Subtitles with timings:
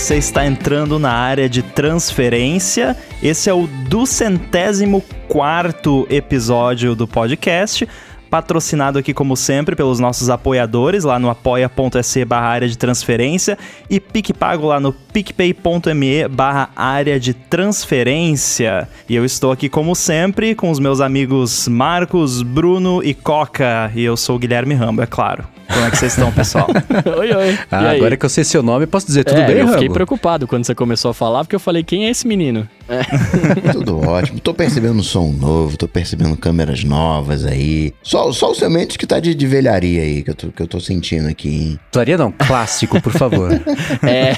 [0.00, 2.96] você está entrando na área de transferência.
[3.22, 7.86] Esse é o duzentésimo quarto episódio do podcast
[8.30, 13.58] patrocinado aqui como sempre pelos nossos apoiadores lá no apoia.se barra área de transferência
[13.90, 18.88] e PicPago lá no picpay.me barra área de transferência.
[19.06, 24.02] E eu estou aqui como sempre com os meus amigos Marcos, Bruno e Coca e
[24.02, 25.59] eu sou o Guilherme Rambo, é claro.
[25.72, 26.66] Como é que vocês estão, pessoal?
[27.18, 27.58] oi, oi.
[27.70, 29.72] Ah, agora que eu sei seu nome, posso dizer tudo é, bem, Eu Rambo?
[29.74, 32.68] fiquei preocupado quando você começou a falar, porque eu falei, quem é esse menino?
[32.88, 33.02] É.
[33.72, 34.40] Tudo ótimo.
[34.40, 37.94] Tô percebendo um som novo, tô percebendo câmeras novas aí.
[38.02, 40.66] Só, só o semente que tá de, de velharia aí, que eu, tô, que eu
[40.66, 41.80] tô sentindo aqui, hein?
[41.92, 43.52] Velharia não, clássico, por favor.
[44.02, 44.32] é.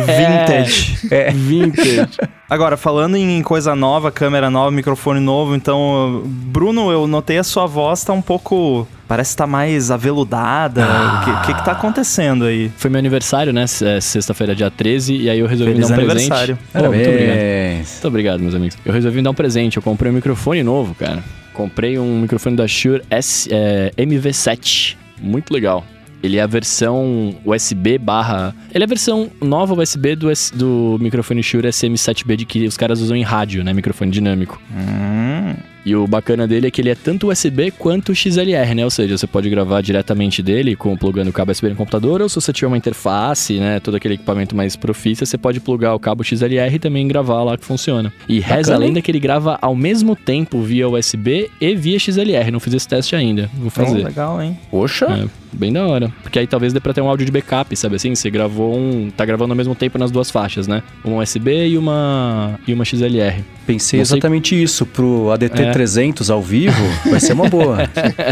[0.00, 1.08] Vintage.
[1.10, 1.30] É.
[1.30, 2.08] Vintage.
[2.48, 7.66] Agora, falando em coisa nova, câmera nova, microfone novo, então, Bruno, eu notei a sua
[7.66, 8.88] voz tá um pouco.
[9.10, 10.84] Parece que tá mais aveludada.
[10.84, 11.20] Ah.
[11.20, 12.70] O que, que, que tá acontecendo aí?
[12.76, 13.64] Foi meu aniversário, né?
[13.82, 16.56] É Sexta-feira, dia 13, e aí eu resolvi Feliz dar um aniversário.
[16.72, 16.86] presente.
[16.86, 17.74] Oh, muito obrigado.
[17.76, 18.78] Muito obrigado, meus amigos.
[18.84, 19.76] Eu resolvi dar um presente.
[19.78, 21.24] Eu comprei um microfone novo, cara.
[21.52, 24.94] Comprei um microfone da Shure S, é, MV7.
[25.20, 25.84] Muito legal.
[26.22, 28.54] Ele é a versão USB barra...
[28.72, 32.76] Ele é a versão nova USB do, S- do microfone Shure SM7B de que os
[32.76, 33.72] caras usam em rádio, né?
[33.72, 34.60] Microfone dinâmico.
[34.70, 38.84] Hum, E o bacana dele é que ele é tanto USB quanto XLR, né?
[38.84, 42.28] Ou seja, você pode gravar diretamente dele com plugando o cabo USB no computador, ou
[42.28, 45.98] se você tiver uma interface, né, todo aquele equipamento mais profício, você pode plugar o
[45.98, 48.12] cabo XLR e também gravar lá que funciona.
[48.28, 51.98] E reza a Bacana, lenda que ele grava ao mesmo tempo via USB e via
[51.98, 52.50] XLR.
[52.50, 54.04] Não fiz esse teste ainda, vou oh, fazer.
[54.04, 54.58] legal, hein?
[54.70, 55.06] Poxa.
[55.06, 56.12] É, bem da hora.
[56.22, 58.14] Porque aí talvez dê pra ter um áudio de backup, sabe assim?
[58.14, 59.10] Você gravou um.
[59.16, 60.82] tá gravando ao mesmo tempo nas duas faixas, né?
[61.04, 62.58] Um USB e uma.
[62.66, 63.42] e uma XLR.
[63.66, 64.84] Pensei Não sei- exatamente isso.
[64.86, 65.70] Pro ADT É.
[65.72, 67.78] 300 ao vivo, vai ser uma boa.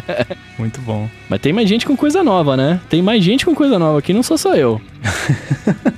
[0.58, 1.08] Muito bom.
[1.28, 2.80] Mas tem mais gente com coisa nova, né?
[2.88, 4.80] Tem mais gente com coisa nova aqui, não sou só eu.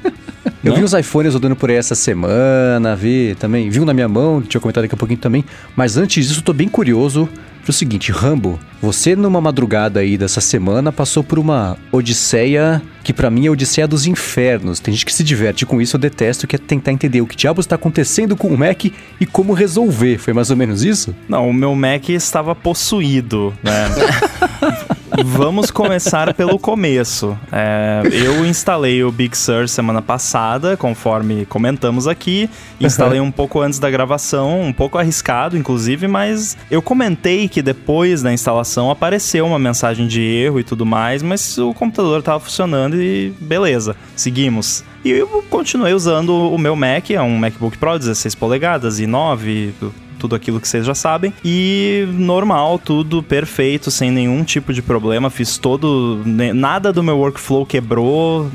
[0.62, 0.76] Eu Não?
[0.78, 4.42] vi os iPhones rodando por aí essa semana, vi também, vi um na minha mão,
[4.42, 5.42] tinha comentado daqui a pouquinho também.
[5.74, 7.26] Mas antes disso, eu tô bem curioso
[7.70, 13.30] pro seguinte, Rambo, você numa madrugada aí dessa semana passou por uma odisseia que pra
[13.30, 14.80] mim é odisseia dos infernos.
[14.80, 17.36] Tem gente que se diverte com isso, eu detesto, que é tentar entender o que
[17.36, 20.18] diabos está acontecendo com o Mac e como resolver.
[20.18, 21.14] Foi mais ou menos isso?
[21.28, 23.88] Não, o meu Mac estava possuído, né?
[25.24, 27.36] Vamos começar pelo começo.
[27.50, 32.48] É, eu instalei o Big Sur semana passada, conforme comentamos aqui.
[32.80, 38.22] Instalei um pouco antes da gravação, um pouco arriscado, inclusive, mas eu comentei que depois
[38.22, 42.89] da instalação apareceu uma mensagem de erro e tudo mais, mas o computador estava funcionando
[42.96, 44.84] e beleza, seguimos.
[45.04, 49.72] E eu continuei usando o meu Mac, é um MacBook Pro 16 polegadas e 9,
[50.18, 51.32] tudo aquilo que vocês já sabem.
[51.42, 55.30] E normal, tudo perfeito, sem nenhum tipo de problema.
[55.30, 56.20] Fiz todo.
[56.26, 58.50] ne- Nada do meu workflow quebrou.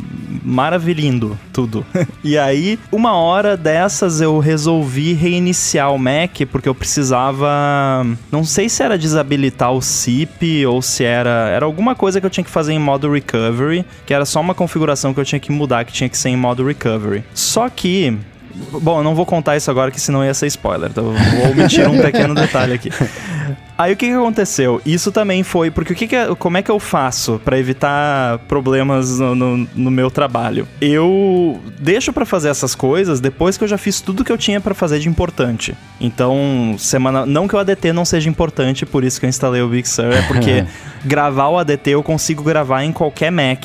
[0.45, 1.85] Maravilhindo, tudo.
[2.23, 8.05] e aí, uma hora dessas eu resolvi reiniciar o Mac porque eu precisava.
[8.31, 11.49] Não sei se era desabilitar o SIP ou se era.
[11.49, 14.53] Era alguma coisa que eu tinha que fazer em modo recovery, que era só uma
[14.53, 17.23] configuração que eu tinha que mudar, que tinha que ser em modo recovery.
[17.33, 18.17] Só que
[18.71, 20.89] Bom, eu não vou contar isso agora, que senão ia ser spoiler.
[20.89, 22.89] Então vou omitir um pequeno detalhe aqui.
[23.77, 24.81] Aí o que, que aconteceu?
[24.85, 25.69] Isso também foi.
[25.69, 29.67] Porque o que, que é- como é que eu faço pra evitar problemas no, no-
[29.75, 30.65] no meu trabalho?
[30.79, 34.61] Eu deixo pra fazer essas coisas depois que eu já fiz tudo que eu tinha
[34.61, 35.75] pra fazer de importante.
[35.99, 37.25] Então, semana.
[37.25, 40.05] Não que o ADT não seja importante, por isso que eu instalei o Big Sur,
[40.13, 40.65] é porque
[41.03, 43.59] gravar o ADT eu consigo gravar em qualquer Mac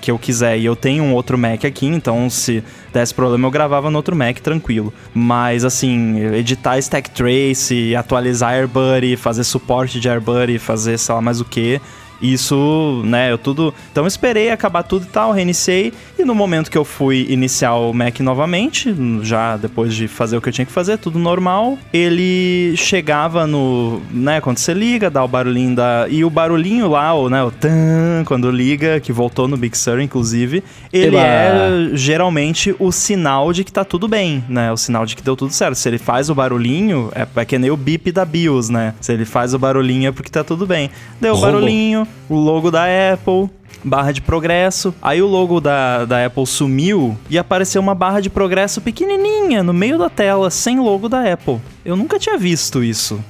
[0.00, 0.58] que eu quiser.
[0.58, 4.16] E eu tenho um outro Mac aqui, então se desse problema eu gravava no outro
[4.16, 4.92] Mac tranquilo.
[5.14, 8.54] Mas assim, editar Stack Trace, atualizar
[8.98, 11.80] AirBuddy, fazer suporte de AirBuddy, fazer sei lá mais o que.
[12.20, 13.72] Isso, né, eu tudo.
[13.90, 15.92] Então eu esperei acabar tudo e tal, reiniciei.
[16.18, 20.40] E no momento que eu fui iniciar o Mac novamente, já depois de fazer o
[20.40, 24.00] que eu tinha que fazer, tudo normal, ele chegava no.
[24.10, 26.06] né, quando você liga, dá o barulhinho da.
[26.08, 30.00] E o barulhinho lá, o, né, o tan, quando liga, que voltou no Big Sur,
[30.00, 31.26] inclusive, ele Eba!
[31.26, 34.72] é geralmente o sinal de que tá tudo bem, né?
[34.72, 35.76] O sinal de que deu tudo certo.
[35.76, 38.94] Se ele faz o barulhinho, é, é que nem o bip da BIOS, né?
[39.00, 40.90] Se ele faz o barulhinho é porque tá tudo bem.
[41.20, 43.50] Deu o barulhinho, o logo da Apple,
[43.84, 44.94] barra de progresso.
[45.00, 49.72] Aí o logo da, da Apple sumiu e apareceu uma barra de progresso pequenininha no
[49.72, 51.58] meio da tela, sem logo da Apple.
[51.84, 53.20] Eu nunca tinha visto isso.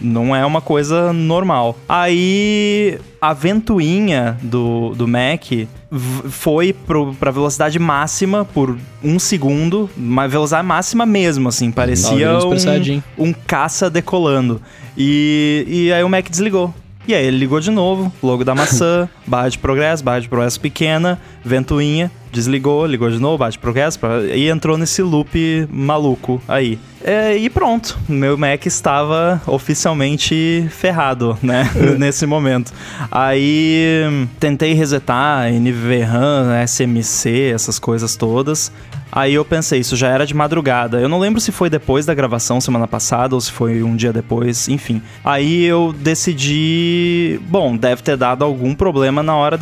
[0.00, 1.76] Não é uma coisa normal.
[1.88, 5.44] Aí a ventoinha do, do Mac
[6.28, 12.38] foi pro, pra velocidade máxima por um segundo, uma velocidade máxima mesmo, assim, parecia
[13.18, 14.60] um, um caça decolando.
[14.96, 16.74] E, e aí o Mac desligou.
[17.08, 20.60] E aí ele ligou de novo, logo da maçã, barra de progresso, barra de progresso
[20.60, 23.98] pequena, ventoinha, desligou, ligou de novo, bate progresso,
[24.34, 26.78] e entrou nesse loop maluco aí.
[27.02, 31.68] É, e pronto, meu Mac estava oficialmente ferrado, né?
[31.98, 32.74] Nesse momento.
[33.10, 34.02] Aí
[34.38, 38.70] tentei resetar NVRAM, SMC, essas coisas todas.
[39.12, 41.00] Aí eu pensei, isso já era de madrugada.
[41.00, 44.12] Eu não lembro se foi depois da gravação semana passada ou se foi um dia
[44.12, 45.02] depois, enfim.
[45.24, 49.58] Aí eu decidi, bom, deve ter dado algum problema na hora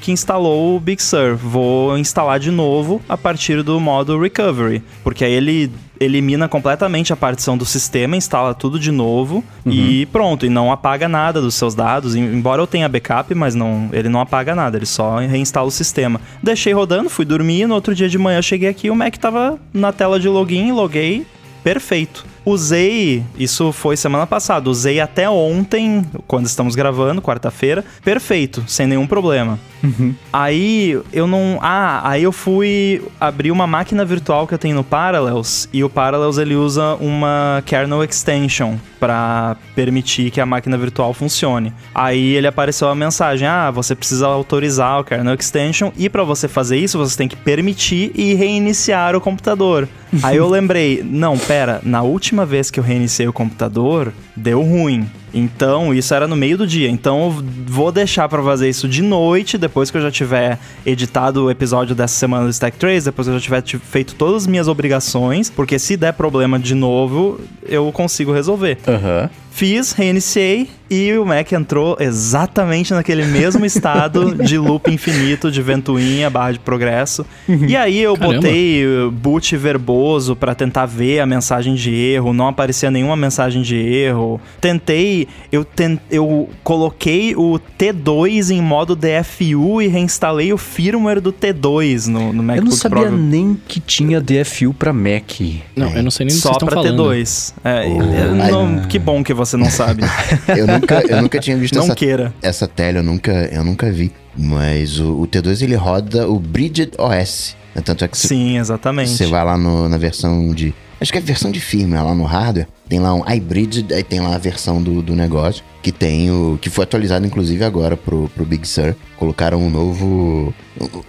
[0.00, 1.36] que instalou o Big Sur.
[1.36, 5.70] Vou instalar de novo a partir do modo recovery, porque aí ele
[6.00, 9.72] elimina completamente a partição do sistema, instala tudo de novo uhum.
[9.72, 12.16] e pronto, e não apaga nada dos seus dados.
[12.16, 16.18] Embora eu tenha backup, mas não, ele não apaga nada, ele só reinstala o sistema.
[16.42, 19.92] Deixei rodando, fui dormir, no outro dia de manhã cheguei aqui, o Mac tava na
[19.92, 21.26] tela de login, loguei,
[21.62, 22.24] perfeito.
[22.44, 29.06] Usei, isso foi semana passada, usei até ontem, quando estamos gravando, quarta-feira, perfeito, sem nenhum
[29.06, 29.58] problema.
[29.82, 30.14] Uhum.
[30.32, 31.58] Aí eu não.
[31.62, 35.88] Ah, aí eu fui abrir uma máquina virtual que eu tenho no Parallels e o
[35.88, 41.72] Parallels ele usa uma kernel extension para permitir que a máquina virtual funcione.
[41.94, 46.46] Aí ele apareceu a mensagem: "Ah, você precisa autorizar o kernel extension e para você
[46.46, 49.88] fazer isso, você tem que permitir e reiniciar o computador".
[50.22, 55.08] Aí eu lembrei: "Não, pera, na última vez que eu reiniciei o computador, deu ruim.
[55.32, 56.88] Então, isso era no meio do dia.
[56.88, 61.44] Então, eu vou deixar para fazer isso de noite, depois que eu já tiver editado
[61.44, 64.46] o episódio dessa semana do Stack Trace, depois que eu já tiver feito todas as
[64.46, 68.78] minhas obrigações, porque se der problema de novo, eu consigo resolver.
[68.86, 69.22] Aham.
[69.22, 69.40] Uhum.
[69.50, 76.30] Fiz, reiniciei e o Mac entrou exatamente naquele mesmo estado de loop infinito de ventoinha,
[76.30, 77.26] barra de progresso.
[77.48, 77.66] Uhum.
[77.66, 78.36] E aí eu Caramba.
[78.36, 83.76] botei boot verboso para tentar ver a mensagem de erro, não aparecia nenhuma mensagem de
[83.76, 84.40] erro.
[84.60, 85.19] Tentei,
[85.50, 85.66] eu,
[86.10, 92.42] eu coloquei o T2 em modo DFU e reinstalei o firmware do T2 no, no
[92.42, 93.16] MacBook Eu não sabia Pro.
[93.16, 95.40] nem que tinha DFU para Mac.
[95.74, 95.98] Não, é.
[95.98, 97.54] eu não sei nem Só para T2.
[97.64, 98.50] É, oh.
[98.50, 100.02] não, que bom que você não sabe.
[100.56, 102.34] eu, nunca, eu nunca tinha visto não essa, queira.
[102.42, 104.12] essa tela, eu nunca, eu nunca vi.
[104.36, 107.56] Mas o, o T2 ele roda o Bridget OS.
[107.74, 107.82] Né?
[107.84, 109.10] Tanto é que Sim, exatamente.
[109.10, 110.74] Você vai lá no, na versão de.
[111.00, 112.68] Acho que é a versão de firmware lá no hardware.
[112.88, 116.58] Tem lá um iBridge, aí tem lá a versão do, do negócio, que tem o.
[116.60, 118.94] que foi atualizado inclusive agora pro, pro Big Sur.
[119.16, 120.52] Colocaram um novo.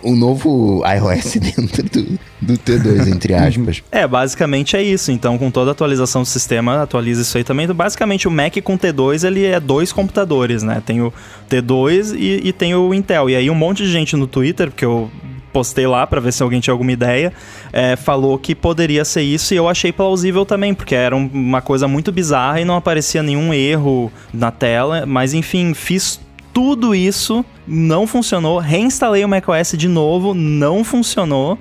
[0.04, 3.84] um novo iOS dentro do, do T2, entre aspas.
[3.92, 5.12] É, basicamente é isso.
[5.12, 7.66] Então, com toda a atualização do sistema, atualiza isso aí também.
[7.66, 10.82] Então, basicamente, o Mac com T2, ele é dois computadores, né?
[10.86, 11.12] Tem o
[11.50, 13.30] T2 e, e tem o Intel.
[13.30, 15.10] E aí um monte de gente no Twitter, porque eu
[15.52, 17.34] postei lá para ver se alguém tinha alguma ideia,
[17.72, 21.88] é, falou que poderia ser isso e eu achei plausível também, porque era uma coisa
[21.88, 26.20] muito bizarra e não aparecia nenhum erro na tela, mas enfim, fiz
[26.54, 28.60] tudo isso, não funcionou.
[28.60, 31.58] Reinstalei o macOS de novo, não funcionou.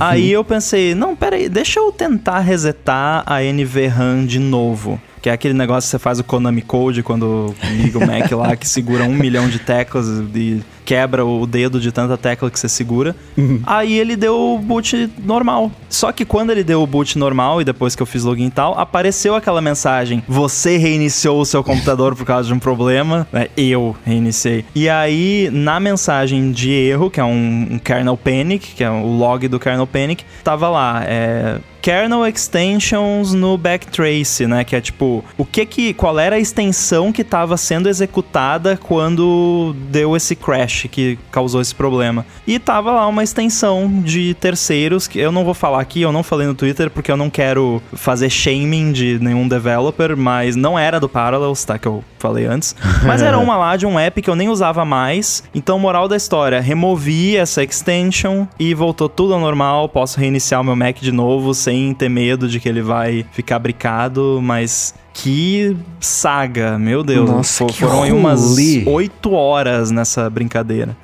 [0.00, 5.00] Aí eu pensei, não, peraí, deixa eu tentar resetar a NVRAM de novo.
[5.22, 8.56] Que é aquele negócio que você faz o Konami Code quando liga o Mac lá,
[8.56, 12.68] que segura um milhão de teclas e quebra o dedo de tanta tecla que você
[12.68, 13.14] segura.
[13.36, 13.60] Uhum.
[13.66, 15.70] Aí ele deu o boot normal.
[15.90, 18.50] Só que quando ele deu o boot normal e depois que eu fiz login e
[18.50, 23.26] tal, apareceu aquela mensagem: Você reiniciou o seu computador por causa de um problema.
[23.32, 24.64] É, eu reiniciei.
[24.74, 29.06] E aí, na mensagem de erro, que é um, um kernel panic, que é o
[29.06, 34.64] log do kernel panic, tava lá, é kernel extensions no backtrace, né?
[34.64, 39.72] Que é tipo, o que que, qual era a extensão que estava sendo executada quando
[39.88, 42.24] deu esse crash que causou esse problema.
[42.46, 46.22] E tava lá uma extensão de terceiros que eu não vou falar aqui, eu não
[46.22, 51.00] falei no Twitter porque eu não quero fazer shaming de nenhum developer, mas não era
[51.00, 51.78] do Parallels, tá?
[51.78, 52.74] Que eu falei antes.
[53.06, 55.44] Mas era uma lá de um app que eu nem usava mais.
[55.54, 59.88] Então, moral da história, removi essa extension e voltou tudo ao normal.
[59.88, 63.58] Posso reiniciar o meu Mac de novo sem ter medo de que ele vai ficar
[63.58, 67.28] bricado, mas que saga, meu Deus.
[67.28, 68.56] Nossa, foram aí umas
[68.86, 70.94] oito horas nessa brincadeira.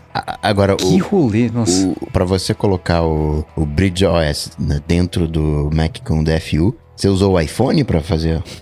[0.42, 1.87] Agora, que o, rolê, nossa.
[1.87, 7.08] O, pra você colocar o, o Bridge OS né, dentro do Mac com DFU, você
[7.08, 8.42] usou o iPhone para fazer?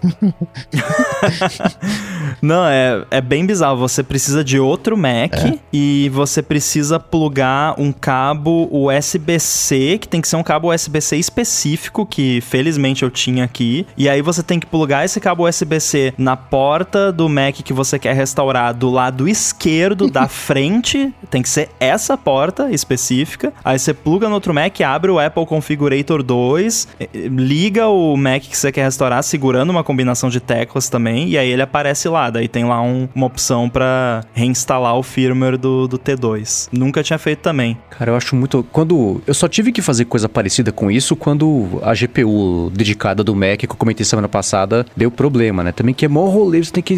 [2.40, 3.76] Não, é, é bem bizarro.
[3.78, 5.58] Você precisa de outro Mac é.
[5.72, 12.06] e você precisa plugar um cabo USB-C, que tem que ser um cabo USB-C específico,
[12.06, 13.87] que felizmente eu tinha aqui.
[13.96, 17.99] E aí você tem que plugar esse cabo USB-C na porta do Mac que você
[17.99, 21.12] quer restaurar do lado esquerdo da frente.
[21.28, 23.52] Tem que ser essa porta específica.
[23.64, 28.57] Aí você pluga no outro Mac, abre o Apple Configurator 2, liga o Mac que
[28.57, 32.31] você quer restaurar segurando uma combinação de teclas também e aí ele aparece lá.
[32.31, 36.69] Daí tem lá um- uma opção pra reinstalar o firmware do, do T2.
[36.73, 37.77] Nunca tinha feito também.
[37.91, 38.65] Cara, eu acho muito.
[38.71, 39.21] Quando.
[39.27, 43.59] Eu só tive que fazer coisa parecida com isso quando a GPU dedicada do Mac,
[43.59, 45.73] que eu comentei semana passada, deu problema, né?
[45.73, 46.95] Também que é mó rolê, você tem que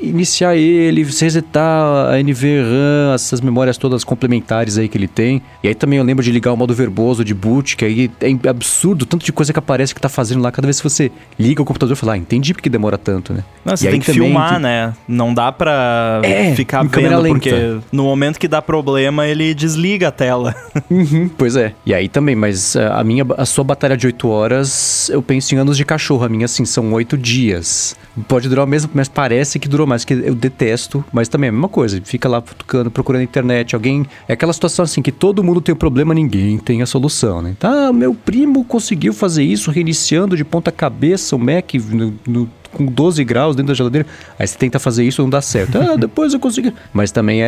[0.00, 5.42] iniciar ele, você resetar a NVRAM, essas memórias todas complementares aí que ele tem.
[5.62, 8.48] E aí também eu lembro de ligar o modo verboso de boot, que aí é
[8.48, 10.51] absurdo, tanto de coisa que aparece que tá fazendo lá.
[10.52, 13.42] Cada vez que você liga o computador, fala, ah, entendi porque demora tanto, né?
[13.64, 14.92] Não, você E tem que também filmar, né?
[15.08, 20.12] Não dá pra É, ficar vendo, porque no momento que dá problema, ele desliga a
[20.12, 20.54] tela.
[20.90, 21.72] Uhum, pois é.
[21.86, 25.54] E aí também, mas ah, a minha, a sua batalha de 8 horas, eu penso
[25.54, 26.24] em anos de cachorro.
[26.24, 27.96] A minha, assim, são 8 dias.
[28.28, 31.02] Pode durar o mesmo, mas parece que durou mais, que eu detesto.
[31.12, 32.00] Mas também é a mesma coisa.
[32.04, 33.74] Fica lá futucando, procurando na internet.
[33.74, 34.04] Alguém.
[34.28, 37.54] É aquela situação assim que todo mundo tem o problema, ninguém tem a solução, né?
[37.58, 42.86] Tá, meu primo conseguiu fazer isso, reiniciando de ponta cabeça o Mac no- no- com
[42.86, 44.06] 12 graus dentro da geladeira.
[44.38, 45.76] Aí você tenta fazer isso não dá certo.
[45.78, 46.72] Ah, depois eu consegui.
[46.90, 47.46] Mas também é,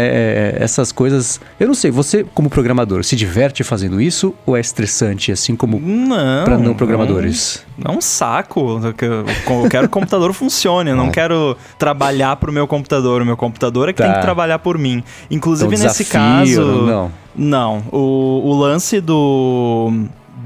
[0.59, 1.41] é- essas coisas.
[1.59, 5.81] Eu não sei, você, como programador, se diverte fazendo isso ou é estressante, assim como
[5.81, 6.45] Não.
[6.45, 7.65] para não programadores?
[7.83, 8.79] É um saco.
[8.85, 10.91] Eu quero que o computador funcione.
[10.91, 11.11] Eu não É.
[11.11, 13.23] quero trabalhar pro meu computador.
[13.23, 14.05] O meu computador é que Tá.
[14.05, 15.03] tem que trabalhar por mim.
[15.31, 16.83] Inclusive, Então, nesse desafio, caso.
[16.87, 17.11] Não.
[17.37, 19.91] Não, o, o lance do,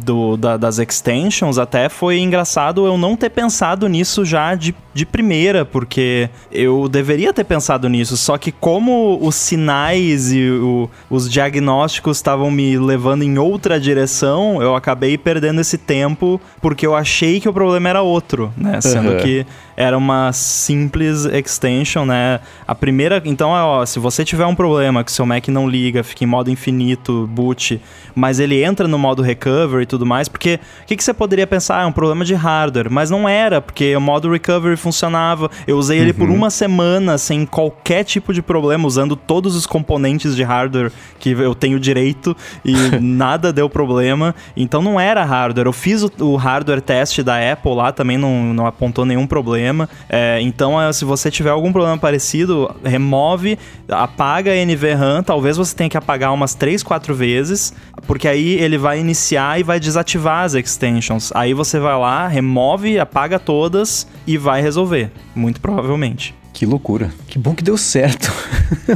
[0.04, 5.04] do da- das extensions até foi engraçado eu não ter pensado nisso já de, de
[5.06, 11.28] primeira, porque eu deveria ter pensado nisso, só que como os sinais e o- os
[11.30, 17.40] diagnósticos estavam me levando em outra direção, eu acabei perdendo esse tempo porque eu achei
[17.40, 18.80] que o problema era outro, né?
[18.80, 19.16] Sendo Aham.
[19.18, 19.46] que
[19.78, 22.40] era uma simples extension, né?
[22.66, 26.02] A primeira, então, é, ó, se você tiver um problema que seu Mac não liga,
[26.02, 27.80] fica em modo infinito, boot,
[28.12, 31.46] mas ele entra no modo recovery e tudo mais, porque o que, que você poderia
[31.46, 31.84] pensar?
[31.84, 35.48] É um problema de hardware, mas não era, porque o modo recovery funcionava.
[35.64, 40.34] Eu usei ele por uma semana sem qualquer tipo de problema, usando todos os componentes
[40.34, 44.34] de hardware que eu tenho direito e nada deu problema.
[44.56, 45.68] Então não era hardware.
[45.68, 49.67] Eu fiz o, o hardware test da Apple lá, também não, não apontou nenhum problema.
[50.08, 53.58] É, então, é, se você tiver algum problema parecido, remove,
[53.88, 55.22] apaga a NVRAM.
[55.22, 57.72] Talvez você tenha que apagar umas 3, 4 vezes,
[58.06, 61.30] porque aí ele vai iniciar e vai desativar as extensions.
[61.34, 65.10] Aí você vai lá, remove, apaga todas e vai resolver.
[65.34, 66.34] Muito provavelmente.
[66.52, 67.10] Que loucura.
[67.28, 68.32] Que bom que deu certo.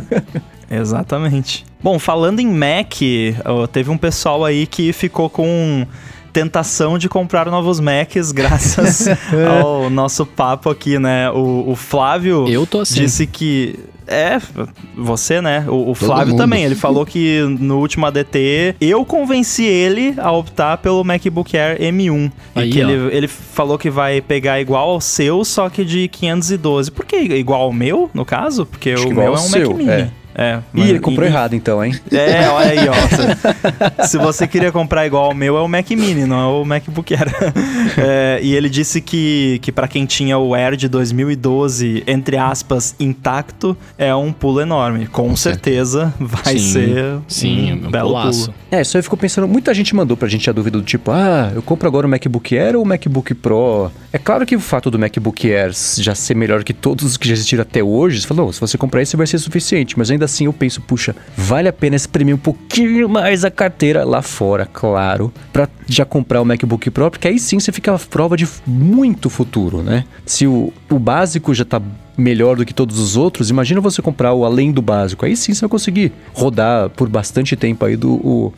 [0.70, 1.64] Exatamente.
[1.82, 2.94] Bom, falando em Mac,
[3.72, 5.86] teve um pessoal aí que ficou com
[6.32, 9.06] tentação de comprar novos Macs graças
[9.60, 11.30] ao nosso papo aqui, né?
[11.30, 13.00] O, o Flávio Eu tô assim.
[13.00, 13.78] disse que.
[14.04, 14.38] É,
[14.96, 15.64] você, né?
[15.68, 16.38] O, o Flávio mundo.
[16.38, 16.64] também.
[16.64, 22.30] Ele falou que no último ADT eu convenci ele a optar pelo MacBook Air M1.
[22.54, 22.88] Aí, e que ó.
[22.90, 26.90] ele, ele falou que vai pegar igual ao seu, só que de 512.
[26.90, 28.66] Por que igual ao meu, no caso?
[28.66, 29.90] Porque Acho o meu é um seu, Mac Mini.
[29.90, 30.10] é.
[30.34, 31.94] É, Ih, mas- ele comprou e- errado então, hein?
[32.10, 34.04] É, olha aí, ó.
[34.06, 37.14] Se você queria comprar igual ao meu, é o Mac Mini, não é o MacBook
[37.14, 37.28] Air.
[37.98, 42.94] É, e ele disse que, que para quem tinha o Air de 2012, entre aspas,
[42.98, 45.06] intacto, é um pulo enorme.
[45.06, 48.46] Com, certeza vai Sim, ser Sim, um um belo pulaço.
[48.46, 48.54] pulo.
[48.70, 51.52] É, isso aí ficou pensando, muita gente mandou pra gente a dúvida do tipo, ah,
[51.54, 53.90] eu compro agora o MacBook Air ou o MacBook Pro?
[54.12, 57.26] É claro que o fato do MacBook Air já ser melhor que todos os que
[57.28, 60.21] já existiram até hoje, você falou, se você comprar esse vai ser suficiente, mas ainda
[60.24, 64.66] assim eu penso, puxa, vale a pena espremer um pouquinho mais a carteira lá fora,
[64.66, 68.48] claro, pra já comprar o MacBook Pro, porque aí sim você fica à prova de
[68.66, 70.04] muito futuro, né?
[70.24, 71.80] Se o, o básico já tá
[72.16, 75.24] melhor do que todos os outros, imagina você comprar o além do básico.
[75.24, 78.12] Aí sim você vai conseguir rodar por bastante tempo aí do.
[78.12, 78.52] O,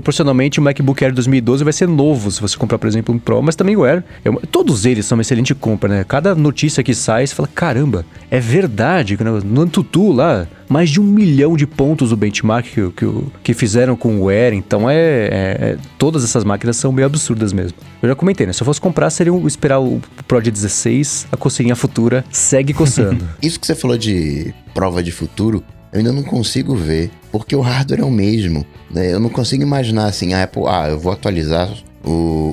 [0.00, 3.42] proporcionalmente o MacBook Air 2012 vai ser novo se você comprar, por exemplo, um Pro,
[3.42, 4.04] mas também o Air.
[4.24, 6.04] é uma- todos eles são uma excelente compra, né?
[6.06, 9.16] Cada notícia que sai, você fala: caramba, é verdade.
[9.44, 13.06] No Antutu lá, mais de um milhão de pontos o benchmark que, que,
[13.42, 14.52] que fizeram com o Air.
[14.52, 17.78] Então é, é- é- Todas essas máquinas são meio absurdas mesmo.
[18.02, 18.52] Eu já comentei, né?
[18.52, 22.74] Se eu fosse comprar, seria um- esperar o Pro de 16, a coceirinha futura segue
[22.74, 23.26] coçando.
[23.42, 25.64] Isso que você falou de prova de futuro,
[25.96, 28.64] eu ainda não consigo ver, porque o hardware é o mesmo.
[28.90, 29.12] né?
[29.12, 31.70] Eu não consigo imaginar assim, a Apple, ah, eu vou atualizar
[32.04, 32.10] o,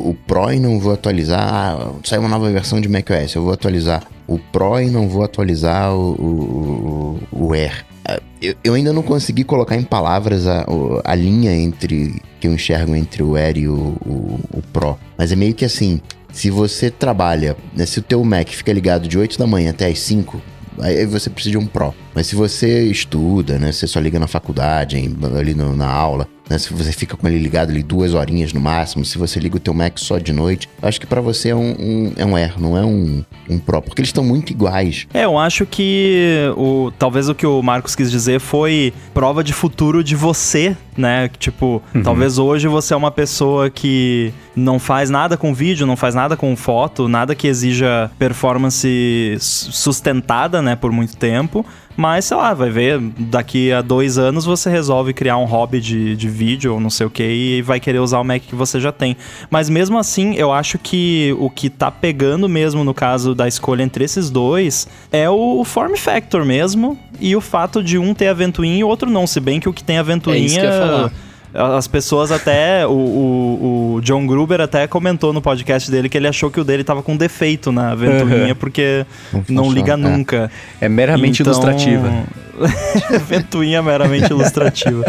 [0.09, 3.53] o Pro e não vou atualizar, ah, saiu uma nova versão de macOS, eu vou
[3.53, 7.85] atualizar o Pro e não vou atualizar o, o, o- Air.
[8.05, 10.65] Ah, Eu, eu ainda não consegui colocar em palavras a,
[11.03, 13.73] a linha entre que eu enxergo entre o Air e o,
[14.05, 14.97] o, o Pro.
[15.17, 19.07] Mas é meio que assim, se você trabalha, né, se o teu Mac fica ligado
[19.07, 20.41] de 8 da manhã até as 5,
[20.79, 21.93] aí você precisa de um Pro.
[22.13, 24.97] Mas se você estuda, né, você só liga na faculdade,
[25.37, 26.59] ali no- na aula, né?
[26.59, 29.59] Se você fica com ele ligado ali duas horinhas no máximo, se você liga o
[29.59, 32.35] teu Mac só de noite, eu acho que para você é um, um, é um
[32.35, 35.07] Air, não é um, um Pro, porque eles estão muito iguais.
[35.13, 39.51] É, eu acho que o, talvez o que o Marcos quis dizer foi prova de
[39.51, 41.29] futuro de você, né?
[41.39, 46.13] Tipo, talvez hoje você é uma pessoa que não faz nada com vídeo, não faz
[46.13, 51.65] nada com foto, nada que exija performance sustentada, né, por muito tempo.
[51.95, 56.15] Mas, sei lá, vai ver, daqui a dois anos você resolve criar um hobby de,
[56.15, 58.79] de vídeo ou não sei o que e vai querer usar o Mac que você
[58.79, 59.15] já tem.
[59.49, 63.83] Mas mesmo assim, eu acho que o que tá pegando mesmo no caso da escolha
[63.83, 68.33] entre esses dois é o form factor mesmo e o fato de um ter a
[68.33, 69.27] ventoinha e o outro não.
[69.27, 70.41] Se bem que o que tem a ventoinha.
[70.41, 71.11] É isso que eu ia falar.
[71.53, 72.85] As pessoas até.
[72.87, 76.63] O, o, o John Gruber até comentou no podcast dele que ele achou que o
[76.63, 79.05] dele tava com defeito na ventoinha porque
[79.47, 79.97] Não não liga é.
[79.97, 80.49] nunca.
[80.81, 82.09] É meramente Então- ilustrativa.
[83.27, 85.03] ventoinha meramente ilustrativa.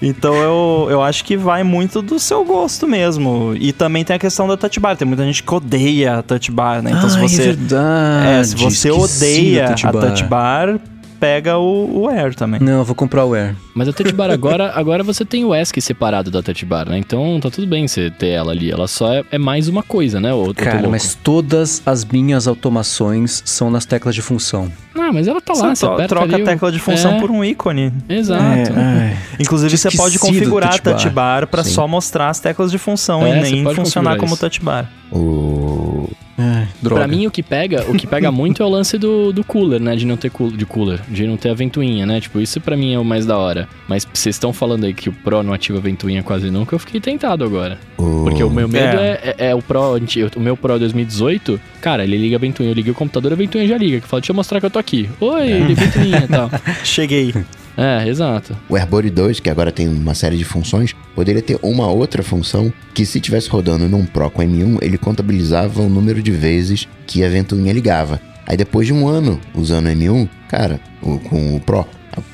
[0.00, 3.54] Então eu, eu acho que vai muito do seu gosto mesmo.
[3.58, 4.96] E também tem a questão da touch bar.
[4.96, 6.92] Tem muita gente que odeia a touch bar, né?
[6.96, 7.42] Então se Ah, você.
[7.42, 8.26] é verdade.
[8.28, 10.78] É, se você esqueci odeia da touch a touch bar,
[11.24, 12.60] pega o, o Air também.
[12.60, 13.56] Não, eu vou comprar o Air.
[13.74, 16.98] Mas a Touch Bar agora, agora você tem o ESC separado da Touch Bar, né?
[16.98, 18.70] Então tá tudo bem você ter ela ali.
[18.70, 20.34] Ela só é, é mais uma coisa, né?
[20.34, 24.70] Ou Cara, mas todas as minhas automações são nas teclas de função.
[24.94, 27.42] Ah, mas ela tá lá, Você você troca a tecla de função É, por um
[27.42, 27.90] ícone.
[28.06, 28.72] Exato.
[28.76, 29.16] ai.
[29.40, 31.40] Inclusive, você pode configurar touch a touch bar.
[31.40, 31.70] bar pra Sim.
[31.70, 34.40] só mostrar as teclas de função É, e nem funcionar como isso.
[34.40, 34.90] touch bar.
[35.10, 35.93] O...
[36.36, 37.02] Ai, droga.
[37.02, 39.80] Pra mim, o que pega, o que pega muito é o lance do, do cooler,
[39.80, 39.94] né?
[39.94, 42.20] De não ter cool, de cooler, de não ter a ventoinha, né?
[42.20, 43.68] Tipo, isso pra mim é o mais da hora.
[43.88, 46.78] Mas vocês estão falando aí que o Pro não ativa a ventoinha quase nunca, eu
[46.78, 47.78] fiquei tentado agora.
[47.96, 48.24] o...
[48.24, 49.20] Porque o meu medo É.
[49.22, 49.96] é, é, é o Pro,
[50.36, 53.68] o meu Pro 2018, cara, ele liga a ventoinha, eu liguei o computador, a ventoinha
[53.68, 55.08] já liga, que fala, deixa eu mostrar que eu tô aqui.
[55.20, 56.50] Oi, ele ventoinha e tal.
[56.84, 57.32] Cheguei.
[57.76, 58.56] É, exato.
[58.68, 62.72] O AirBuddy 2, que agora tem uma série de funções, poderia ter uma outra função
[62.94, 67.24] que se tivesse rodando num Pro com M1, ele contabilizava o número de vezes que
[67.24, 68.20] a ventoinha ligava.
[68.46, 71.84] Aí depois de um ano usando o M1, cara, o- com o Pro,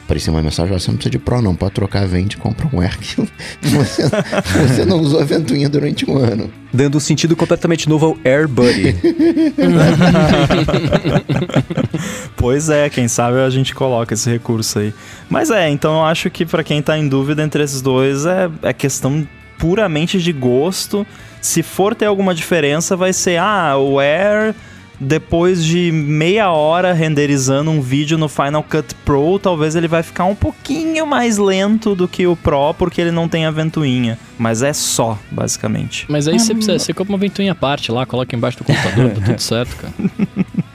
[0.04, 2.38] apareceu uma mensagem, "Ó, você não precisa de Pro não, pode trocar a vende e
[2.38, 3.16] compra um Air que
[3.68, 4.02] você,
[4.66, 6.50] você não usou a ventoinha durante um ano.
[6.72, 8.94] Dando um sentido completamente novo ao Air Buddy.
[12.36, 14.94] Pois é, quem sabe a gente coloca esse recurso aí.
[15.28, 18.50] Mas é, então eu acho que pra quem tá em dúvida entre esses dois é,
[18.62, 19.26] é questão
[19.58, 21.06] puramente de gosto.
[21.40, 24.54] Se for ter alguma diferença, vai ser, ah, o Air,
[25.00, 30.26] depois de meia hora renderizando um vídeo no Final Cut Pro, talvez ele vai ficar
[30.26, 34.18] um pouquinho mais lento do que o Pro, porque ele não tem a ventoinha.
[34.38, 36.04] Mas é só, basicamente.
[36.08, 39.10] Mas aí você precisa, você compra uma ventoinha à parte lá, coloca embaixo do computador,
[39.10, 39.94] tá tudo certo, cara.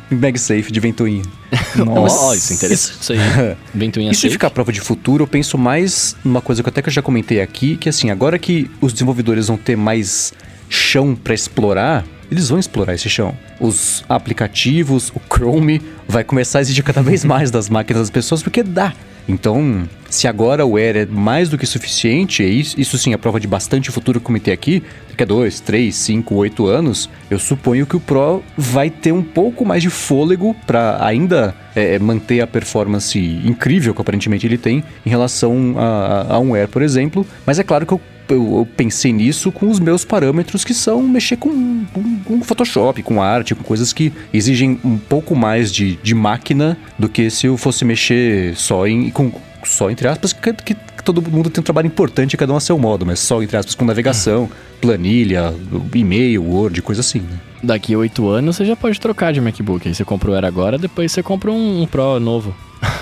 [0.10, 1.24] MagSafe de ventoinha.
[1.88, 3.20] Ó, isso é interessante isso aí.
[3.74, 4.34] Ventoinha Isso safe.
[4.34, 7.42] ficar prova de futuro, eu penso mais numa coisa que até que eu já comentei
[7.42, 10.32] aqui, que assim, agora que os desenvolvedores vão ter mais
[10.70, 13.36] chão pra explorar, eles vão explorar esse chão.
[13.60, 18.42] Os aplicativos, o Chrome vai começar a exigir cada vez mais das máquinas das pessoas,
[18.42, 18.94] porque dá.
[19.28, 23.40] Então, se agora o Air é mais do que suficiente, isso, isso sim é prova
[23.40, 27.40] de bastante futuro que eu comentei aqui, daqui a 2, 3, 5, 8 anos, eu
[27.40, 32.42] suponho que o Pro vai ter um pouco mais de fôlego para ainda é, manter
[32.42, 37.26] a performance incrível que aparentemente ele tem em relação a, a um Air, por exemplo.
[37.46, 41.02] Mas é claro que eu eu, eu pensei nisso com os meus parâmetros que são
[41.04, 45.96] mexer com, com, com Photoshop, com arte, com coisas que exigem um pouco mais de,
[45.98, 49.32] de máquina do que se eu fosse mexer só em com
[49.64, 52.80] só entre aspas que, que- todo mundo tem um trabalho importante cada um a seu
[52.80, 54.50] modo, mas só entre aspas com navegação,
[54.82, 55.54] planilha,
[55.94, 57.20] e-mail, Word, coisa assim.
[57.20, 57.38] Né?
[57.62, 59.88] Daqui a oito anos você já pode trocar de MacBook.
[59.88, 62.56] Aí você compra o Air agora, depois você compra um, um Pro novo.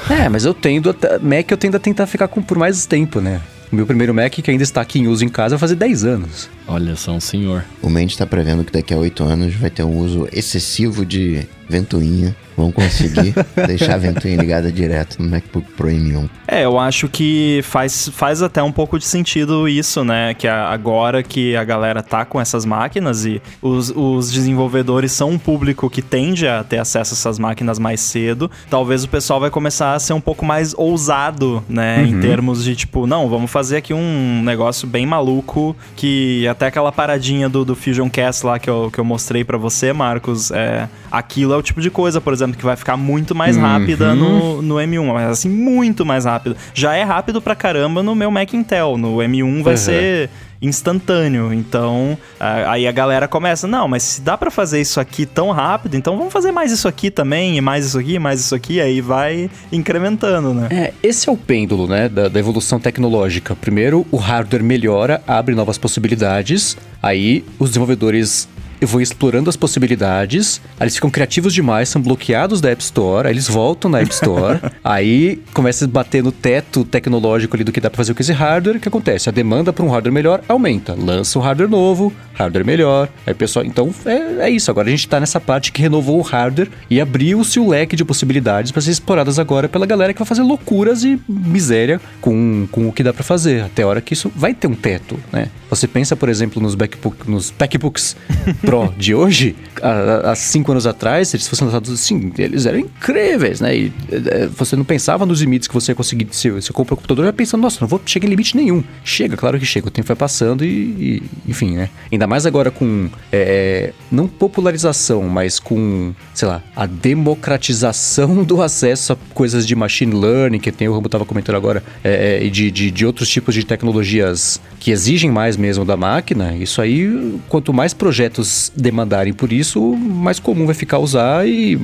[0.10, 3.40] É, mas eu tendo Mac eu tendo a tentar ficar com por mais tempo, né?
[3.74, 6.06] O meu primeiro Mac que ainda está aqui em uso em casa vai fazer 10
[6.06, 6.48] anos.
[6.68, 7.66] Olha só, um senhor.
[7.82, 11.48] O Mendes está prevendo que daqui a oito anos vai ter um uso excessivo de
[11.68, 12.36] ventoinha.
[12.56, 13.34] Vão conseguir
[13.68, 16.30] deixar a ventoinha ligada direto no MacBook Pro M1.
[16.48, 20.34] É, eu acho que faz, faz até um pouco de sentido isso, né?
[20.34, 25.40] Que agora que a galera tá com essas máquinas e os, os desenvolvedores são um
[25.40, 29.50] público que tende a ter acesso a essas máquinas mais cedo, talvez o pessoal vai
[29.50, 32.04] começar a ser um pouco mais ousado, né?
[32.04, 36.92] Em termos de tipo, não, vamos fazer aqui um negócio bem maluco que até aquela
[36.92, 40.88] paradinha do, do Fusion Cast lá que eu, que eu mostrei pra você, Marcos, é,
[41.12, 44.62] aquilo é o tipo de coisa, por exemplo, que vai ficar muito mais rápida no,
[44.62, 46.58] no M1, mas assim, muito mais rápido.
[46.74, 49.78] Já é rápido pra caramba no meu Mac Intel, no M1 vai Uhum.
[49.78, 50.30] ser
[50.62, 51.54] instantâneo.
[51.54, 55.96] Então, aí a galera começa, não, mas se dá para fazer isso aqui tão rápido,
[55.96, 59.02] então vamos fazer mais isso aqui também, e mais isso aqui, mais isso aqui, aí
[59.02, 60.68] vai incrementando, né?
[60.72, 63.56] É, esse é o pêndulo, né, da, da evolução tecnológica.
[63.56, 68.48] Primeiro, o hardware melhora, abre novas possibilidades, aí os desenvolvedores
[68.86, 73.34] vão explorando as possibilidades, aí eles ficam criativos demais, são bloqueados da App Store, aí
[73.34, 77.82] eles voltam na App Store, aí começa a bater no teto tecnológico ali do que
[77.82, 79.30] dá pra fazer com esse hardware, o que acontece?
[79.30, 83.36] A demanda para um hardware melhor aumenta, lança um hardware novo, hardware melhor, aí o
[83.36, 83.66] pessoal...
[83.66, 87.00] Então, é, é isso, agora a gente tá nessa parte que renovou o hardware e
[87.00, 91.04] abriu-se o leque de possibilidades para ser exploradas agora pela galera que vai fazer loucuras
[91.04, 94.54] e miséria com, com o que dá para fazer, até a hora que isso vai
[94.54, 95.50] ter um teto, né?
[95.74, 98.16] Você pensa, por exemplo, nos, backbook, nos backbooks
[98.62, 103.60] Pro de hoje, há, cinco anos atrás, se eles fossem lançados assim, eles eram incríveis,
[103.60, 103.76] né?
[103.76, 106.28] E é, você não pensava nos limites que você ia conseguir.
[106.32, 108.84] Se você compra o computador, já pensando, nossa, não vou chegar em limite nenhum.
[109.04, 111.90] Chega, claro que chega, o tempo vai passando e, e enfim, né?
[112.12, 118.62] Ainda mais agora com, é, é não popularização, mas com, sei lá, a democratização do
[118.62, 122.46] acesso a coisas de machine learning, que tem o Rambo estava comentando agora, é, é,
[122.46, 126.82] e de, de, de outros tipos de tecnologias que exigem mais mesmo da máquina, isso
[126.82, 131.80] aí, quanto mais projetos demandarem por isso, mais comum vai ficar usar e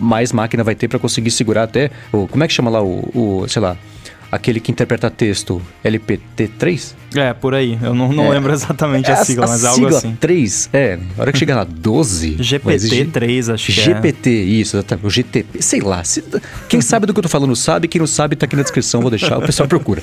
[0.00, 1.90] mais máquina vai ter para conseguir segurar até.
[2.10, 3.76] O, como é que chama lá o, o sei lá,
[4.32, 6.94] aquele que interpreta texto LPT3?
[7.16, 7.78] É, por aí.
[7.82, 10.16] Eu não, não é, lembro exatamente a, a sigla, mas a algo assim.
[10.18, 10.98] 3, é.
[11.18, 12.36] A hora que chegar na 12.
[12.36, 13.94] GPT-3, acho que GPT, é.
[13.94, 15.06] GPT, isso, exatamente.
[15.06, 16.02] O GTP, sei lá.
[16.02, 16.24] Se,
[16.66, 19.02] quem sabe do que eu tô falando sabe, quem não sabe tá aqui na descrição,
[19.02, 20.02] vou deixar, o pessoal procura.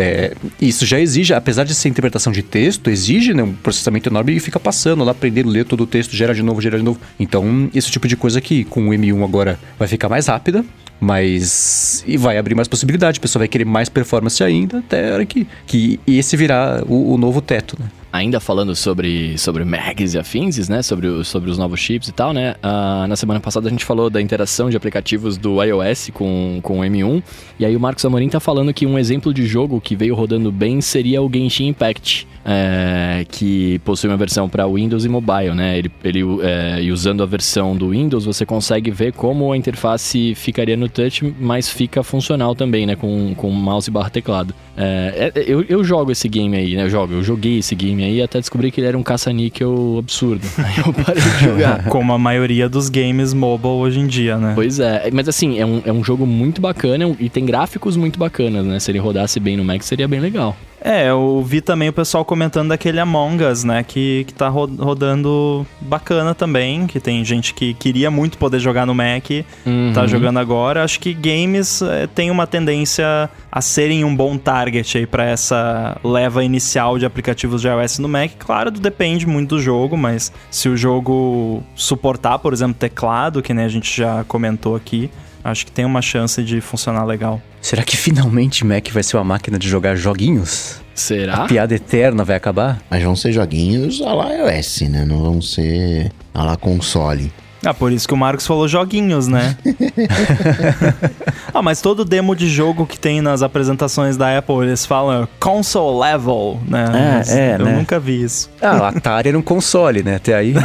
[0.00, 4.36] É, isso já exige, apesar de ser interpretação de texto, exige né, um processamento enorme
[4.36, 7.00] e fica passando lá, aprendendo, ler todo o texto, gera de novo, gera de novo.
[7.18, 10.64] Então, esse tipo de coisa que com o M1 agora vai ficar mais rápida,
[11.00, 12.04] mas.
[12.06, 15.26] E vai abrir mais possibilidade, o pessoal vai querer mais performance ainda, até a hora
[15.26, 17.86] que, que esse virar o, o novo teto, né?
[18.12, 20.82] Ainda falando sobre, sobre Mags e afins, né?
[20.82, 22.54] Sobre, o, sobre os novos chips e tal, né?
[22.62, 26.80] Uh, na semana passada a gente falou da interação de aplicativos do iOS com, com
[26.80, 27.22] o M1.
[27.58, 30.50] E aí o Marcos Amorim tá falando que um exemplo de jogo que veio rodando
[30.50, 32.28] bem seria o Genshin Impact.
[32.42, 35.76] É, que possui uma versão para Windows e mobile, né?
[35.76, 40.34] Ele, ele é, e usando a versão do Windows, você consegue ver como a interface
[40.34, 42.96] ficaria no touch, mas fica funcional também, né?
[42.96, 44.54] Com, com mouse barra teclado.
[44.74, 46.84] É, é, eu, eu jogo esse game aí, né?
[46.84, 50.46] Eu jogo, eu joguei esse game aí até descobri que ele era um caça-níquel absurdo.
[50.58, 51.84] Aí eu parei de jogar.
[51.90, 54.52] Como a maioria dos games mobile hoje em dia, né?
[54.54, 58.18] Pois é, mas assim, é um, é um jogo muito bacana e tem gráficos muito
[58.18, 58.78] bacanas, né?
[58.78, 60.56] Se ele rodasse bem no Mac, seria bem legal.
[60.82, 63.82] É, eu vi também o pessoal comentando daquele Among Us, né?
[63.82, 66.86] Que, que tá rodando bacana também.
[66.86, 69.30] Que tem gente que queria muito poder jogar no Mac,
[69.66, 69.92] uhum.
[69.94, 70.82] tá jogando agora.
[70.82, 75.98] Acho que games é, tem uma tendência a serem um bom target aí pra essa
[76.02, 78.30] leva inicial de aplicativos de iOS no Mac.
[78.38, 83.64] Claro, depende muito do jogo, mas se o jogo suportar, por exemplo, teclado, que né,
[83.64, 85.10] a gente já comentou aqui,
[85.42, 87.40] acho que tem uma chance de funcionar legal.
[87.60, 90.80] Será que finalmente Mac vai ser uma máquina de jogar joguinhos?
[90.94, 91.44] Será?
[91.44, 92.80] A piada eterna vai acabar?
[92.90, 95.04] Mas vão ser joguinhos a lá iOS, né?
[95.04, 97.32] Não vão ser a lá console.
[97.64, 99.54] Ah, por isso que o Marcos falou joguinhos, né?
[101.52, 106.00] ah, mas todo demo de jogo que tem nas apresentações da Apple, eles falam console
[106.00, 107.22] level, né?
[107.26, 107.76] É, é, eu né?
[107.76, 108.50] nunca vi isso.
[108.60, 110.16] Ah, o Atari era um console, né?
[110.16, 110.54] Até aí.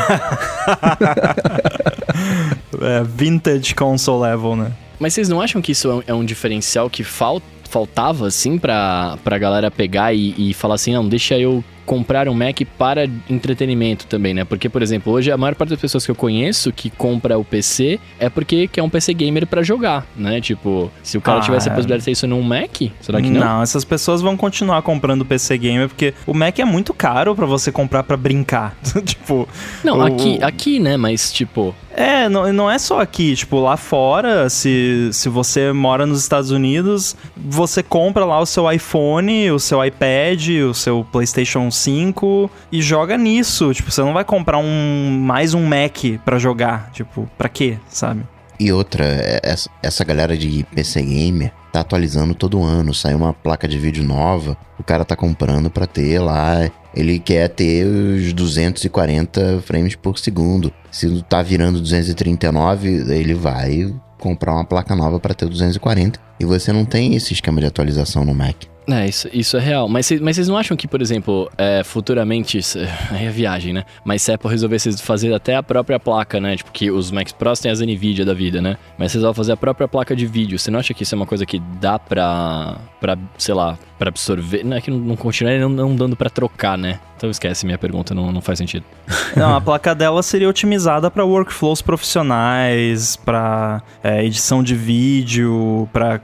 [2.82, 4.72] é, vintage console level, né?
[5.00, 9.18] Mas vocês não acham que isso é um é diferencial que falta, faltava, assim, pra,
[9.24, 14.08] pra galera pegar e, e falar assim, não, deixa eu comprar um Mac para entretenimento
[14.08, 14.44] também, né?
[14.44, 17.44] Porque, por exemplo, hoje a maior parte das pessoas que eu conheço que compra o
[17.44, 20.42] PC é porque quer um PC gamer para jogar, né?
[20.42, 21.76] Tipo, se o cara ah, tivesse a é.
[21.76, 23.40] possibilidade de ter isso num Mac, será que não?
[23.40, 27.46] Não, essas pessoas vão continuar comprando PC gamer porque o Mac é muito caro para
[27.46, 28.76] você comprar para brincar.
[29.06, 29.48] tipo,
[29.84, 30.02] Não, o...
[30.02, 33.36] aqui, aqui, né, mas tipo, é, não, não é só aqui.
[33.36, 38.70] Tipo, lá fora, se, se você mora nos Estados Unidos, você compra lá o seu
[38.72, 43.74] iPhone, o seu iPad, o seu PlayStation 5 e joga nisso.
[43.74, 46.92] Tipo, você não vai comprar um mais um Mac para jogar.
[46.92, 48.24] Tipo, pra quê, sabe?
[48.60, 49.42] E outra, é,
[49.84, 52.94] essa galera de PC Gamer tá atualizando todo ano.
[52.94, 56.70] Sai uma placa de vídeo nova, o cara tá comprando pra ter lá.
[56.94, 60.72] Ele quer ter os 240 frames por segundo.
[60.90, 66.20] Se tá virando 239, ele vai comprar uma placa nova para ter 240.
[66.40, 68.64] E você não tem esse esquema de atualização no Mac.
[68.88, 69.88] É, isso, isso é real.
[69.90, 72.60] Mas, mas vocês não acham que, por exemplo, é, futuramente.
[73.12, 73.84] Aí é viagem, né?
[74.04, 76.56] Mas se a Apple resolvesse fazer até a própria placa, né?
[76.56, 78.78] Tipo, que os Macs Pros têm as NVIDIA da vida, né?
[78.98, 80.60] Mas vocês vão fazer a própria placa de vídeo.
[80.60, 82.78] Você não acha que isso é uma coisa que dá pra.
[83.00, 84.64] pra sei lá, pra absorver?
[84.64, 87.00] Não é que não, não continuaria não, não dando pra trocar, né?
[87.18, 88.84] Então esquece minha pergunta, não, não faz sentido.
[89.38, 93.82] Não, a placa dela seria otimizada para workflows profissionais, para
[94.22, 96.22] edição de vídeo, para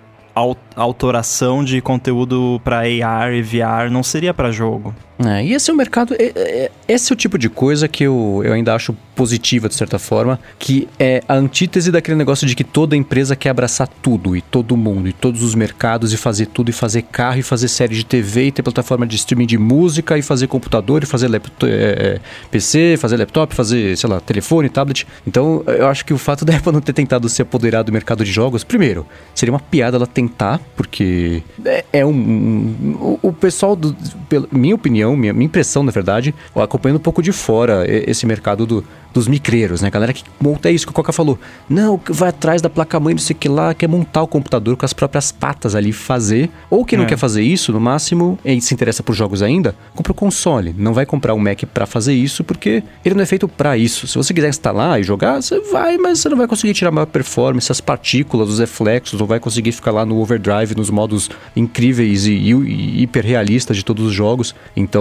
[0.75, 4.93] autoração de conteúdo para AR e VR, não seria para jogo.
[5.25, 8.03] É, e esse é o mercado, é- é- esse é o tipo de coisa que
[8.03, 12.55] eu, eu ainda acho positiva, de certa forma, que é a antítese daquele negócio de
[12.55, 16.47] que toda empresa quer abraçar tudo, e todo mundo, e todos os mercados, e fazer
[16.47, 19.57] tudo, e fazer carro, e fazer série de TV, e ter plataforma de streaming de
[19.57, 24.19] música, e fazer computador, e fazer laptop, é, é, PC, fazer laptop, fazer, sei lá,
[24.19, 25.05] telefone, tablet.
[25.27, 28.23] Então, eu acho que o fato da Apple não ter tentado se apoderar do mercado
[28.25, 29.05] de jogos, primeiro,
[29.35, 33.95] seria uma piada ela tentar, porque é, é um, um- o pessoal, do,
[34.27, 38.65] pela minha opinião, minha, minha impressão, na verdade, acompanhando um pouco de fora esse mercado
[38.65, 39.87] do- dos micreiros, né?
[39.89, 41.37] A galera que monta é isso que o Coca falou.
[41.69, 44.85] Não, vai atrás da placa-mãe, não sei o que lá, quer montar o computador com
[44.85, 46.49] as próprias patas ali, fazer.
[46.69, 47.09] Ou quem não É.
[47.09, 50.73] quer fazer isso, no máximo, e se interessa por jogos ainda, compra o console.
[50.77, 54.07] Não vai comprar um Mac pra fazer isso, porque ele não é feito pra isso.
[54.07, 57.05] Se você quiser instalar e jogar, você vai, mas você não vai conseguir tirar maior
[57.07, 62.25] performance, as partículas, os reflexos, não vai conseguir ficar lá no overdrive, nos modos incríveis
[62.27, 64.55] e, e, e hiperrealistas de todos os jogos.
[64.75, 65.00] Então,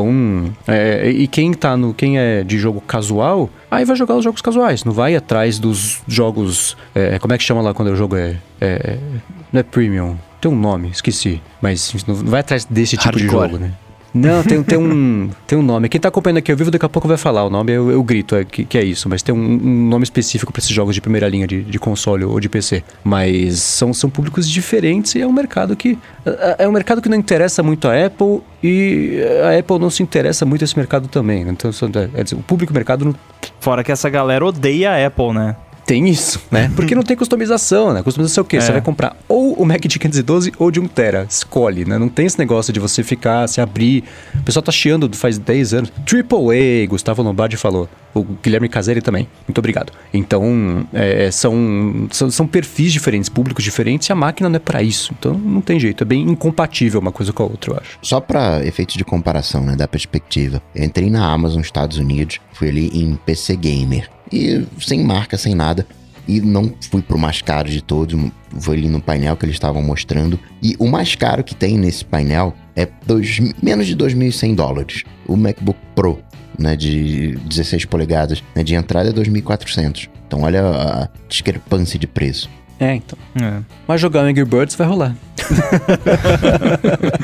[0.67, 1.93] é, e quem tá no.
[1.95, 6.03] Quem é de jogo casual, aí vai jogar os jogos casuais, não vai atrás dos
[6.07, 6.77] jogos.
[6.95, 8.37] é, como é que chama lá quando o jogo é.
[8.61, 8.99] é
[9.53, 10.17] não é premium.
[10.41, 11.43] Tem um nome, esqueci.
[11.61, 13.51] Mas não vai atrás desse tipo de Hardcore.
[13.51, 13.73] jogo, né?
[14.13, 15.89] Não, tem, tem, um, tem um nome.
[15.89, 18.03] Quem tá acompanhando aqui ao vivo, daqui a pouco vai falar o nome, eu, eu
[18.03, 19.09] grito é, que, que é isso.
[19.09, 22.25] Mas tem um, um nome específico para esses jogos de primeira linha de, de console
[22.25, 22.83] ou de PC.
[23.05, 25.99] Mas são, são públicos diferentes e é um mercado que.
[26.27, 30.03] É é um mercado que não interessa muito a Apple e a Apple não se
[30.03, 31.43] interessa muito esse mercado também.
[31.49, 31.71] Então,
[32.15, 33.15] é dizer, o público mercado não
[33.61, 35.57] Fora que essa galera odeia a Apple, né?
[35.91, 36.71] Tem isso, né?
[36.77, 38.01] Porque não tem customização, né?
[38.01, 38.61] Customização é o quê?
[38.61, 38.73] Você É.
[38.75, 41.27] vai comprar ou o Mac de 512 ou de 1 tera.
[41.29, 41.99] Escolhe, né?
[41.99, 44.05] Não tem esse negócio de você ficar, se abrir.
[44.37, 45.93] O pessoal tá chiando faz 10 anos.
[46.07, 47.89] Triple A, Gustavo Lombardi falou.
[48.15, 49.27] O Guilherme Caseri também.
[49.49, 49.93] Muito obrigado.
[50.15, 54.83] Então, é, são, são, são perfis diferentes, públicos diferentes, e a máquina não é pra
[54.85, 55.13] isso.
[55.19, 56.05] Então, não tem jeito.
[56.05, 57.99] É bem incompatível uma coisa com a outra, eu acho.
[58.01, 60.63] Só para efeitos de comparação, né, da perspectiva.
[60.73, 64.09] Eu entrei na Amazon Estados Unidos, fui ali em PC Gamer.
[64.33, 65.87] E sem marca, sem nada.
[66.29, 68.19] E não fui pro mais caro de todos,
[68.59, 70.39] fui ali no painel que eles estavam mostrando.
[70.63, 75.05] E o mais caro que tem nesse painel é dois, menos de 2.100 dólares.
[75.27, 76.21] O MacBook Pro,
[76.59, 80.09] né, de 16 polegadas, né, de entrada é 2.400.
[80.27, 82.49] Então olha a discrepância de preço.
[82.79, 83.19] É, então.
[83.35, 83.61] É.
[83.87, 85.17] Mas jogar o Angry Birds vai rolar.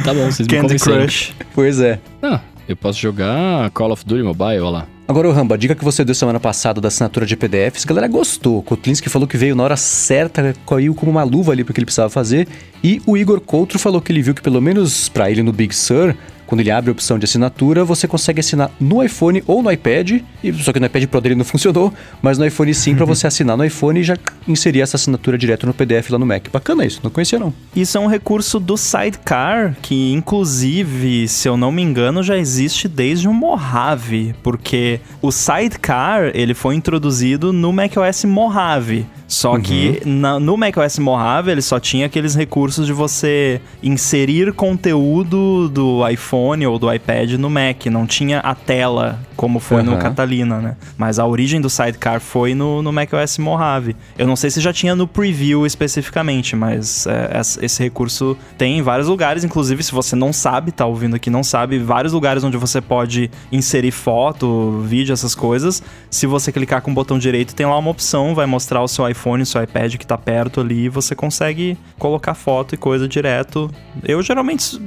[0.04, 0.78] Tá bom, vocês me Candy.
[0.78, 1.34] Crush.
[1.54, 1.98] Pois é.
[2.22, 4.86] Ah, eu posso jogar Call of Duty Mobile, olha lá.
[5.08, 7.88] Agora, o Ramba, a dica que você deu semana passada da assinatura de PDFs, a
[7.88, 8.60] galera gostou.
[8.60, 12.10] Kotlinski falou que veio na hora certa, caiu como uma luva ali porque ele precisava
[12.10, 12.48] fazer.
[12.82, 15.72] E o Igor Coutro falou que ele viu que, pelo menos pra ele no Big
[15.72, 16.12] Sur,
[16.46, 20.20] quando ele abre a opção de assinatura, você consegue assinar no iPhone ou no iPad.
[20.42, 23.26] E, só que no iPad Pro dele não funcionou, mas no iPhone sim, pra você
[23.26, 26.48] assinar no iPhone e já inserir essa assinatura direto no PDF lá no Mac.
[26.52, 27.52] Bacana isso, não conhecia não.
[27.74, 32.88] Isso é um recurso do Sidecar, que inclusive, se eu não me engano, já existe
[32.88, 39.06] desde o Mojave, porque o Sidecar, ele foi introduzido no macOS Mojave.
[39.28, 45.68] Só que na- no macOS Mojave ele só tinha aqueles recursos de você inserir conteúdo
[45.68, 50.00] do iPhone ou do iPad no Mac, não tinha a tela como foi no Aham.
[50.00, 50.76] Catalina, né?
[50.96, 53.94] Mas a origem do Sidecar foi no, no macOS Mojave.
[54.16, 58.82] Eu não sei se já tinha no preview especificamente, mas é, esse recurso tem em
[58.82, 62.56] vários lugares, inclusive se você não sabe, tá ouvindo aqui, não sabe, vários lugares onde
[62.56, 65.82] você pode inserir foto, vídeo, essas coisas.
[66.10, 69.06] Se você clicar com o botão direito, tem lá uma opção, vai mostrar o seu
[69.06, 73.70] iPhone, o seu iPad que tá perto ali, você consegue colocar foto e coisa direto.
[74.04, 74.80] Eu geralmente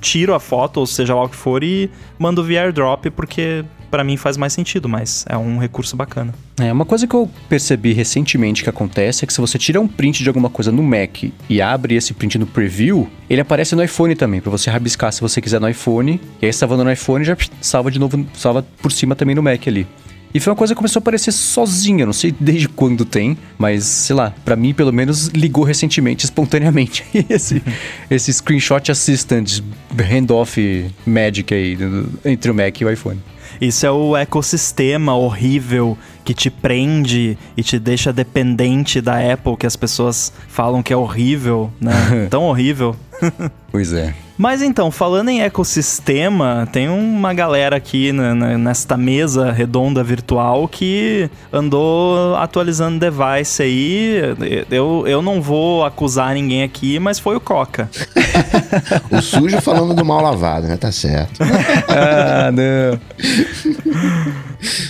[0.00, 4.04] tiro a foto, ou seja lá o que for, e mando via airdrop, porque pra
[4.04, 6.34] mim faz mais sentido, mas é um recurso bacana.
[6.58, 9.88] É, uma coisa que eu percebi recentemente que acontece é que se você tira um
[9.88, 13.82] print de alguma coisa no Mac e abre esse print no preview, ele aparece no
[13.82, 16.20] iPhone também, pra você rabiscar se você quiser no iPhone.
[16.40, 19.66] E aí salvando no iPhone já salva de novo, salva por cima também no Mac
[19.66, 19.86] ali.
[20.36, 23.84] E foi uma coisa que começou a aparecer sozinha, não sei desde quando tem, mas
[23.84, 27.06] sei lá, pra mim pelo menos ligou recentemente, espontaneamente.
[27.30, 27.62] esse,
[28.10, 29.62] esse Screenshot Assistant
[29.98, 31.78] handoff magic aí
[32.22, 33.18] entre o Mac e o iPhone.
[33.58, 35.96] Isso é o ecossistema horrível
[36.26, 40.96] que te prende e te deixa dependente da Apple, que as pessoas falam que é
[40.96, 41.92] horrível, né?
[42.28, 42.94] Tão horrível.
[43.72, 44.14] Pois é.
[44.38, 50.66] Mas então, falando em ecossistema, tem uma galera aqui na- na- nesta mesa redonda virtual
[50.66, 54.18] que andou atualizando device aí.
[54.70, 57.90] Eu, eu não vou acusar ninguém aqui, mas foi o Coca.
[59.10, 60.76] O sujo falando do mal lavado, né?
[60.78, 61.38] Tá certo.
[61.88, 62.98] Ah, não.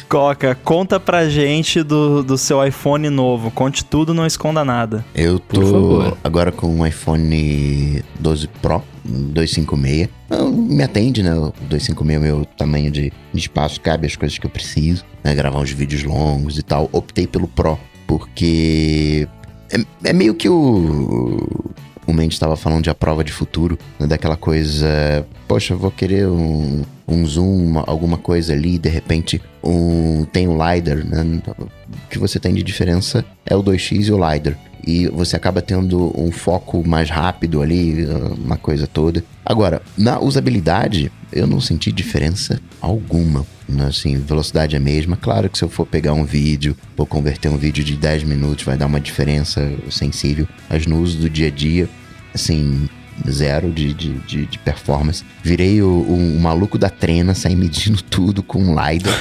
[0.09, 3.51] Coca, conta pra gente do, do seu iPhone novo.
[3.51, 5.05] Conte tudo, não esconda nada.
[5.15, 10.09] Eu tô agora com um iPhone 12 Pro 256.
[10.29, 11.35] Não, me atende, né?
[11.35, 15.05] O 256 é o meu tamanho de, de espaço, cabe as coisas que eu preciso,
[15.23, 15.35] né?
[15.35, 16.89] Gravar uns vídeos longos e tal.
[16.93, 19.29] Optei pelo Pro, porque
[19.73, 21.65] é, é meio que o.
[22.07, 24.07] O Mendes estava falando de a prova de futuro, né?
[24.07, 25.27] daquela coisa.
[25.49, 30.49] Poxa, eu vou querer um, um zoom, uma- alguma coisa ali, de repente um, tem
[30.49, 31.41] o LiDAR, né?
[31.59, 31.67] O
[32.11, 34.57] que você tem de diferença é o 2x e o LiDAR.
[34.87, 38.07] E você acaba tendo um foco mais rápido ali,
[38.39, 39.25] uma coisa toda.
[39.45, 43.45] Agora, na usabilidade, eu não senti diferença alguma.
[43.69, 43.87] né?
[43.87, 45.17] Assim, velocidade é a mesma.
[45.17, 48.65] Claro que se eu for pegar um vídeo, vou converter um vídeo de 10 minutos,
[48.65, 50.47] vai dar uma diferença sensível.
[50.71, 51.89] Mas no uso do dia a dia,
[52.33, 52.89] assim,
[53.31, 55.25] zero de, de, de, de performance.
[55.43, 59.15] Virei o, o- o maluco da trena, saí medindo tudo com um LiDAR.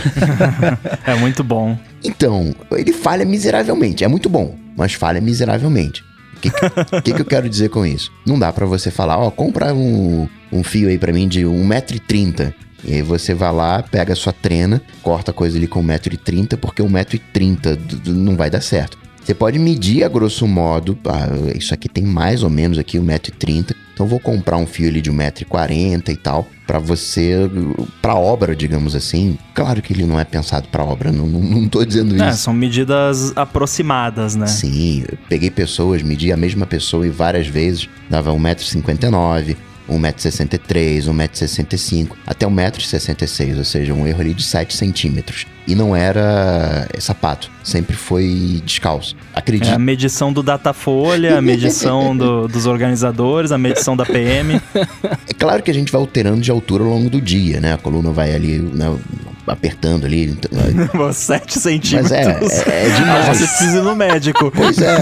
[1.06, 1.78] É muito bom.
[2.04, 4.04] Então, ele falha miseravelmente.
[4.04, 6.04] É muito bom, mas falha miseravelmente.
[6.36, 6.52] O que,
[7.02, 8.12] que, que eu quero dizer com isso?
[8.26, 12.54] Não dá pra você falar, ó, compra um, um fio aí pra mim de 1,30m.
[12.84, 16.58] E aí você vai lá, pega a sua trena, corta a coisa ali com 1,30m,
[16.58, 18.98] porque 1,30m d- d- não vai dar certo.
[19.26, 23.76] Você pode medir a grosso modo, ah, isso aqui tem mais ou menos aqui 1,30m.
[23.94, 27.50] Então eu vou comprar um fio ali de 1,40m e tal, pra você,
[28.04, 29.36] pra obra, digamos assim.
[29.56, 32.40] Claro que ele não é pensado pra obra, não, não, não tô dizendo É, isso.
[32.40, 34.46] são medidas aproximadas, né?
[34.46, 39.56] Sim, peguei pessoas, medi a mesma pessoa e várias vezes, dava 1,59m,
[39.90, 45.46] 1,63m, 1,65m, até 1,66m, ou seja, um erro ali de 7 centímetros.
[45.68, 49.16] E não era sapato, sempre foi descalço.
[49.34, 49.74] É Acredito.
[49.74, 54.62] a medição do Datafolha, a medição do- dos organizadores, a medição da PM.
[55.28, 57.74] É claro que a gente vai alterando de altura ao longo do dia, né?
[57.74, 58.96] A coluna vai ali, né,
[59.48, 60.26] apertando ali.
[60.32, 60.52] então-
[61.14, 62.12] 7 Mas centímetros.
[62.12, 62.22] é,
[62.70, 63.38] é, é demais.
[63.38, 64.52] Você precisa ir no médico.
[64.52, 64.96] Pois é.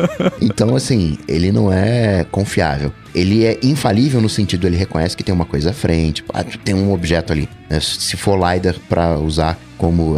[0.40, 2.92] Então, assim, ele não é confiável.
[3.14, 6.74] Ele é infalível no sentido, ele reconhece que tem uma coisa à frente, ah, tem
[6.74, 7.48] um objeto ali.
[7.68, 7.78] né?
[7.80, 10.14] Se for LiDAR pra usar como,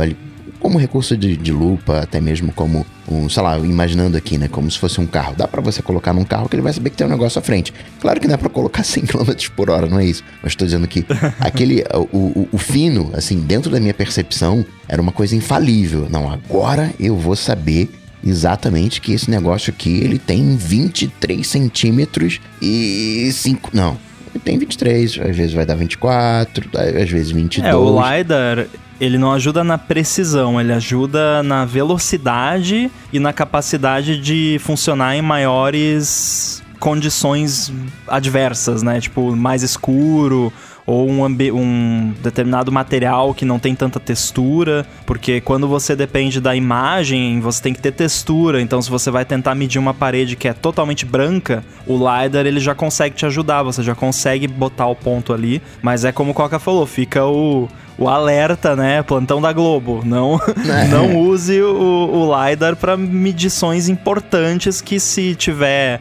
[0.63, 4.47] como recurso de, de lupa, até mesmo como um, sei lá, imaginando aqui, né?
[4.47, 5.35] Como se fosse um carro.
[5.37, 7.43] Dá pra você colocar num carro que ele vai saber que tem um negócio à
[7.43, 7.75] frente.
[8.01, 10.23] Claro que não é pra colocar 100 km por hora, não é isso.
[10.41, 11.05] Mas tô dizendo que
[11.41, 16.07] aquele, o, o, o fino, assim, dentro da minha percepção, era uma coisa infalível.
[16.09, 17.91] Não, agora eu vou saber
[18.25, 23.71] exatamente que esse negócio aqui, ele tem 23 centímetros e 5...
[23.73, 23.99] Não,
[24.33, 26.71] ele tem 23, às vezes vai dar 24,
[27.03, 27.69] às vezes 22.
[27.69, 28.69] É, o LiDAR,
[29.03, 35.21] ele não ajuda na precisão, ele ajuda na velocidade e na capacidade de funcionar em
[35.21, 37.73] maiores condições
[38.07, 39.01] adversas, né?
[39.01, 40.53] Tipo, mais escuro
[40.87, 46.55] ou um, um determinado material que não tem tanta textura, porque quando você depende da
[46.55, 48.61] imagem, você tem que ter textura.
[48.61, 52.61] Então, se você vai tentar medir uma parede que é totalmente branca, o lidar ele
[52.61, 55.61] já consegue te ajudar, você já consegue botar o ponto ali.
[55.83, 59.03] Mas é como o Coca falou, fica o o alerta, né?
[59.03, 60.03] Plantão da Globo.
[60.05, 60.89] Não, É.
[60.89, 66.01] não use o, o LiDAR para medições importantes que se tiver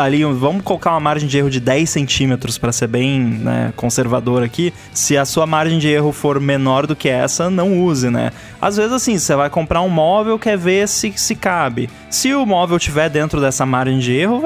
[0.00, 4.42] ali, vamos colocar uma margem de erro de 10 centímetros para ser bem né, conservador
[4.42, 4.72] aqui.
[4.92, 8.32] Se a sua margem de erro for menor do que essa, não use, né?
[8.60, 11.88] Às vezes assim, você vai comprar um móvel, quer ver se, se cabe.
[12.10, 14.42] Se o móvel tiver dentro dessa margem de erro,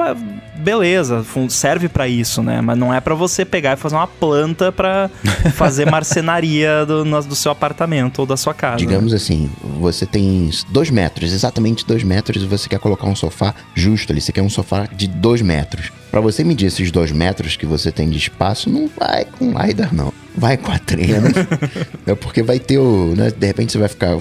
[0.57, 2.61] beleza, serve para isso, né?
[2.61, 5.09] Mas não é para você pegar e fazer uma planta para
[5.53, 8.77] fazer marcenaria do, do seu apartamento ou da sua casa.
[8.77, 13.53] Digamos assim, você tem dois metros, exatamente dois metros, e você quer colocar um sofá
[13.75, 14.21] justo ali.
[14.21, 15.91] Você quer um sofá de dois metros.
[16.09, 19.93] Pra você medir esses dois metros que você tem de espaço, não vai com LiDAR,
[19.93, 20.13] não.
[20.35, 21.29] Vai com a trena.
[22.05, 23.13] é porque vai ter o.
[23.15, 24.17] Né, de repente você vai ficar.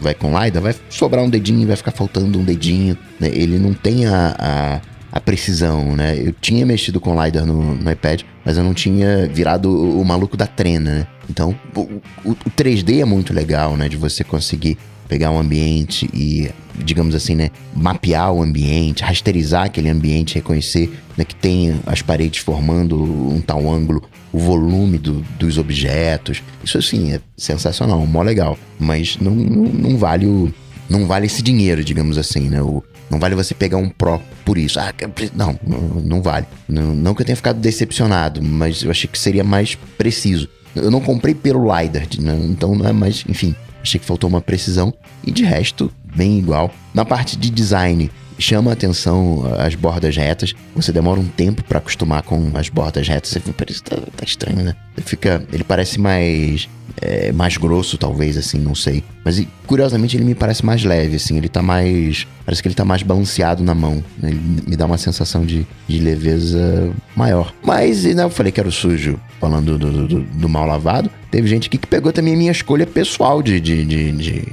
[0.00, 2.98] Vai com LiDAR, vai sobrar um dedinho, vai ficar faltando um dedinho.
[3.20, 3.30] né?
[3.32, 4.80] Ele não tem a, a,
[5.12, 6.16] a precisão, né?
[6.18, 10.04] Eu tinha mexido com LiDAR no, no iPad, mas eu não tinha virado o, o
[10.04, 11.06] maluco da trena, né?
[11.30, 11.80] Então, o,
[12.24, 13.88] o, o 3D é muito legal, né?
[13.88, 14.76] De você conseguir
[15.12, 16.50] pegar um ambiente e,
[16.82, 17.50] digamos assim, né?
[17.76, 23.70] Mapear o ambiente, rasterizar aquele ambiente, reconhecer né, que tem as paredes formando um tal
[23.70, 26.42] ângulo o volume do- dos objetos.
[26.64, 28.58] Isso assim é sensacional, mó legal.
[28.80, 30.50] Mas não, não, não vale o.
[30.88, 32.62] Não vale esse dinheiro, digamos assim, né?
[32.62, 34.80] O, não vale você pegar um Pro por isso.
[34.80, 34.94] Ah,
[35.36, 35.58] não,
[36.02, 36.46] não vale.
[36.66, 40.48] Não, não que eu tenha ficado decepcionado, mas eu achei que seria mais preciso.
[40.74, 42.34] Eu não comprei pelo LiDAR, né?
[42.48, 43.24] então não é mais.
[43.28, 44.94] Enfim, achei que faltou uma precisão.
[45.24, 46.72] E de resto, bem igual.
[46.94, 48.10] Na parte de design,
[48.42, 50.54] chama a atenção as bordas retas.
[50.76, 53.30] Você demora um tempo pra acostumar com as bordas retas.
[53.30, 54.74] Você fica, que tá, tá estranho, né?
[54.96, 56.68] Ele Fica, ele parece mais
[57.00, 59.02] é, mais grosso, talvez, assim, não sei.
[59.24, 61.36] Mas curiosamente ele me parece mais leve, assim.
[61.38, 62.26] Ele tá mais.
[62.44, 64.04] Parece que ele tá mais balanceado na mão.
[64.18, 64.30] né?
[64.30, 67.52] Ele me dá uma sensação de, de leveza maior.
[67.64, 71.10] Mas, né, eu falei que era o sujo, falando do, do, do- do mal lavado.
[71.30, 74.48] Teve gente aqui que pegou também a minha escolha pessoal de, de, de, de,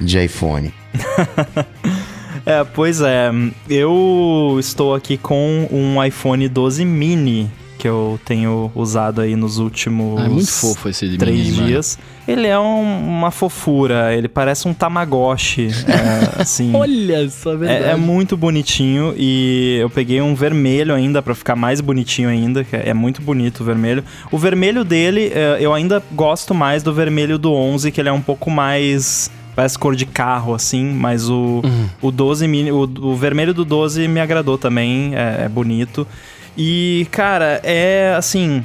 [0.00, 0.72] de iPhone.
[2.46, 3.30] É, pois é.
[3.68, 10.20] Eu estou aqui com um iPhone 12 mini que eu tenho usado aí nos últimos
[10.20, 11.66] Ah, é muito fofo esse de três mini, mano.
[11.66, 11.98] dias.
[12.28, 16.70] Ele é um- uma fofura, ele parece um Tamagotchi, é, assim.
[16.76, 21.80] Olha só, É, é muito bonitinho e eu peguei um vermelho ainda pra ficar mais
[21.80, 24.04] bonitinho ainda, que é muito bonito o vermelho.
[24.30, 28.12] O vermelho dele, é, eu ainda gosto mais do vermelho do 11, que ele é
[28.12, 31.62] um pouco mais parece cor de carro assim, mas o,
[32.00, 36.06] o 12 mini, o, o vermelho do 12 me agradou também, é, é bonito.
[36.56, 38.62] E cara, é assim,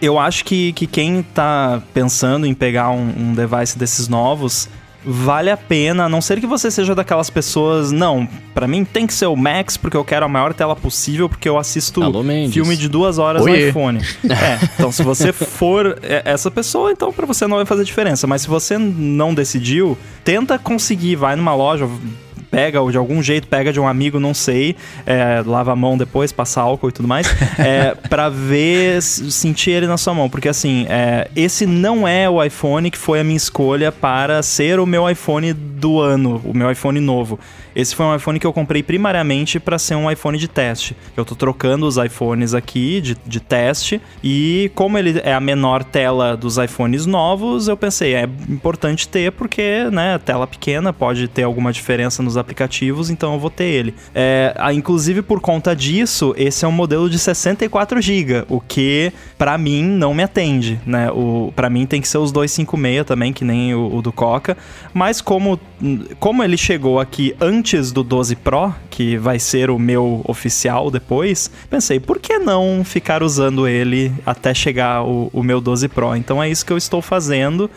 [0.00, 4.68] eu acho que, que quem tá pensando em pegar um, um device desses novos,
[5.04, 9.06] vale a pena, a não ser que você seja daquelas pessoas, não, pra mim tem
[9.06, 12.22] que ser o Max, porque eu quero a maior tela possível, porque eu assisto Alô,
[12.50, 13.62] filme de duas horas Oiê.
[13.62, 13.98] no iPhone.
[14.28, 18.26] é, então se você for essa pessoa, então pra você não vai fazer diferença.
[18.26, 21.88] Mas se você não decidiu, tenta conseguir, vai numa loja,
[22.50, 24.76] pega ou de algum jeito, pega de um amigo, não sei,
[25.06, 27.26] é, lava a mão depois, passa álcool e tudo mais,
[27.58, 30.28] é, pra ver, sentir ele na sua mão.
[30.28, 34.80] Porque assim, é, esse não é o iPhone que foi a minha escolha para ser
[34.80, 37.38] o meu iPhone do ano, o meu iPhone novo.
[37.78, 40.96] Esse foi um iPhone que eu comprei primariamente para ser um iPhone de teste.
[41.16, 45.84] Eu tô trocando os iPhones aqui de, de teste e como ele é a menor
[45.84, 51.44] tela dos iPhones novos, eu pensei, é importante ter porque, né, tela pequena pode ter
[51.44, 53.94] alguma diferença nos aplicativos, então eu vou ter ele.
[54.14, 59.58] É, inclusive por conta disso, esse é um modelo de 64 GB, o que para
[59.58, 61.10] mim não me atende, né?
[61.10, 64.56] O para mim tem que ser os 256 também, que nem o, o do Coca,
[64.94, 65.58] mas como
[66.18, 71.50] como ele chegou aqui antes do 12 Pro, que vai ser o meu oficial depois,
[71.70, 76.16] pensei, por que não ficar usando ele até chegar o, o meu 12 Pro?
[76.16, 77.70] Então é isso que eu estou fazendo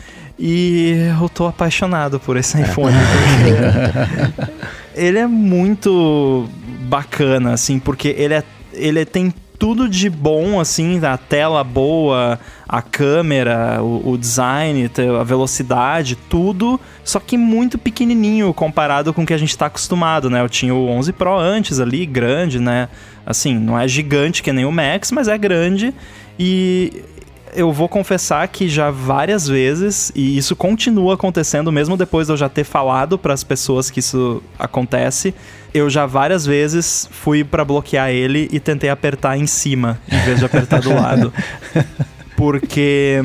[0.44, 2.96] e eu tô apaixonado por esse iPhone.
[2.96, 4.52] porque
[5.00, 6.50] ele é muito
[6.90, 8.44] bacana, assim, porque ele é.
[8.74, 14.90] Ele tem tudo de bom, assim, a tela boa, a câmera, o, o design,
[15.20, 20.32] a velocidade, tudo, só que muito pequenininho comparado com o que a gente tá acostumado,
[20.32, 20.42] né?
[20.42, 22.90] Eu tinha o 11 Pro antes ali, grande, né?
[23.24, 25.94] Assim, não é gigante que nem o Max, mas é grande
[26.40, 27.04] e
[27.56, 32.38] eu vou confessar que já várias vezes, e isso continua acontecendo mesmo depois de eu
[32.38, 35.34] já ter falado para as pessoas que isso acontece,
[35.74, 40.40] eu já várias vezes fui para bloquear ele e tentei apertar em cima em vez
[40.40, 41.34] de apertar do lado.
[42.36, 43.22] Porque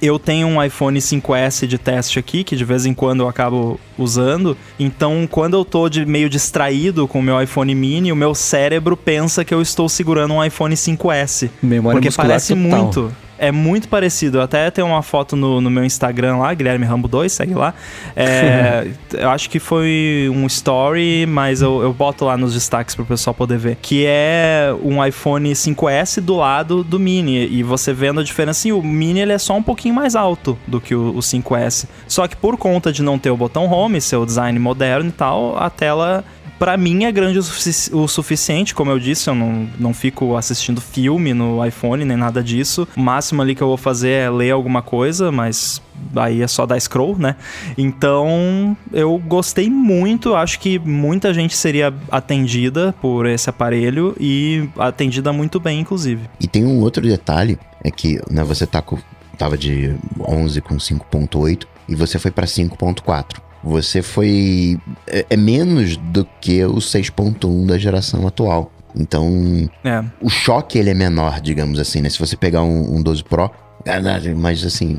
[0.00, 3.80] eu tenho um iPhone 5S de teste aqui, que de vez em quando eu acabo
[3.98, 4.56] usando.
[4.78, 8.96] Então, quando eu tô de, meio distraído com o meu iPhone mini, o meu cérebro
[8.96, 11.50] pensa que eu estou segurando um iPhone 5S.
[11.62, 12.82] Memória porque parece total.
[12.82, 13.12] muito.
[13.38, 14.38] É muito parecido.
[14.38, 17.74] Eu até tenho uma foto no, no meu Instagram lá, Guilherme Rambo 2, segue lá.
[18.14, 23.04] É, eu acho que foi um story, mas eu, eu boto lá nos destaques pro
[23.04, 23.76] pessoal poder ver.
[23.80, 27.46] Que é um iPhone 5S do lado do Mini.
[27.48, 30.58] E você vendo a diferença, e o Mini ele é só um pouquinho mais alto
[30.66, 31.86] do que o, o 5S.
[32.08, 35.12] Só que por conta de não ter o botão Home, ser o design moderno e
[35.12, 36.24] tal, a tela
[36.58, 40.36] Pra mim é grande o, sufici- o suficiente, como eu disse, eu não, não fico
[40.36, 42.88] assistindo filme no iPhone nem nada disso.
[42.96, 45.82] O máximo ali que eu vou fazer é ler alguma coisa, mas
[46.14, 47.36] aí é só dar scroll, né?
[47.76, 55.32] Então eu gostei muito, acho que muita gente seria atendida por esse aparelho e atendida
[55.32, 56.22] muito bem, inclusive.
[56.40, 58.98] E tem um outro detalhe, é que né, você tá com,
[59.38, 63.36] tava de 11 com 5.8 e você foi pra 5.4.
[63.66, 68.70] Você foi é, é menos do que o 6.1 da geração atual.
[68.94, 70.02] Então, É.
[70.22, 72.08] o choque ele é menor, digamos assim, né?
[72.08, 73.50] Se você pegar um, um 12 Pro,
[73.84, 74.00] é,
[74.34, 74.98] mas assim,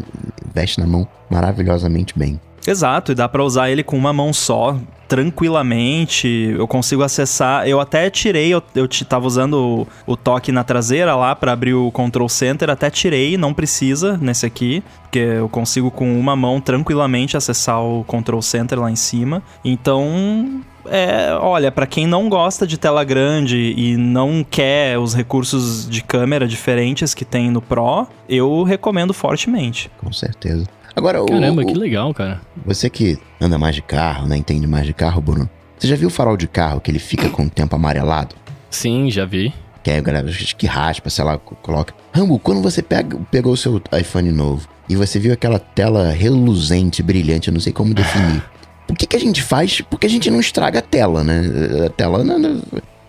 [0.53, 2.39] veste na mão maravilhosamente bem.
[2.67, 4.77] Exato, e dá pra usar ele com uma mão só.
[5.07, 7.65] tranquilamente, eu consigo acessar.
[7.65, 11.73] Eu até tirei, eu, eu tava usando o, o toque na traseira lá para abrir
[11.73, 16.59] o control center, até tirei, não precisa nesse aqui, porque eu consigo com uma mão
[16.59, 19.41] tranquilamente acessar o control center lá em cima.
[19.63, 25.89] Então, é, olha, para quem não gosta de tela grande e não quer os recursos
[25.89, 29.89] de câmera diferentes que tem no Pro, eu recomendo fortemente.
[29.97, 30.65] Com certeza.
[30.97, 32.41] Agora, Caramba, o, que o, legal, cara.
[32.65, 34.35] você que anda mais de carro, né?
[34.35, 35.47] Entende mais de carro, Bruno.
[35.77, 38.35] Você já viu o farol de carro que ele fica com o tempo amarelado?
[38.69, 39.53] Sim, já vi.
[39.83, 41.93] Que aí a galera acho que raspa, sei lá, co- coloca.
[42.11, 47.03] Rambo, quando você pega, pegou o seu iPhone novo e você viu aquela tela reluzente,
[47.03, 48.43] brilhante, eu não sei como definir.
[48.89, 49.81] O que, que a gente faz?
[49.81, 51.41] Porque a gente não estraga a tela, né?
[51.85, 52.61] A tela, não- não-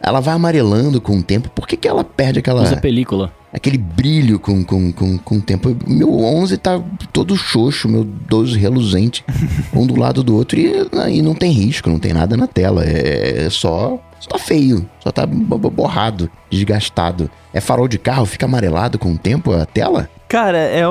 [0.02, 1.48] ela vai amarelando com o tempo.
[1.50, 3.32] Por que, que ela perde aquela, Usa película.
[3.52, 5.76] Aquele brilho com, com, com, com o tempo?
[5.86, 6.82] Meu 11 tá
[7.12, 9.24] todo xoxo, meu 12 reluzente,
[9.72, 10.72] um do lado do outro e,
[11.10, 12.84] e não tem risco, não tem nada na tela.
[12.84, 17.30] É, é só, só tá feio, só tá bo- bo- borrado, desgastado.
[17.52, 20.08] É farol de carro, fica amarelado com o tempo a tela?
[20.28, 20.82] Cara, é,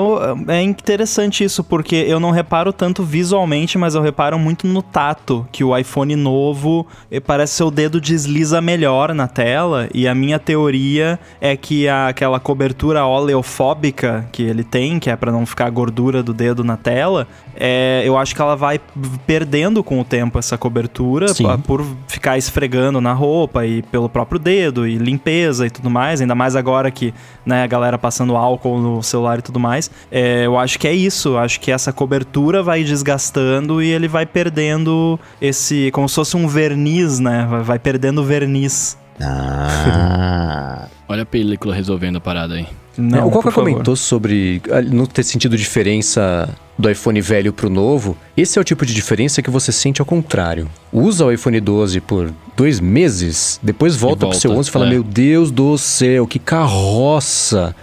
[0.47, 5.47] é interessante isso, porque eu não reparo tanto visualmente, mas eu reparo muito no tato,
[5.51, 10.15] que o iPhone novo eh, parece que seu dedo desliza melhor na tela, e a
[10.15, 15.45] minha teoria é que a- aquela cobertura oleofóbica que ele tem, que é pra não
[15.45, 18.80] ficar a gordura do dedo na tela, é, eu acho que ela vai
[19.28, 24.39] perdendo com o tempo essa cobertura, pa- por ficar esfregando na roupa e pelo próprio
[24.39, 27.14] dedo, e limpeza e tudo mais, ainda mais agora que
[27.45, 29.89] né, a galera passando álcool no celular e tudo mais.
[30.12, 31.30] É, eu acho que é isso.
[31.30, 35.91] Eu acho que essa cobertura vai desgastando e ele vai perdendo esse.
[35.91, 37.47] como se fosse um verniz, né?
[37.49, 38.97] Vai, vai perdendo o verniz.
[39.22, 40.88] Ah.
[41.10, 42.68] Olha a película resolvendo a parada aí.
[42.97, 47.69] Não, É, o Coca comentou sobre ah, não ter sentido diferença do iPhone velho pro
[47.69, 48.15] novo.
[48.36, 50.69] Esse é o tipo de diferença que você sente ao contrário.
[50.93, 54.86] Usa o iPhone 12 por dois meses, depois volta, pro volta, seu 11 e fala:
[54.86, 54.89] é.
[54.91, 57.75] Meu Deus do céu, que carroça!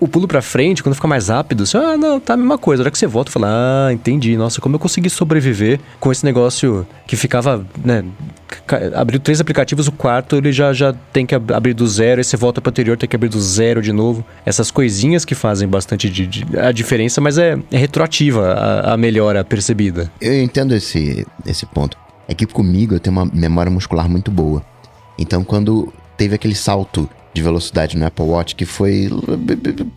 [0.00, 2.82] O pulo pra frente, quando fica mais rápido, você, ah, não, tá a mesma coisa.
[2.82, 3.48] A hora que você volta, fala:
[3.88, 4.36] Ah, entendi.
[4.36, 8.04] Nossa, como eu consegui sobreviver com esse negócio que ficava, né?
[8.94, 12.24] Abriu três aplicativos, o quarto ele já, já tem que ab- abrir do zero, aí
[12.24, 14.22] você volta pro anterior, tem que abrir do zero de novo.
[14.44, 18.96] Essas coisinhas que fazem bastante de, de- a diferença, mas é, é retroativa a, a
[18.96, 20.10] melhora percebida.
[20.20, 21.96] Eu entendo esse, esse ponto.
[22.28, 24.62] É que comigo eu tenho uma memória muscular muito boa.
[25.18, 29.08] Então quando teve aquele salto de velocidade no Apple Watch, que foi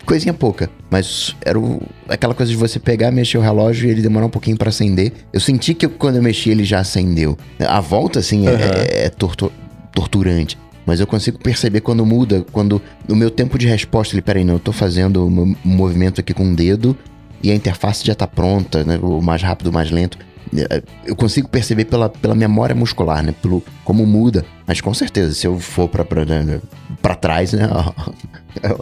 [0.06, 4.02] coisinha pouca, mas era o- aquela coisa de você pegar, mexer o relógio e ele
[4.02, 5.12] demorar um pouquinho pra acender.
[5.34, 7.38] Eu senti que quando eu mexi ele já acendeu.
[7.60, 9.52] A volta, assim, é- é, é tortu-
[9.94, 10.58] torturante.
[10.86, 14.54] Mas eu consigo perceber quando muda, quando o meu tempo de resposta, ele, peraí, não,
[14.56, 16.96] eu tô fazendo meu movimento aqui com o dedo
[17.42, 19.00] e a interface já tá pronta, né?
[19.02, 20.18] O mais rápido, o mais lento.
[20.56, 23.34] É, Eu consigo perceber pela, pela memória muscular, né?
[23.42, 24.46] Pelo, como muda.
[24.66, 26.62] Mas com certeza, se eu for pra, né,
[27.22, 27.68] trás, né?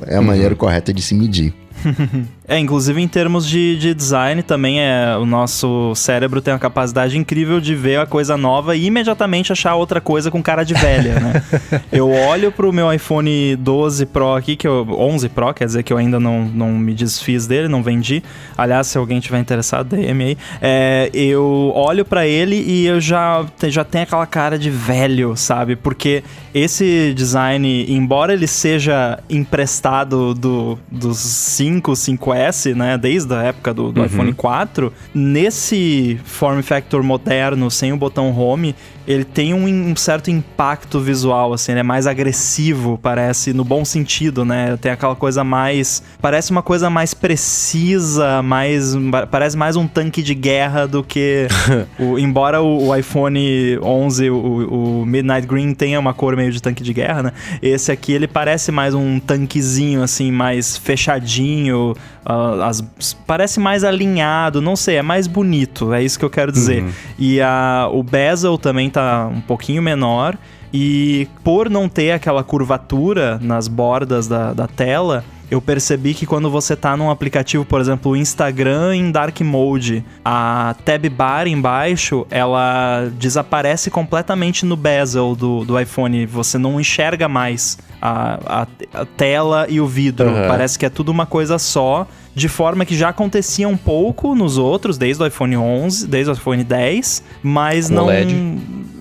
[0.06, 1.52] É a maneira correta de se medir.
[2.48, 7.18] É, inclusive em termos de, de design também é o nosso cérebro tem uma capacidade
[7.18, 11.20] incrível de ver a coisa nova e imediatamente achar outra coisa com cara de velha,
[11.20, 11.44] né?
[11.92, 15.94] eu olho pro meu iPhone 12 Pro aqui, que eu 11 Pro, quer dizer que
[15.94, 18.22] eu ainda não, não me desfiz dele, não vendi.
[18.58, 20.38] Aliás, se alguém tiver interessado, DM aí.
[20.62, 25.76] É, eu olho pra ele e eu já já tenho aquela cara de velho, sabe?
[25.76, 26.24] Porque
[26.54, 31.96] esse design, embora ele seja emprestado do, dos 5,
[32.34, 32.98] 5S, né?
[32.98, 38.76] Desde a época do, do iPhone 4, nesse form factor moderno, sem o botão home,
[39.06, 43.84] ele tem um, um certo impacto visual, assim, ele é mais agressivo, parece, no bom
[43.84, 44.78] sentido, né?
[44.78, 46.02] Tem aquela coisa mais.
[46.22, 48.96] Parece uma coisa mais precisa, mais.
[49.30, 51.48] Parece mais um tanque de guerra do que.
[52.00, 56.62] o, embora o, o iPhone 11, o, o Midnight Green, tenha uma cor meio de
[56.62, 57.34] tanque de guerra, né?
[57.62, 61.94] Esse aqui ele parece mais um tanquezinho, assim, mais fechadinho,
[62.26, 62.82] as-
[63.28, 66.84] parece mais alinhado, não sei, é mais bonito, é isso que eu quero dizer.
[67.20, 70.38] E a, o bezel também tá um pouquinho menor.
[70.76, 75.24] E por não ter aquela curvatura nas bordas da, da tela,
[75.54, 80.04] eu percebi que quando você tá num aplicativo, por exemplo, o Instagram em Dark Mode,
[80.26, 86.26] a tab bar embaixo, ela desaparece completamente no bezel do, do iPhone.
[86.26, 88.68] Você não enxerga mais a, a,
[89.02, 90.28] a tela e o vidro.
[90.28, 90.48] Aham.
[90.48, 92.08] Parece que é tudo uma coisa só.
[92.34, 96.34] De forma que já acontecia um pouco nos outros, desde o iPhone 11, desde o
[96.34, 98.06] iPhone 10, mas Com não...
[98.06, 98.58] OLED.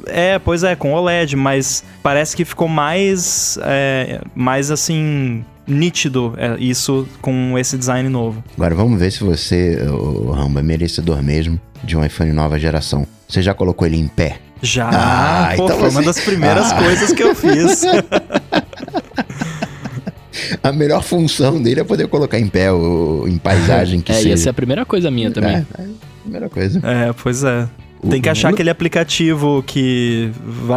[0.07, 6.57] É, pois é, com OLED, mas parece que ficou mais, é, mais assim, nítido é,
[6.59, 8.43] isso com esse design novo.
[8.57, 13.07] Agora vamos ver se você, o Rambo, é merecedor mesmo de um iPhone nova geração.
[13.29, 14.39] Você já colocou ele em pé?
[14.61, 16.77] Já, Ah, pô, então foi você- uma das primeiras Ah.
[16.77, 17.83] coisas que eu fiz.
[20.63, 24.29] A melhor função dele é poder colocar em pé ou em paisagem que é, seja.
[24.31, 25.57] ia ser a primeira coisa minha também.
[25.57, 26.81] É, é a primeira coisa.
[26.85, 27.69] É, pois é.
[28.11, 30.31] Tem que achar aquele aplicativo que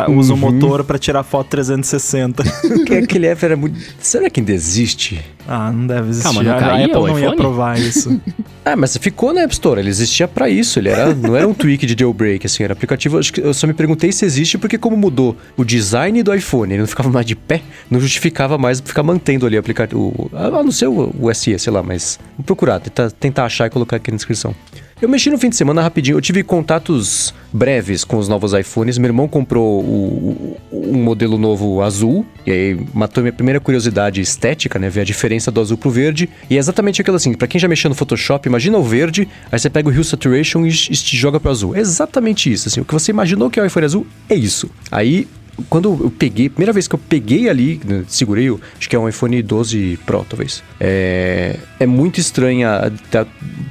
[0.10, 2.44] usa o motor pra tirar foto 360.
[2.86, 3.80] que aquele app era muito.
[4.00, 5.20] Será que ainda existe?
[5.48, 6.24] Ah, não deve existir.
[6.24, 8.22] Calma, não a caía Apple não ia aprovar isso.
[8.68, 11.54] Ah, mas ficou na App Store, ele existia pra isso, ele era, não era um
[11.54, 15.38] tweak de jailbreak, assim, era aplicativo, eu só me perguntei se existe porque como mudou
[15.56, 17.62] o design do iPhone, ele não ficava mais de pé,
[17.92, 21.72] não justificava mais ficar mantendo ali o aplicativo, a não ser o, o SE, sei
[21.72, 24.56] lá, mas vou procurar, tentar, tentar achar e colocar aqui na descrição.
[25.02, 28.98] Eu mexi no fim de semana rapidinho, eu tive contatos breves com os novos iPhones,
[28.98, 34.22] meu irmão comprou o, o- um modelo novo azul, e aí matou minha primeira curiosidade
[34.22, 37.46] estética, né, ver a diferença do azul pro verde, e é exatamente aquilo assim, pra
[37.46, 40.70] quem já mexeu no Photoshop, imagina o verde, aí você pega o Hue Saturation e,
[40.70, 41.76] e te joga pro azul.
[41.76, 44.70] É exatamente isso, assim, o que você imaginou que é o iPhone azul, é isso.
[44.90, 45.28] Aí
[45.70, 49.00] quando eu peguei, primeira vez que eu peguei ali, né, segurei, o- acho que é
[49.00, 50.64] um iPhone 12 Pro, talvez.
[50.80, 52.92] É, é muito estranha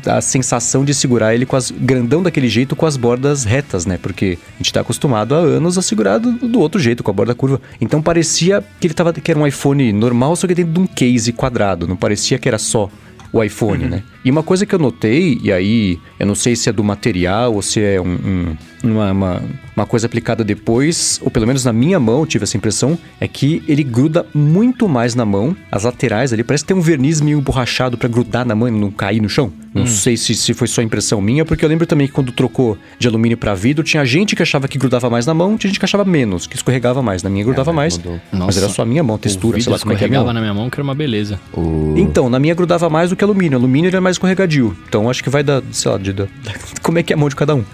[0.07, 3.85] a, a sensação de segurar ele com as grandão daquele jeito com as bordas retas,
[3.87, 3.99] né?
[4.01, 7.14] Porque a gente tá acostumado há anos a segurar do, do outro jeito, com a
[7.14, 7.61] borda curva.
[7.80, 10.87] Então parecia que ele tava que era um iPhone normal, só que dentro de um
[10.87, 12.91] case quadrado, não parecia que era só
[13.32, 14.03] o iPhone, né?
[14.24, 17.54] E uma coisa que eu notei, e aí eu não sei se é do material
[17.54, 19.42] ou se é um- um- uma, uma,
[19.76, 23.26] uma coisa aplicada depois, ou pelo menos na minha mão eu tive essa impressão, é
[23.28, 27.20] que ele gruda muito mais na mão, as laterais ali, parece que tem um verniz
[27.20, 29.52] meio borrachado pra grudar na mão e não cair no chão.
[29.74, 32.78] Não sei se, se foi só impressão minha, porque eu lembro também que quando trocou
[32.96, 35.80] de alumínio pra vidro, tinha gente que achava que grudava mais na mão, tinha gente
[35.80, 37.24] que achava menos, que escorregava mais.
[37.24, 38.20] Na minha grudava mas mais, mudou.
[38.30, 38.58] mas Nossa.
[38.60, 40.54] era só a minha mão, textura, sei lá como é que é escorregava na minha
[40.54, 41.40] mão, que era uma beleza.
[41.52, 41.94] O...
[41.96, 43.58] Então, na minha grudava mais do que alumínio.
[43.58, 44.76] Alumínio ele é mais escorregadio.
[44.88, 46.26] Então acho que vai dar, sei lá, de, da-
[46.82, 47.64] como é que é a mão de cada um.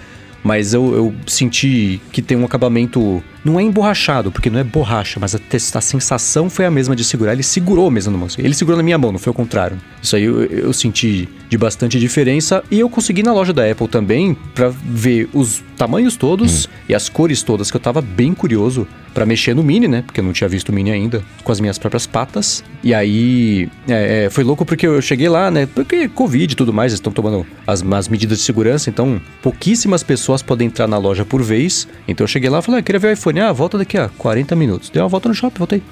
[0.43, 3.23] Mas eu, eu senti que tem um acabamento.
[3.45, 5.39] Não é emborrachado, porque não é borracha, mas a,
[5.75, 7.33] a sensação foi a mesma de segurar.
[7.33, 8.29] Ele segurou mesmo na mão.
[8.39, 9.79] Ele segurou na minha mão, não foi o contrário.
[10.03, 12.63] Isso aí eu, eu senti de bastante diferença.
[12.71, 17.09] E eu consegui na loja da Apple também pra ver os tamanhos todos e as
[17.09, 20.03] cores todas, que eu tava bem curioso pra mexer no Mini, né?
[20.03, 22.63] Porque eu não tinha visto o Mini ainda, com as minhas próprias patas.
[22.83, 25.67] E aí é, é, foi louco porque eu cheguei lá, né?
[25.67, 30.03] Porque Covid e tudo mais, eles estão tomando as, as medidas de segurança, então pouquíssimas
[30.03, 31.89] pessoas podem entrar na loja por vez.
[32.07, 33.30] Então eu cheguei lá e falei, ah, queria ver o iPhone.
[33.39, 34.91] Ah, volta daqui a 40 minutos.
[34.91, 35.83] Dei uma volta no shopping, voltei.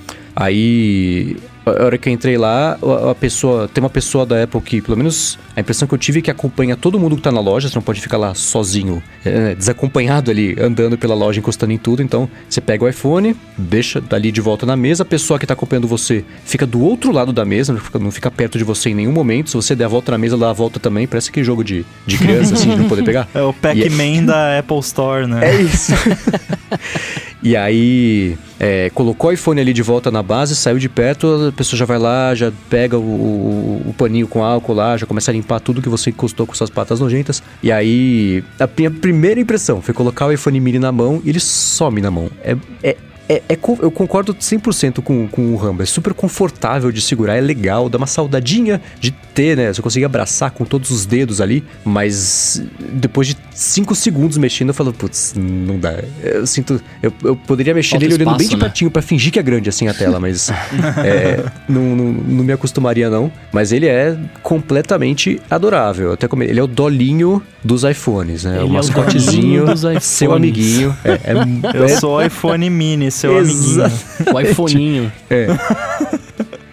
[0.40, 1.36] Aí,
[1.66, 2.78] a hora que eu entrei lá,
[3.10, 6.20] a pessoa, tem uma pessoa da Apple que, pelo menos a impressão que eu tive
[6.20, 9.02] é que acompanha todo mundo que tá na loja, você não pode ficar lá sozinho,
[9.24, 12.04] é, desacompanhado ali, andando pela loja, encostando em tudo.
[12.04, 15.54] Então, você pega o iPhone, deixa dali de volta na mesa, a pessoa que tá
[15.54, 18.90] acompanhando você fica do outro lado da mesa, não fica, não fica perto de você
[18.90, 19.50] em nenhum momento.
[19.50, 21.84] Se você der a volta na mesa, dá a volta também, parece que jogo de,
[22.06, 23.26] de criança, assim, de não poder pegar.
[23.34, 25.40] É o Pac-Man da Apple Store, né?
[25.50, 25.92] É isso.
[27.42, 31.52] e aí, é, colocou o iPhone ali de volta na base, saiu de perto, a
[31.52, 35.30] pessoa já vai lá, já pega o, o- o paninho com álcool lá, já começa
[35.30, 37.42] a limpar tudo que você encostou com suas patas nojentas.
[37.62, 41.40] E aí, a minha primeira impressão foi colocar o iPhone mini na mão e ele
[41.40, 42.30] some na mão.
[42.42, 42.56] É.
[42.82, 42.96] é
[43.30, 45.82] é, é eu concordo 100% com, com o Rambo.
[45.82, 49.70] É super confortável de segurar, é legal, dá uma saudadinha de ter, né?
[49.70, 52.62] Você conseguir abraçar com todos os dedos ali, mas
[52.94, 55.92] depois de 5 segundos mexendo, eu falo, putz, não dá.
[56.22, 56.80] Eu sinto.
[57.02, 58.60] Eu, eu poderia mexer Falta nele olhando bem espaço, de né?
[58.62, 60.48] pertinho pra fingir que é grande assim a tela, mas
[61.04, 63.32] é, não, não, não me acostumaria não.
[63.52, 66.12] Mas ele é completamente adorável.
[66.12, 68.52] Até como ele é o dolinho dos iPhones, né?
[68.52, 70.96] Ele é o o mascotezinho, dolinho dos seu amiguinho.
[71.04, 73.90] É, é, Eu é- sou o iPhone Mini, seu amiguinho.
[74.32, 75.12] O iPhoninho.
[75.28, 75.48] É.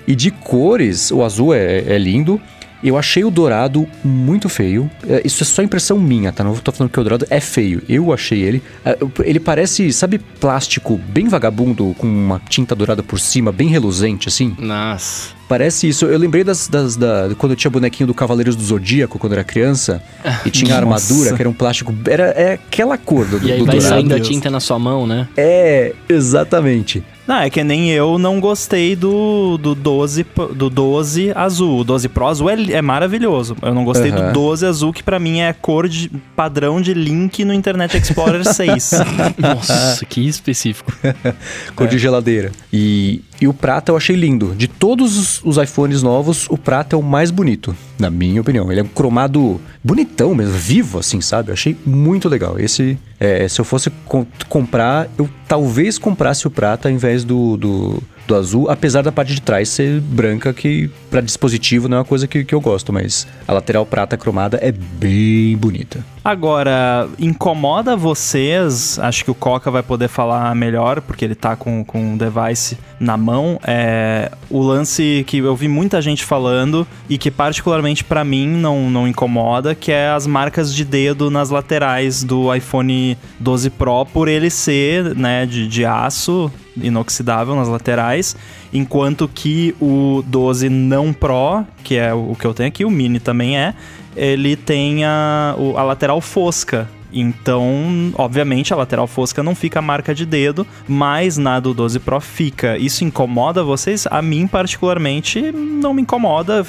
[0.07, 2.39] e de cores, o azul é, é lindo.
[2.85, 4.89] Eu achei o dourado muito feio.
[5.07, 6.43] É, Isso é só impressão minha, tá?
[6.43, 7.81] Não tô falando que o dourado é feio.
[7.89, 8.61] Eu achei ele.
[8.85, 14.27] É, Ele parece, sabe, plástico bem vagabundo, com uma tinta dourada por cima, bem reluzente,
[14.27, 14.55] assim.
[14.59, 15.33] Nossa.
[15.47, 16.05] Parece isso.
[16.05, 19.37] Eu lembrei das, das- da, quando eu tinha bonequinho do Cavaleiros do Zodíaco, quando eu
[19.39, 20.01] era criança,
[20.45, 21.93] e tinha armadura, que era um plástico.
[22.07, 23.95] Era é aquela cor do, E aí do vai dourado.
[23.95, 25.27] saindo a tinta na sua mão, né?
[25.37, 27.03] É, exatamente.
[27.27, 31.79] Não, é que nem eu não gostei do, do, 12, p- do 12 azul.
[31.79, 33.57] O 12 Pro azul é, é maravilhoso.
[33.63, 34.27] Eu não gostei Aham.
[34.27, 37.97] do 12 azul, que pra mim é a cor de padrão de link no Internet
[37.97, 38.91] Explorer 6.
[39.39, 40.93] Nossa, que específico.
[41.75, 42.51] Cor de geladeira.
[42.71, 44.53] E, e o prata eu achei lindo.
[44.55, 48.71] De todos os, iPhones novos, o prata é o mais bonito, na minha opinião.
[48.71, 51.49] Ele é um cromado bonitão mesmo, vivo assim, sabe?
[51.49, 52.59] Eu achei muito legal.
[52.59, 57.57] Esse, é, se eu fosse com- comprar, eu talvez comprasse o prata ao invés do,
[57.57, 61.99] do, do azul, apesar da parte de trás ser branca, que pra dispositivo não é
[61.99, 66.03] uma coisa que, que eu gosto, mas a lateral prata cromada é bem bonita.
[66.25, 68.97] Agora, incomoda vocês?
[68.97, 72.79] Acho que o Coca vai poder falar melhor, porque ele tá com, com o device
[72.99, 73.59] na mão.
[73.63, 78.89] É o lance que eu vi muita gente falando e que, particularmente para mim, não,
[78.89, 84.27] não incomoda, que é as marcas de dedo nas laterais do iPhone 12 Pro, por
[84.27, 88.35] ele ser né, de, de aço inoxidável nas laterais,
[88.73, 93.19] enquanto que o 12 não Pro, que é o que eu tenho aqui, o Mini
[93.19, 93.73] também é,
[94.15, 96.89] ele tem a, a lateral fosca.
[97.15, 102.19] Então, obviamente, a lateral fosca não fica marca de dedo, mas na do 12 Pro
[102.19, 102.77] fica.
[102.77, 104.05] Isso incomoda vocês?
[104.11, 106.65] A mim, particularmente, não me incomoda.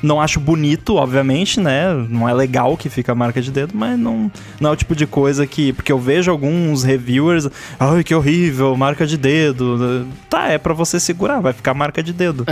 [0.00, 1.92] Não acho bonito, obviamente, né?
[2.08, 4.30] Não é legal que fica a marca de dedo, mas não,
[4.60, 5.72] não é o tipo de coisa que.
[5.72, 7.48] Porque eu vejo alguns reviewers.
[7.78, 10.06] Ai, que horrível, marca de dedo.
[10.28, 12.46] Tá, é para você segurar, vai ficar marca de dedo.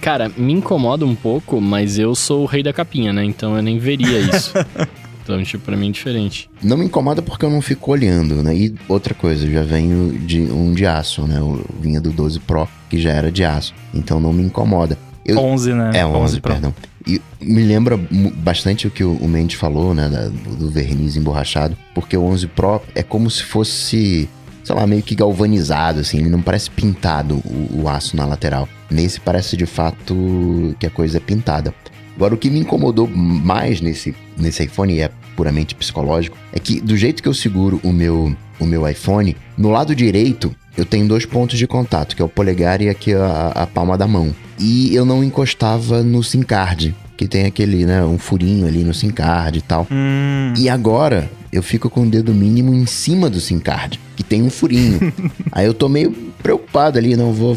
[0.00, 3.24] Cara, me incomoda um pouco, mas eu sou o rei da capinha, né?
[3.24, 4.52] Então eu nem veria isso.
[5.24, 6.50] Então, tipo, pra mim é diferente.
[6.62, 8.54] Não me incomoda porque eu não fico olhando, né?
[8.54, 11.38] E outra coisa, eu já venho de um de aço, né?
[11.38, 13.74] Eu vinha do 12 Pro, que já era de aço.
[13.92, 14.98] Então não me incomoda.
[15.24, 15.38] Eu...
[15.38, 15.90] 11, né?
[15.94, 16.74] É, 11, 11 perdão.
[17.06, 17.98] E me lembra
[18.36, 20.08] bastante o que o Mendes falou, né?
[20.10, 21.76] Da, do verniz emborrachado.
[21.94, 24.28] Porque o 11 Pro é como se fosse
[24.62, 28.66] sei lá, meio que galvanizado, assim, ele não parece pintado o, o, aço na lateral.
[28.90, 31.74] Nesse parece de fato que a coisa é pintada.
[32.16, 36.80] Agora, o que me incomodou mais nesse, nesse iPhone, e é puramente psicológico, é que
[36.80, 41.06] do jeito que eu seguro o meu, o meu iPhone, no lado direito eu tenho
[41.06, 44.34] dois pontos de contato, que é o polegar e aqui a, a palma da mão.
[44.58, 48.92] E eu não encostava no SIM card, que tem aquele, né, um furinho ali no
[48.92, 49.86] SIM card e tal.
[49.90, 50.52] Hum.
[50.56, 54.42] E agora eu fico com o dedo mínimo em cima do SIM card, que tem
[54.42, 55.12] um furinho.
[55.52, 56.10] Aí eu tô meio
[56.42, 57.56] preocupado ali, não vou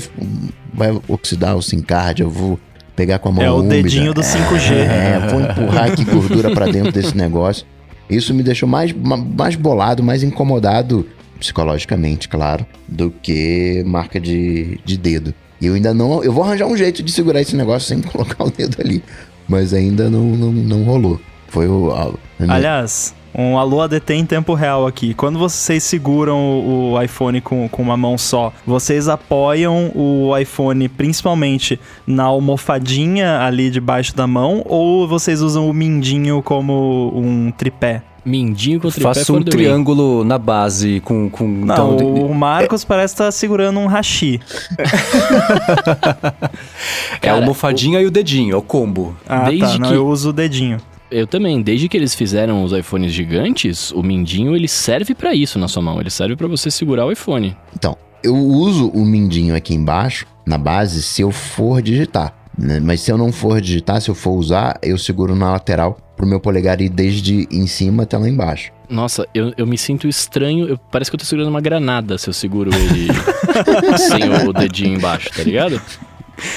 [0.73, 2.59] vai oxidar o SIM card, eu vou
[2.97, 3.75] pegar com a mão É o úmida.
[3.75, 4.71] dedinho do 5G.
[4.73, 7.65] É, vou empurrar aqui gordura para dentro desse negócio.
[8.09, 11.07] Isso me deixou mais, mais bolado, mais incomodado,
[11.39, 15.33] psicologicamente, claro, do que marca de, de dedo.
[15.61, 16.23] E eu ainda não.
[16.23, 19.03] Eu vou arranjar um jeito de segurar esse negócio sem colocar o dedo ali.
[19.47, 21.21] Mas ainda não, não, não rolou.
[21.47, 21.91] Foi o.
[21.91, 22.11] A,
[22.45, 25.13] a Aliás, um alô ADT em tempo real aqui.
[25.13, 30.89] Quando vocês seguram o, o, iPhone com, com uma mão só, vocês apoiam o iPhone
[30.89, 38.01] principalmente na almofadinha ali debaixo da mão ou vocês usam o mindinho como um tripé?
[38.25, 41.29] Mindinho com tripé Faço um triângulo na base com...
[41.29, 44.41] com Não, então, o Marcos parece estar tá segurando um hashi.
[47.21, 48.01] é a almofadinha o...
[48.01, 49.15] e o dedinho, é o combo.
[49.29, 49.79] Ah, Desde tá.
[49.79, 49.95] Não, que...
[49.95, 50.77] eu uso o dedinho.
[51.09, 55.57] Eu também, desde que eles fizeram os iPhones gigantes, o mindinho ele serve para isso
[55.57, 57.55] na sua mão, ele serve para você segurar o iPhone.
[57.75, 62.33] Então, eu uso o mindinho aqui embaixo, na base, se eu for digitar.
[62.57, 62.79] Né?
[62.79, 66.25] Mas se eu não for digitar, se eu for usar, eu seguro na lateral pro
[66.25, 68.71] meu polegar ir desde em cima até lá embaixo.
[68.89, 70.67] Nossa, eu, eu me sinto estranho.
[70.67, 73.07] Eu, parece que eu tô segurando uma granada se eu seguro ele
[73.99, 75.79] sem o dedinho embaixo, tá ligado?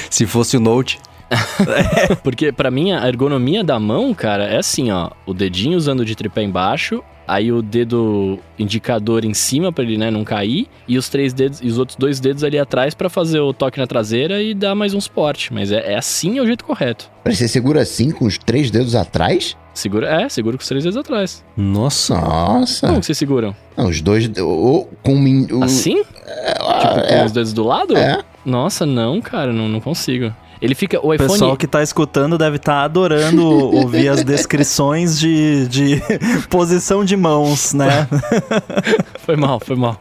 [0.09, 0.99] Se fosse o Note.
[2.23, 6.15] Porque para mim a ergonomia da mão, cara, é assim, ó, o dedinho usando de
[6.15, 11.09] tripé embaixo, aí o dedo indicador em cima para ele, né, não cair, e os
[11.09, 14.43] três dedos e os outros dois dedos ali atrás para fazer o toque na traseira
[14.43, 17.09] e dar mais um suporte, mas é, é assim é o jeito correto.
[17.25, 19.57] Você segura assim com os três dedos atrás?
[19.73, 21.45] Segura, é, segura com os três dedos atrás.
[21.57, 22.15] Nossa.
[22.15, 22.89] Nossa.
[22.89, 23.55] Como que vocês seguram?
[23.77, 26.03] Não, os dois ou com o, assim?
[26.27, 27.25] É, tipo, com é.
[27.25, 27.97] os dedos do lado?
[27.97, 28.23] É.
[28.45, 30.35] Nossa, não, cara, não, não consigo.
[30.61, 30.99] Ele fica.
[31.05, 31.29] O iPhone.
[31.29, 36.03] O pessoal que tá escutando deve estar tá adorando ouvir as descrições de, de
[36.51, 38.07] posição de mãos, né?
[39.21, 40.01] foi mal, foi mal.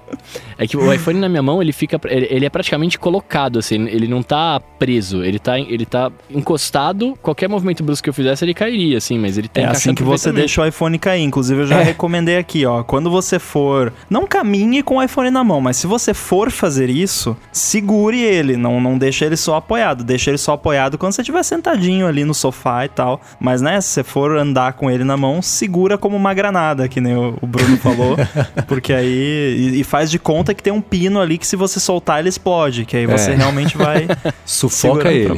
[0.60, 1.97] É que o iPhone na minha mão, ele fica.
[2.10, 5.24] Ele é praticamente colocado, assim, ele não tá preso.
[5.24, 7.18] Ele tá, ele tá encostado.
[7.22, 10.03] Qualquer movimento brusco que eu fizesse, ele cairia, assim, mas ele tem É assim que
[10.03, 11.24] você deixa o iPhone cair.
[11.24, 11.84] Inclusive, eu já é.
[11.84, 12.84] recomendei aqui, ó.
[12.84, 13.93] Quando você for.
[14.10, 18.57] Não caminhe com o iPhone na mão, mas se você for fazer isso, segure ele.
[18.57, 20.03] Não, não deixa ele só apoiado.
[20.03, 23.22] Deixa ele só apoiado quando você estiver sentadinho ali no sofá e tal.
[23.39, 26.99] Mas, né, se você for andar com ele na mão, segura como uma granada, que
[26.99, 28.18] nem o Bruno falou.
[28.68, 29.55] porque aí.
[29.57, 32.30] E, e faz de conta que tem um pino ali que se você soltar ele
[32.30, 32.86] explode.
[32.86, 33.36] Que aí você é.
[33.36, 34.08] realmente vai.
[34.45, 35.30] Sufoca ele.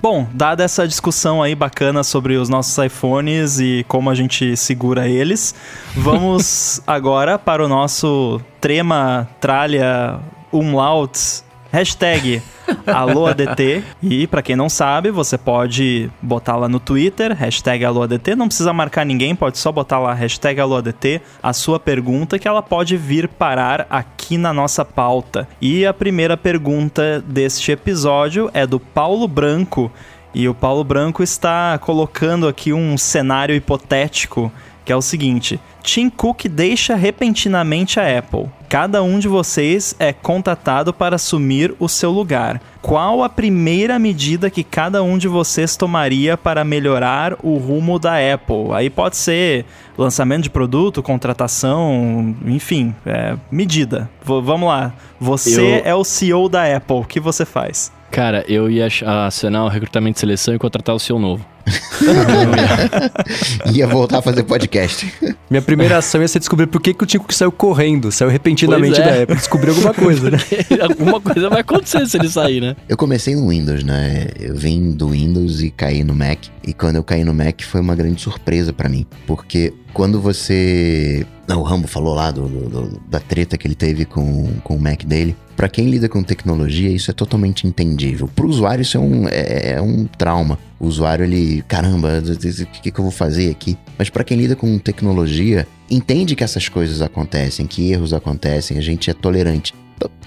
[0.00, 5.08] Bom, dada essa discussão aí bacana sobre os nossos iPhones e como a gente segura
[5.08, 5.54] eles,
[5.94, 10.18] vamos agora para o nosso trema, tralha,
[10.52, 12.42] umlaut Hashtag
[12.86, 13.82] AlôADT.
[14.02, 18.36] E para quem não sabe, você pode botar lá no Twitter, hashtag AlôADT.
[18.36, 22.62] Não precisa marcar ninguém, pode só botar lá hashtag AlôADT, a sua pergunta, que ela
[22.62, 25.48] pode vir parar aqui na nossa pauta.
[25.62, 29.90] E a primeira pergunta deste episódio é do Paulo Branco.
[30.34, 34.52] E o Paulo Branco está colocando aqui um cenário hipotético
[34.84, 38.46] que é o seguinte: Tim Cook deixa repentinamente a Apple.
[38.68, 42.60] Cada um de vocês é contatado para assumir o seu lugar.
[42.80, 48.14] Qual a primeira medida que cada um de vocês tomaria para melhorar o rumo da
[48.32, 48.72] Apple?
[48.72, 49.66] Aí pode ser
[49.96, 54.08] lançamento de produto, contratação, enfim, é, medida.
[54.24, 54.94] V vamos lá.
[55.20, 56.96] Você Eu- é o CEO da Apple.
[56.96, 57.92] O que você faz?
[58.10, 58.88] Cara, eu ia
[59.26, 61.44] acionar o recrutamento de seleção e contratar o seu novo.
[63.72, 65.12] Ia voltar a fazer podcast.
[65.50, 68.30] Minha primeira ação ia ser descobrir por que, que o Tim Cook saiu correndo, saiu
[68.30, 69.04] repentinamente é.
[69.04, 69.36] da Apple.
[69.36, 70.38] Descobrir alguma coisa, né?
[70.82, 72.76] Alguma coisa vai acontecer se ele sair, né?
[72.88, 74.28] Eu comecei no Windows, né?
[74.38, 76.38] Eu vim do Windows e caí no Mac.
[76.66, 79.06] E quando eu caí no Mac foi uma grande surpresa pra mim.
[79.26, 81.26] Porque quando você.
[81.46, 84.76] Não, o Rambo falou lá do, do- do- da treta que ele teve com, com
[84.76, 85.36] o Mac dele.
[85.56, 88.28] Pra quem lida com tecnologia, isso é totalmente entendível.
[88.34, 90.58] Pro usuário, isso é um, é, é um trauma.
[90.82, 93.78] O usuário, ele, caramba, o que, que eu vou fazer aqui?
[93.96, 98.80] Mas pra quem lida com tecnologia, entende que essas coisas acontecem, que erros acontecem, a
[98.80, 99.72] gente é tolerante.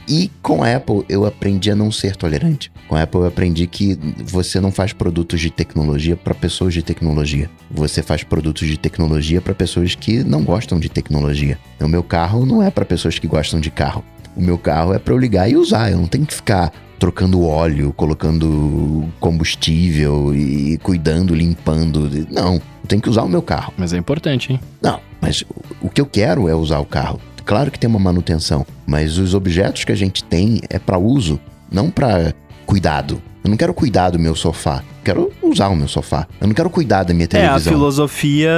[0.07, 2.71] E com a Apple eu aprendi a não ser tolerante.
[2.87, 6.81] Com a Apple eu aprendi que você não faz produtos de tecnologia para pessoas de
[6.81, 7.49] tecnologia.
[7.69, 11.57] Você faz produtos de tecnologia para pessoas que não gostam de tecnologia.
[11.81, 14.05] O meu carro não é para pessoas que gostam de carro.
[14.35, 15.91] O meu carro é para eu ligar e usar.
[15.91, 22.09] Eu não tenho que ficar trocando óleo, colocando combustível e cuidando, limpando.
[22.31, 23.73] Não, eu tenho que usar o meu carro.
[23.77, 24.59] Mas é importante, hein?
[24.81, 25.43] Não, mas
[25.81, 27.19] o- que eu quero é usar o carro.
[27.45, 31.39] Claro que tem uma manutenção, mas os objetos que a gente tem é para uso,
[31.71, 32.33] não para
[32.65, 33.21] cuidado.
[33.43, 36.27] Eu não quero cuidar do meu sofá, quero usar o meu sofá.
[36.41, 37.71] Eu não quero cuidar da minha É, a televisão.
[37.73, 38.51] filosofia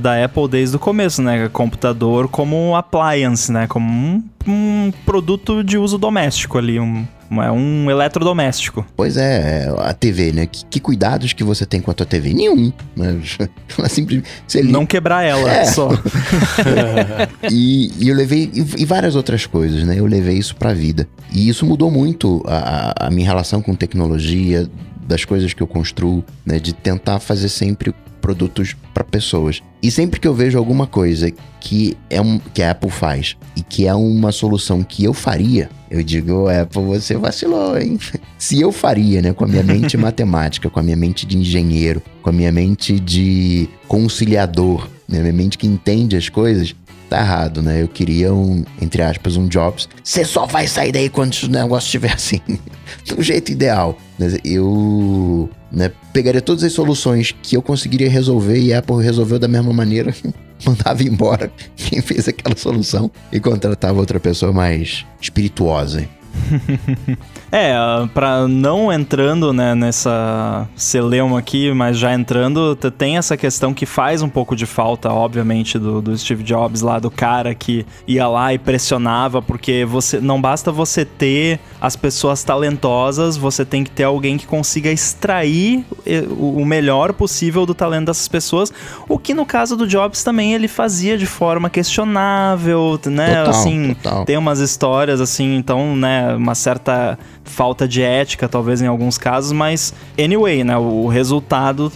[0.00, 1.48] da Apple desde o começo, né?
[1.52, 3.66] Computador como appliance, né?
[3.66, 7.04] Como um, um produto de uso doméstico ali, um,
[7.42, 8.84] é um eletrodoméstico.
[8.96, 10.46] Pois é, a TV, né?
[10.46, 12.32] Que, que cuidados que você tem com a tua TV?
[12.34, 12.72] Nenhum.
[12.96, 13.18] Né?
[13.78, 14.62] Ela simplesmente.
[14.64, 15.64] Não quebrar ela É.
[15.64, 15.88] só.
[17.50, 18.50] e, e eu levei.
[18.54, 19.98] E, e várias outras coisas, né?
[19.98, 21.08] Eu levei isso pra vida.
[21.32, 22.56] E isso mudou muito a,
[23.04, 24.68] a- a minha relação com tecnologia,
[25.06, 26.58] das coisas que eu construo, né?
[26.58, 29.62] De tentar fazer sempre produtos para pessoas.
[29.82, 31.30] E sempre que eu vejo alguma coisa
[31.60, 35.68] que é um que a Apple faz e que é uma solução que eu faria,
[35.90, 37.98] eu digo, Apple, você vacilou, hein?
[38.38, 42.02] Se eu faria, né, com a minha mente matemática, com a minha mente de engenheiro,
[42.22, 46.74] com a minha mente de conciliador, né, minha mente que entende as coisas,
[47.10, 47.82] tá errado, né?
[47.82, 49.88] Eu queria um, entre aspas, um Jobs.
[50.02, 52.40] Você só vai sair daí quando o negócio estiver assim,
[53.06, 53.96] do jeito ideal.
[54.18, 59.38] Mas Eu né, pegaria todas as soluções que eu conseguiria resolver e a Apple resolveu
[59.38, 60.14] da mesma maneira.
[60.64, 66.08] Mandava embora quem fez aquela solução e contratava outra pessoa mais espirituosa.
[67.54, 67.74] É,
[68.12, 74.22] pra não entrando né, nessa celeuma aqui, mas já entrando, tem essa questão que faz
[74.22, 78.52] um pouco de falta, obviamente, do, do Steve Jobs lá, do cara que ia lá
[78.52, 84.04] e pressionava, porque você não basta você ter as pessoas talentosas, você tem que ter
[84.04, 88.72] alguém que consiga extrair eh, o o melhor possível do talento dessas pessoas,
[89.06, 93.44] o que no caso do Jobs também ele fazia de forma questionável, né?
[93.44, 94.24] Total, assim, total.
[94.24, 99.52] tem umas histórias assim, então, né, uma certa falta de ética, talvez em alguns casos,
[99.52, 101.92] mas anyway, né, o resultado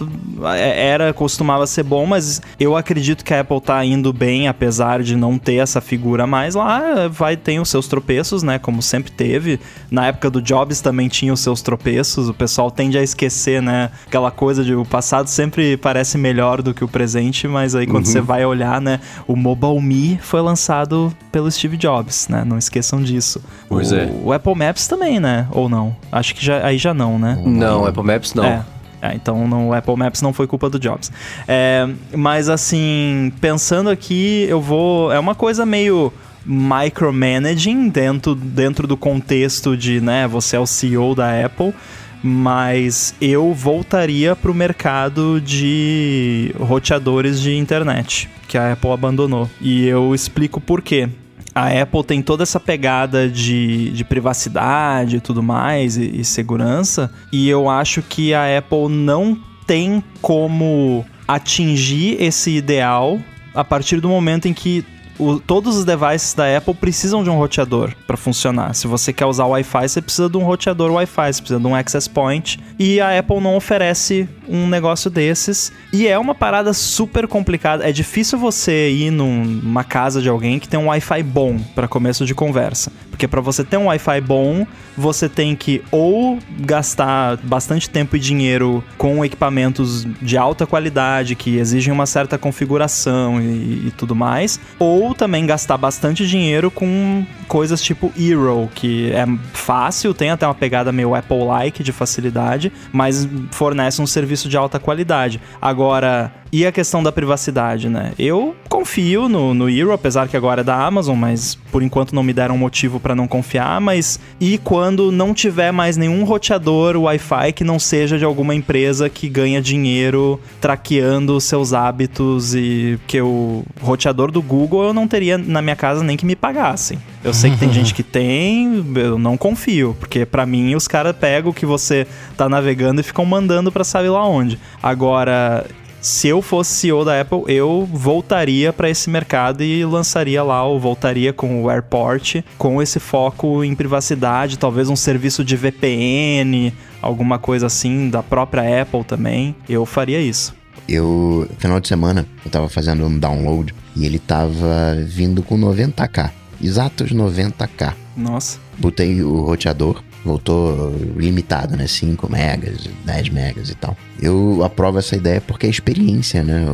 [0.55, 5.01] é- era costumava ser bom, mas eu acredito que a Apple tá indo bem, apesar
[5.03, 9.11] de não ter essa figura mais lá, vai ter os seus tropeços, né, como sempre
[9.11, 9.59] teve.
[9.89, 13.89] Na época do Jobs também tinha os seus tropeços, o pessoal tende a esquecer, né,
[14.07, 18.05] aquela coisa de o passado sempre parece melhor do que o presente, mas aí quando
[18.05, 23.01] você vai olhar, né, o Mobile Me foi lançado pelo Steve Jobs, né, não esqueçam
[23.01, 23.41] disso.
[23.67, 24.09] Pois o, é.
[24.23, 25.95] O Apple Maps também, né, ou não?
[26.11, 27.41] Acho que já, aí já não, né?
[27.43, 28.45] Não, Apple Maps não.
[28.45, 28.63] É.
[29.01, 31.11] É, então não, o Apple Maps não foi culpa do Jobs.
[31.47, 35.11] É, mas assim, pensando aqui, eu vou.
[35.11, 36.11] É uma coisa meio
[36.45, 41.73] micromanaging dentro, dentro do contexto de, né, você é o CEO da Apple.
[42.21, 49.49] Mas eu voltaria para o mercado de roteadores de internet, que a Apple abandonou.
[49.61, 51.07] E eu explico por quê
[51.53, 57.11] a Apple tem toda essa pegada de, de privacidade e tudo mais, e, e segurança,
[57.31, 63.19] e eu acho que a Apple não tem como atingir esse ideal
[63.53, 64.85] a partir do momento em que
[65.19, 68.73] o- todos os devices da Apple precisam de um roteador para funcionar.
[68.73, 71.75] Se você quer usar Wi-Fi, você precisa de um roteador Wi-Fi, você precisa de um
[71.75, 72.59] access point.
[72.79, 75.71] E a Apple não oferece um negócio desses.
[75.93, 77.87] E é uma parada super complicada.
[77.87, 81.87] É difícil você ir num- numa casa de alguém que tem um Wi-Fi bom para
[81.87, 82.91] começo de conversa.
[83.11, 84.65] Porque para você ter um Wi-Fi bom,
[84.97, 91.57] você tem que ou gastar bastante tempo e dinheiro com equipamentos de alta qualidade que
[91.57, 97.81] exigem uma certa configuração e, e tudo mais, ou também gastar bastante dinheiro com coisas
[97.81, 104.01] tipo Eero, que é fácil, tem até uma pegada meio Apple-like de facilidade, mas fornece
[104.01, 105.41] um serviço de alta qualidade.
[105.61, 108.13] Agora, e a questão da privacidade, né?
[108.17, 112.23] Eu confio no, no Eero, apesar que agora é da Amazon, mas por enquanto não
[112.23, 113.79] me deram motivo para não confiar.
[113.79, 119.09] Mas e quando não tiver mais nenhum roteador Wi-Fi que não seja de alguma empresa
[119.09, 125.37] que ganha dinheiro traqueando seus hábitos e que o roteador do Google eu não teria
[125.37, 126.97] na minha casa nem que me pagassem.
[127.23, 131.15] Eu sei que tem gente que tem, eu não confio, porque pra mim os caras
[131.15, 134.57] pegam o que você tá navegando e ficam mandando pra sabe lá onde.
[134.81, 135.65] Agora,
[136.01, 140.79] se eu fosse CEO da Apple, eu voltaria para esse mercado e lançaria lá, ou
[140.79, 147.37] voltaria com o Airport, com esse foco em privacidade, talvez um serviço de VPN, alguma
[147.37, 149.55] coisa assim da própria Apple também.
[149.67, 150.55] Eu faria isso.
[150.87, 156.31] Eu, final de semana, eu tava fazendo um download e ele tava vindo com 90k.
[156.61, 157.93] Exatos 90k.
[158.17, 158.59] Nossa.
[158.77, 161.87] Botei o roteador, voltou limitado, né?
[161.87, 163.95] 5 megas, 10 megas e tal.
[164.21, 166.65] Eu aprovo essa ideia porque é experiência, né?
[166.69, 166.73] O,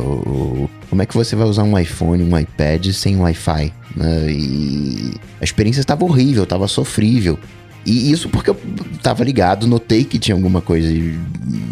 [0.64, 3.72] o- como é que você vai usar um iPhone, um iPad sem Wi-Fi?
[3.96, 4.26] Né?
[4.30, 7.38] E a experiência estava horrível, estava sofrível.
[7.84, 8.56] E isso porque eu
[9.00, 10.88] tava ligado, notei que tinha alguma coisa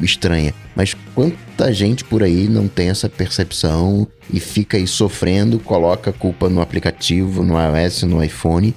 [0.02, 0.54] estranha.
[0.76, 6.12] Mas quanta gente por aí não tem essa percepção e fica aí sofrendo, coloca a
[6.12, 8.72] culpa no aplicativo, no iOS, no iPhone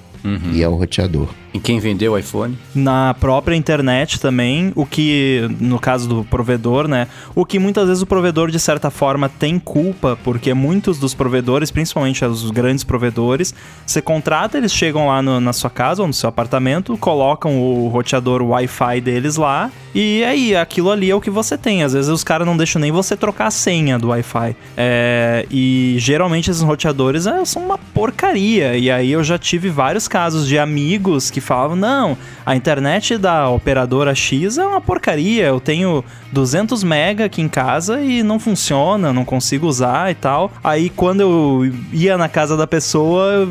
[0.52, 1.28] e é o roteador.
[1.58, 2.56] E quem vendeu o iPhone?
[2.74, 7.08] na própria internet também, o que, no caso do provedor, né?
[7.34, 11.70] O que muitas vezes o provedor, de certa forma, tem culpa, porque muitos dos provedores,
[11.72, 13.52] principalmente os grandes provedores,
[13.84, 17.88] você contrata, eles chegam lá no- na sua casa ou no seu apartamento, colocam o
[17.88, 21.82] roteador Wi-Fi deles lá, e aí, aquilo ali é o que você tem.
[21.82, 24.54] Às vezes os caras não deixam nem você trocar a senha do Wi-Fi.
[24.76, 28.76] É, e geralmente esses roteadores é, são uma porcaria.
[28.76, 33.48] E aí eu já tive vários casos de amigos que falavam: não, a internet da
[33.48, 35.46] operadora X é uma porcaria.
[35.46, 40.52] Eu tenho 200 mega aqui em casa e não funciona, não consigo usar e tal.
[40.62, 43.48] Aí quando eu ia na casa da pessoa,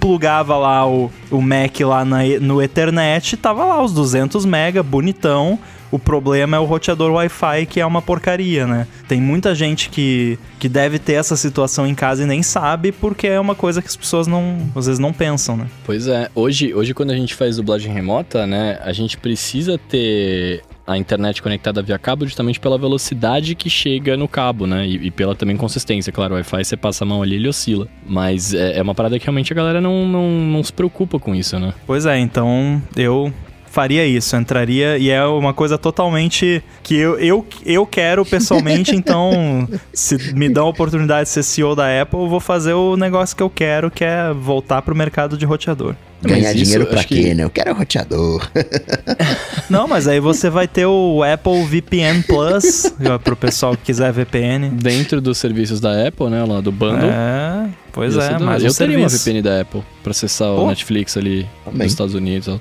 [0.00, 5.58] plugava lá o, o Mac lá na, no Ethernet, tava lá os 200 mega, bonitão.
[5.90, 8.86] O problema é o roteador Wi-Fi, que é uma porcaria, né?
[9.06, 13.26] Tem muita gente que, que deve ter essa situação em casa e nem sabe, porque
[13.26, 15.66] é uma coisa que as pessoas não, às vezes não pensam, né?
[15.84, 20.62] Pois é, hoje, hoje quando a gente faz dublagem remota, né, a gente precisa ter
[20.88, 24.86] a internet conectada via cabo justamente pela velocidade que chega no cabo, né?
[24.86, 26.10] E, e pela também consistência.
[26.10, 27.86] Claro, o Wi-Fi você passa a mão ali, ele oscila.
[28.06, 31.34] Mas é, é uma parada que realmente a galera não, não, não se preocupa com
[31.34, 31.74] isso, né?
[31.86, 33.30] Pois é, então eu
[33.70, 39.68] faria isso, entraria e é uma coisa totalmente que eu, eu, eu quero pessoalmente, então
[39.92, 43.36] se me dão a oportunidade de ser CEO da Apple, eu vou fazer o negócio
[43.36, 45.94] que eu quero, que é voltar pro mercado de roteador.
[46.20, 47.44] Ganhar isso, dinheiro pra quê, que- né?
[47.44, 48.44] Eu quero roteador.
[49.70, 52.92] Não, mas aí você vai ter o Apple VPN Plus,
[53.22, 54.70] pro pessoal que quiser VPN.
[54.70, 57.08] Dentro dos serviços da Apple, né, lá do bundle.
[57.08, 59.08] É, pois ia é, mas um Eu teria uma.
[59.08, 60.62] VPN da Apple pra acessar Pô.
[60.64, 61.82] o Netflix ali Também.
[61.84, 62.48] nos Estados Unidos.
[62.48, 62.58] ó,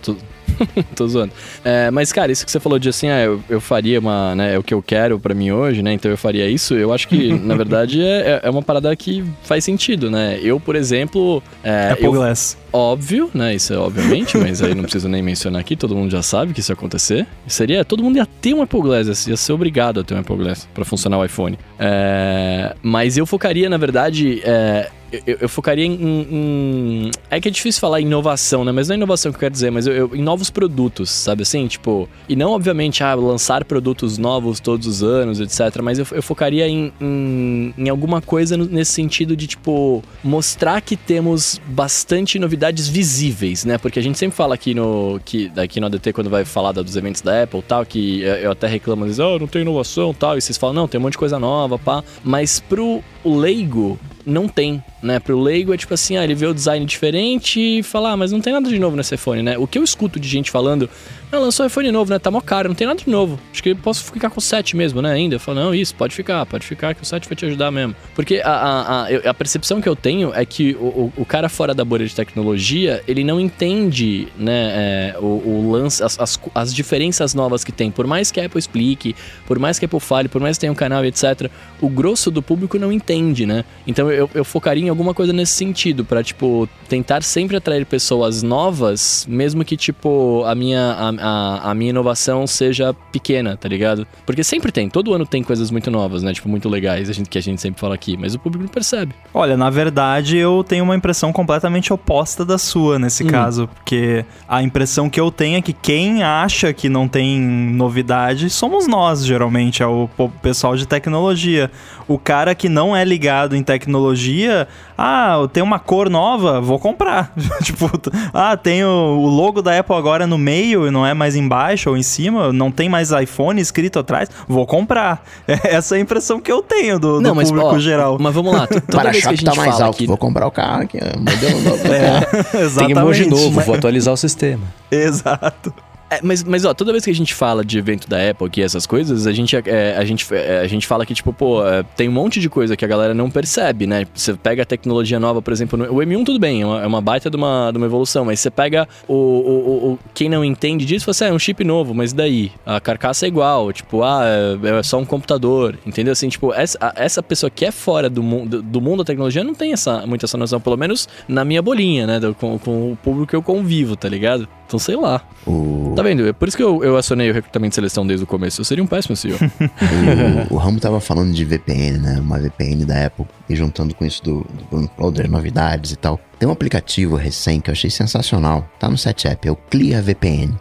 [0.96, 1.34] Tô, zoando.
[1.64, 4.56] É, mas, cara, isso que você falou de assim, ah, eu, eu faria uma, né,
[4.56, 5.94] é o que eu quero pra mim hoje, né?
[5.94, 6.74] Então eu faria isso.
[6.74, 10.40] Eu acho que, na verdade, é, é uma parada que faz sentido, né?
[10.42, 12.58] Eu, por exemplo, é, Apple eu, Glass.
[12.72, 13.56] óbvio, né?
[13.56, 16.60] Isso é obviamente, mas aí não preciso nem mencionar aqui, todo mundo já sabe que
[16.60, 17.28] isso ia acontecer.
[17.48, 20.38] Seria, todo mundo ia ter um Apple Glass, ia ser obrigado a ter um Apple
[20.38, 21.58] Glass pra funcionar o iPhone.
[21.80, 27.52] É, mas eu focaria, na verdade, é, eu, eu focaria em, em- É que é
[27.52, 28.72] difícil falar inovação, né?
[28.72, 31.44] Mas não é inovação que eu quero dizer, mas eu, eu- em novos produtos, sabe
[31.44, 31.68] assim?
[31.68, 35.82] Tipo, e não, obviamente, ah, lançar produtos novos todos os anos, etc.
[35.82, 40.96] Mas eu, eu focaria em, em, em alguma coisa nesse sentido de, tipo, mostrar que
[40.96, 43.78] temos bastante novidades visíveis, né?
[43.78, 46.96] Porque a gente sempre fala aqui no, que, aqui no ADT, quando vai falar dos
[46.96, 50.38] eventos da Apple tal, que eu até reclamo, às vezes, oh, não tem inovação tal,
[50.38, 52.04] e vocês falam, não, tem um monte de coisa nova, pá.
[52.24, 54.84] Mas pro leigo, não tem.
[55.02, 55.20] Né?
[55.20, 58.32] Pro leigo é tipo assim, ah, ele vê o design diferente e fala, ah, mas
[58.32, 59.58] não tem nada de novo nesse iPhone, né?
[59.58, 60.90] O que eu escuto de gente falando,
[61.32, 62.20] ah, lançou um iPhone novo, né?
[62.20, 63.40] Tá mó caro, não tem nada de novo.
[63.52, 65.12] Acho que eu posso ficar com o 7 mesmo, né?
[65.12, 65.36] Ainda.
[65.36, 67.96] Eu falo, não, isso, pode ficar, pode ficar, que o 7 vai te ajudar mesmo.
[68.16, 71.50] Porque a, a, a, a percepção que eu tenho é que o, o, o cara
[71.50, 76.40] fora da bolha de tecnologia, ele não entende, né, é, o, o lance, as, as,
[76.56, 77.92] as diferenças novas que tem.
[77.92, 80.62] Por mais que a Apple explique, por mais que a Apple fale, por mais que
[80.62, 81.50] tenha um canal e etc.,
[81.82, 83.64] o grosso do público não entende, né?
[83.86, 89.26] Então eu, eu focaria alguma coisa nesse sentido, pra, tipo, tentar sempre atrair pessoas novas,
[89.30, 94.08] mesmo que, tipo, a minha, a, a, a minha inovação seja pequena, tá ligado?
[94.26, 96.34] Porque sempre tem, todo ano tem coisas muito novas, né?
[96.34, 98.72] Tipo, muito legais, a gente, que a gente sempre fala aqui, mas o público não
[98.72, 99.14] percebe.
[99.34, 104.62] Olha, na verdade, eu tenho uma impressão completamente oposta da sua nesse caso, porque a
[104.62, 109.84] impressão que eu tenho é que quem acha que não tem novidade somos nós, geralmente,
[109.84, 110.10] é o
[110.42, 111.70] pessoal de tecnologia.
[112.08, 114.68] O cara que não é ligado em tecnologia,
[114.98, 117.32] ah, tem uma cor nova, vou comprar.
[117.64, 117.90] tipo,
[118.34, 121.90] ah, tem o, o logo da Apple agora no meio e não é mais embaixo
[121.92, 125.24] ou em cima, não tem mais iPhone escrito atrás, vou comprar.
[125.48, 128.18] Essa é a impressão que eu tenho do, do público ó, geral.
[128.20, 129.96] Mas vamos lá, toda vez que a Para-choque gente tá mais fala alto.
[129.96, 130.08] aqui...
[130.08, 131.88] Vou comprar o carro aqui, modelo novo.
[131.88, 133.00] É, Tem exatamente.
[133.00, 134.64] emoji novo, mas- vou atualizar o sistema.
[134.90, 135.74] Exato.
[136.10, 138.62] É, mas, mas ó, toda vez que a gente fala de evento da Apple e
[138.62, 141.84] essas coisas, a gente, é, a gente, é, a gente fala que, tipo, pô, é,
[141.98, 144.06] tem um monte de coisa que a galera não percebe, né?
[144.14, 146.88] Você pega a tecnologia nova, por exemplo, no- o M1 tudo bem, é uma, é
[146.88, 150.46] uma baita de uma, de uma evolução, mas você pega o, o, o- quem não
[150.46, 152.54] entende disso, você é um chip novo, mas daí?
[152.66, 154.22] A carcaça é igual, tipo, ah,
[154.64, 156.14] é, é só um computador, entendeu?
[156.14, 159.44] Assim, tipo, essa, a- essa pessoa que é fora do, mundo do mundo da tecnologia
[159.44, 162.20] não tem essa, muito essa noção, pelo menos na minha bolinha, né?
[162.20, 164.48] do- com, com o público que eu convivo, tá ligado?
[164.68, 165.22] Então, sei lá.
[165.46, 166.28] O, Tá vendo?
[166.28, 168.60] É por isso que eu, eu acionei o recrutamento de seleção desde o começo.
[168.60, 169.38] Eu seria um péssimo CEO.
[170.52, 172.20] o, o Ramo tava falando de VPN, né?
[172.20, 173.26] Uma VPN da Apple.
[173.50, 174.92] E juntando com isso do, do Bruno
[175.30, 176.20] novidades e tal.
[176.38, 178.70] Tem um aplicativo recém que eu achei sensacional.
[178.78, 180.54] Tá no site app, é o Clear VPN.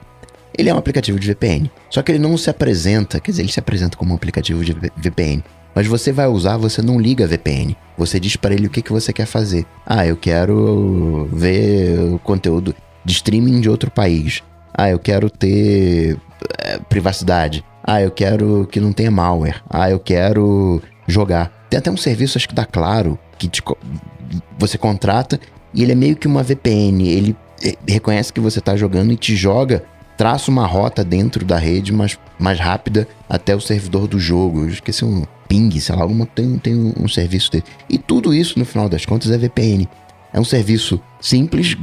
[0.56, 1.70] Ele é um aplicativo de VPN.
[1.90, 4.72] Só que ele não se apresenta, quer dizer, ele se apresenta como um aplicativo de
[4.96, 5.44] VPN.
[5.74, 7.76] Mas você vai usar, você não liga a VPN.
[7.98, 9.66] Você diz para ele o que, que você quer fazer.
[9.84, 12.74] Ah, eu quero ver o conteúdo
[13.06, 14.42] de streaming de outro país.
[14.76, 16.18] Ah, eu quero ter
[16.58, 17.64] eh, privacidade.
[17.82, 19.62] Ah, eu quero que não tenha malware.
[19.70, 21.66] Ah, eu quero jogar.
[21.70, 23.62] Tem até um serviço, acho que da Claro, que te
[24.58, 25.38] você contrata
[25.72, 27.08] e ele é meio que uma VPN.
[27.08, 29.84] Ele eh, reconhece que você está jogando e te joga,
[30.16, 34.62] traça uma rota dentro da rede mais, mais rápida até o servidor do jogo.
[34.62, 37.64] Eu esqueci um ping, sei lá, alguma, tem, tem um, um serviço dele.
[37.88, 39.88] E tudo isso, no final das contas, é VPN.
[40.36, 41.76] É um serviço simples,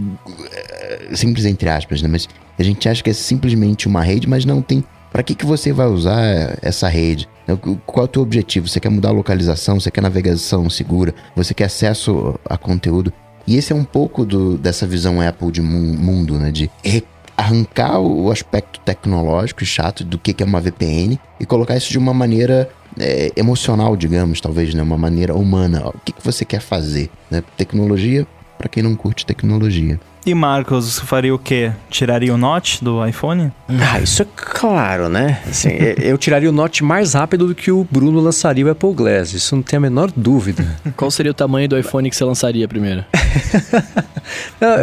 [0.52, 2.08] eh, simples entre aspas, né?
[2.08, 4.84] Mas a gente acha que é simplesmente uma rede, mas não tem.
[5.12, 6.22] Para que, que você vai usar
[6.62, 7.28] essa rede?
[7.48, 8.68] Né, Qual é o teu objetivo?
[8.68, 9.80] Você quer mudar a localização?
[9.80, 11.14] Você quer navegação segura?
[11.36, 13.12] Você quer acesso a conteúdo?
[13.46, 16.52] E esse é um pouco do- dessa visão Apple de mu- mundo, né?
[16.52, 16.70] De
[17.36, 21.92] arrancar o aspecto tecnológico e chato do que, que é uma VPN e colocar isso
[21.92, 24.82] de uma maneira é, emocional, digamos, talvez, né?
[24.84, 25.88] Uma maneira humana.
[25.90, 27.10] O que, que você quer fazer?
[27.32, 27.44] Né?
[27.58, 28.28] Tecnologia,
[28.64, 30.00] para quem não curte tecnologia.
[30.26, 31.74] E Marcos, faria o quê?
[31.90, 33.52] Tiraria o Note do iPhone?
[33.68, 35.42] Ah, isso é claro, né?
[35.50, 35.70] Assim,
[36.02, 39.34] eu- tiraria o Note mais rápido do que o Bruno lançaria o Apple Glass.
[39.34, 40.66] Isso não tem a menor dúvida.
[40.96, 43.04] Qual seria o tamanho do iPhone que você lançaria primeiro?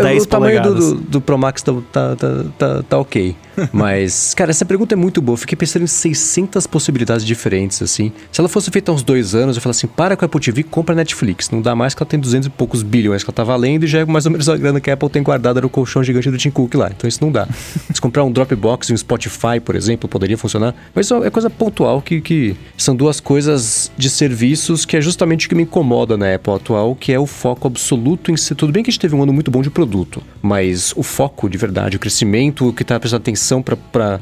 [0.02, 3.34] 10 o tamanho do, do, do Pro Max tá, tá, tá, tá, tá ok.
[3.72, 5.34] Mas, cara, essa pergunta é muito boa.
[5.34, 8.12] Eu fiquei pensando em 600 possibilidades diferentes, assim.
[8.30, 10.40] Se ela fosse feita há uns dois anos, eu falaria assim, para com a Apple
[10.40, 11.50] TV, compra a Netflix.
[11.50, 13.86] Não dá mais que ela tem 200 e poucos bilhões que ela tá valendo e
[13.86, 16.28] já é mais ou menos a grana que a Apple tem guardada no colchão gigante
[16.28, 16.90] do Tim Cook lá.
[16.90, 17.46] Então isso não dá.
[17.94, 20.74] Se comprar um Dropbox e um Spotify, por exemplo, poderia funcionar.
[20.94, 25.46] Mas isso é coisa pontual que, que são duas coisas de serviços que é justamente
[25.46, 28.56] o que me incomoda na Apple atual, que é o foco absoluto em ser.
[28.56, 31.48] Tudo bem que a gente teve um ano muito bom de produto, mas o foco
[31.48, 34.18] de verdade, o crescimento, o que tá prestando atenção para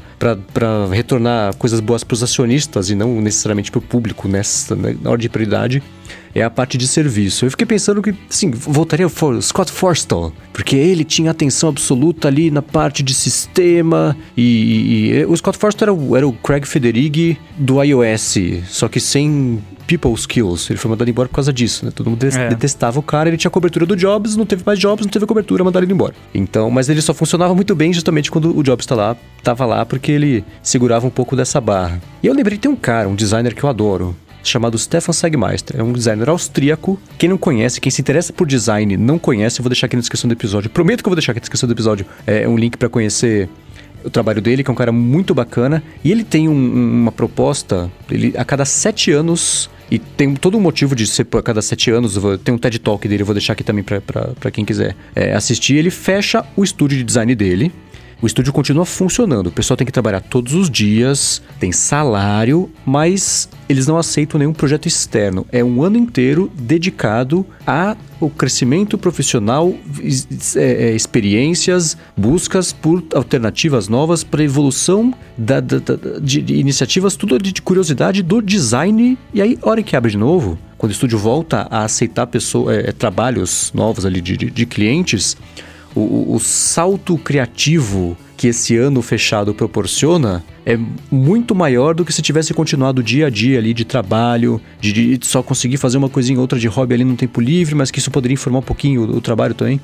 [0.91, 5.09] retornar coisas boas para os acionistas e não necessariamente para o público nessa né, na
[5.09, 5.81] ordem de prioridade.
[6.33, 7.45] É a parte de serviço.
[7.45, 12.27] Eu fiquei pensando que, assim, voltaria ao For- Scott Forstall, porque ele tinha atenção absoluta
[12.27, 14.15] ali na parte de sistema.
[14.37, 18.87] E, e- e- o Scott Forstall era o, era o Craig Federighi do iOS, só
[18.87, 20.69] que sem people skills.
[20.69, 21.91] Ele foi mandado embora por causa disso, né?
[21.93, 22.49] Todo mundo É.
[22.49, 25.63] detestava o cara, ele tinha cobertura do Jobs, não teve mais Jobs, não teve cobertura,
[25.63, 26.13] mandaram ele embora.
[26.33, 29.83] Então, mas ele só funcionava muito bem justamente quando o Jobs tá lá, tava lá,
[29.85, 31.99] porque ele segurava um pouco dessa barra.
[32.21, 35.79] E eu lembrei que tem um cara, um designer que eu adoro, chamado Stefan Sagmeister.
[35.79, 36.99] É um designer austríaco.
[37.17, 40.01] Quem não conhece, quem se interessa por design não conhece, eu vou deixar aqui na
[40.01, 40.69] descrição do episódio.
[40.69, 43.49] Prometo que eu vou deixar aqui na descrição do episódio é, um link para conhecer
[44.03, 45.83] o trabalho dele, que é um cara muito bacana.
[46.03, 50.55] E ele tem um- um- uma proposta, ele a cada sete anos E tem todo
[50.55, 52.15] um motivo de ser a cada sete anos.
[52.43, 55.77] Tem um TED Talk dele, eu vou deixar aqui também para quem quiser é, assistir.
[55.77, 57.71] Ele fecha o estúdio de design dele.
[58.21, 63.47] O estúdio continua funcionando, o pessoal tem que trabalhar todos os dias, tem salário, mas
[63.69, 65.45] eles não aceitam nenhum projeto externo.
[65.53, 69.73] É um ano inteiro dedicado a o crescimento profissional,
[70.57, 77.37] é, é, experiências, buscas por alternativas novas para evolução da, da, da, de, iniciativas, tudo
[77.37, 79.17] de curiosidade do design.
[79.33, 82.91] E aí, hora que abre de novo, quando o estúdio volta a aceitar pessoa, é,
[82.91, 85.37] trabalhos novos ali de, de, de clientes,
[85.95, 90.79] o, o salto criativo que esse ano fechado proporciona é
[91.11, 95.25] muito maior do que se tivesse continuado dia a dia ali de trabalho, de, de
[95.25, 97.99] só conseguir fazer uma coisinha ou outra de hobby ali no tempo livre, mas que
[97.99, 99.81] isso poderia informar um pouquinho o, o trabalho também.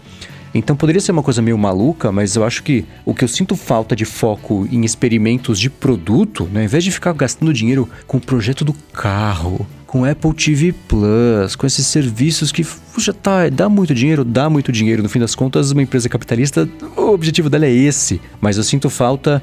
[0.54, 3.58] Então poderia ser uma coisa meio maluca, mas eu acho que o que eu sinto
[3.58, 8.16] falta de foco em experimentos de produto, né, ao invés de ficar gastando dinheiro com
[8.16, 13.70] o projeto do carro, com Apple TV Plus, com esses serviços que, puxa, tá, dá
[13.70, 15.02] muito dinheiro, dá muito dinheiro.
[15.02, 16.68] No fim das contas, uma empresa capitalista,
[16.98, 18.20] o objetivo dela é esse.
[18.42, 19.42] Mas eu sinto falta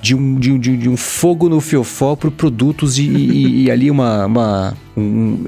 [0.00, 3.90] de um, de, de, de um fogo no fiofó para produtos e, e, e, ali
[3.90, 5.44] uma, uma um,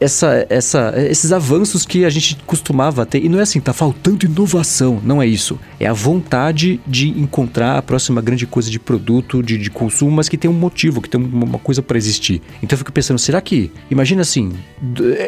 [0.00, 3.24] essa, essa, esses avanços que a gente costumava ter.
[3.24, 5.00] E não é assim, tá faltando inovação.
[5.04, 5.58] Não é isso.
[5.78, 10.28] É a vontade de encontrar a próxima grande coisa de produto, de, de consumo, mas
[10.28, 12.42] que tem um motivo, que tem uma coisa para existir.
[12.62, 13.70] Então eu fico pensando, será que.
[13.90, 14.52] Imagina assim,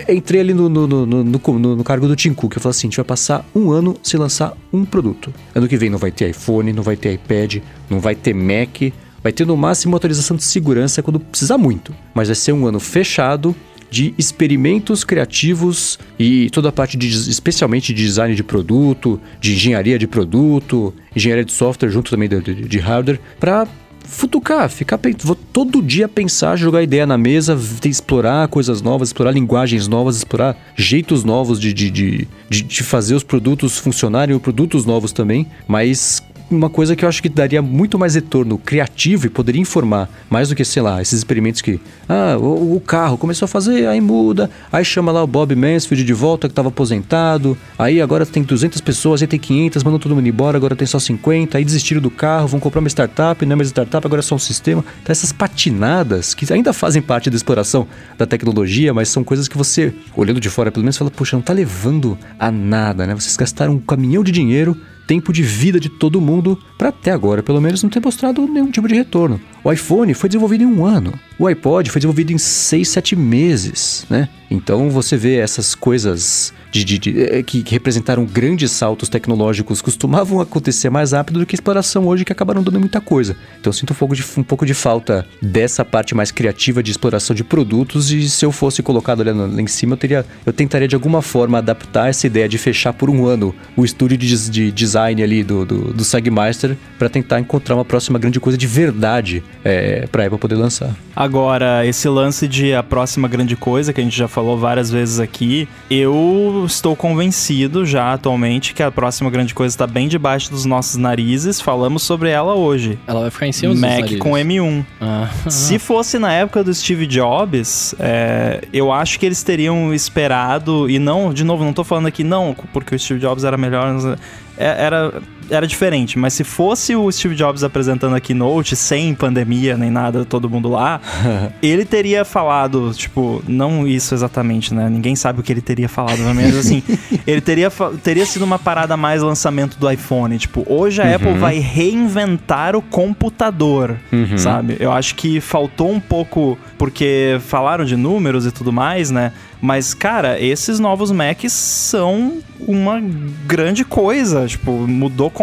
[0.09, 2.91] entrei ali no, no, no, no, no, cargo do Tim Cook, eu falo assim: a
[2.91, 5.33] gente vai passar um ano sem lançar um produto.
[5.55, 7.59] Ano que vem não vai ter iPhone, não vai ter iPad,
[7.91, 8.93] não vai ter Mac
[9.23, 12.81] Vai ter no máximo atualização de segurança quando precisar muito, mas vai ser um ano
[12.81, 13.55] fechado
[13.91, 19.99] de experimentos criativos e toda a parte de especialmente de design de produto, de engenharia
[19.99, 23.69] de produto, engenharia de software junto também de, de, de hardware para
[24.05, 29.87] futucar, ficar vou todo dia pensar, jogar ideia na mesa, explorar coisas novas, explorar linguagens
[29.87, 35.47] novas, explorar jeitos novos de, de, de, de, fazer os produtos funcionarem, produtos novos também,
[35.69, 36.23] mas
[36.59, 40.49] uma coisa que eu acho que daria muito mais retorno criativo e poderia informar, mais
[40.49, 41.81] do que, sei lá, esses experimentos que.
[42.09, 46.05] Ah, o, o carro começou a fazer, aí muda, aí chama lá o Bob Mansfield
[46.05, 50.15] de volta que estava aposentado, aí agora tem 200 pessoas, aí tem 500, mandam todo
[50.15, 53.53] mundo embora, agora tem só 50, aí desistiram do carro, vão comprar uma startup, não
[53.53, 54.85] é mais startup, agora é só um sistema.
[55.03, 57.87] Então essas patinadas que ainda fazem parte da exploração
[58.19, 61.43] da tecnologia, mas são coisas que você, olhando de fora pelo menos, fala, puxa, não
[61.43, 63.15] tá levando a nada, né?
[63.15, 64.77] Vocês gastaram um caminhão de dinheiro
[65.07, 68.71] tempo de vida de todo mundo para até agora, pelo menos, não ter mostrado nenhum
[68.71, 69.41] tipo de retorno.
[69.65, 71.13] O iPhone foi desenvolvido em um ano.
[71.39, 74.29] O iPod foi desenvolvido em 6, 7 meses, né?
[74.53, 80.41] Então você vê essas coisas de, de, de eh, que, representaram grandes saltos tecnológicos costumavam
[80.41, 83.37] acontecer mais rápido do que a exploração hoje, que acabaram dando muita coisa.
[83.61, 86.91] Então eu sinto um pouco, de, um pouco de falta dessa parte mais criativa de
[86.91, 90.53] exploração de produtos e se eu fosse colocado ali lá em cima, eu, teria, eu
[90.53, 94.51] tentaria de alguma forma adaptar essa ideia de fechar por um ano o estúdio de,
[94.51, 98.67] de design ali do, do, do Sagmeister para tentar encontrar uma próxima grande coisa de
[98.67, 100.95] verdade é, para a Apple poder lançar.
[101.15, 105.21] Agora, esse lance de a próxima grande coisa, que a gente já falou várias vezes
[105.21, 110.65] aqui, eu estou convencido já atualmente que a próxima grande coisa está bem debaixo dos
[110.65, 111.61] nossos narizes.
[111.61, 112.99] Falamos sobre ela hoje.
[113.07, 114.85] Ela vai ficar em cima dos Mac com M1.
[115.01, 115.29] Ah.
[115.49, 120.99] Se fosse na época do Steve Jobs, é, eu acho que eles teriam esperado, e
[120.99, 124.17] não, de novo, não estou falando aqui não, porque o Steve Jobs era melhor,
[124.57, 125.23] é, era
[125.53, 130.25] era diferente, mas se fosse o Steve Jobs apresentando a keynote sem pandemia nem nada,
[130.25, 131.01] todo mundo lá,
[131.63, 134.89] ele teria falado, tipo, não isso exatamente, né?
[134.89, 136.83] Ninguém sabe o que ele teria falado, mas assim,
[137.27, 137.71] ele teria,
[138.03, 141.15] teria sido uma parada mais lançamento do iPhone, tipo, hoje a uhum.
[141.15, 144.39] Apple vai reinventar o computador, uhum.
[144.39, 144.77] sabe?
[144.81, 149.33] Eu acho que faltou um pouco, porque falaram de números e tudo mais, né?
[149.63, 153.01] Mas, cara, esses novos Macs são uma
[153.47, 154.45] grande coisa.
[154.47, 155.42] Tipo, mudou completamente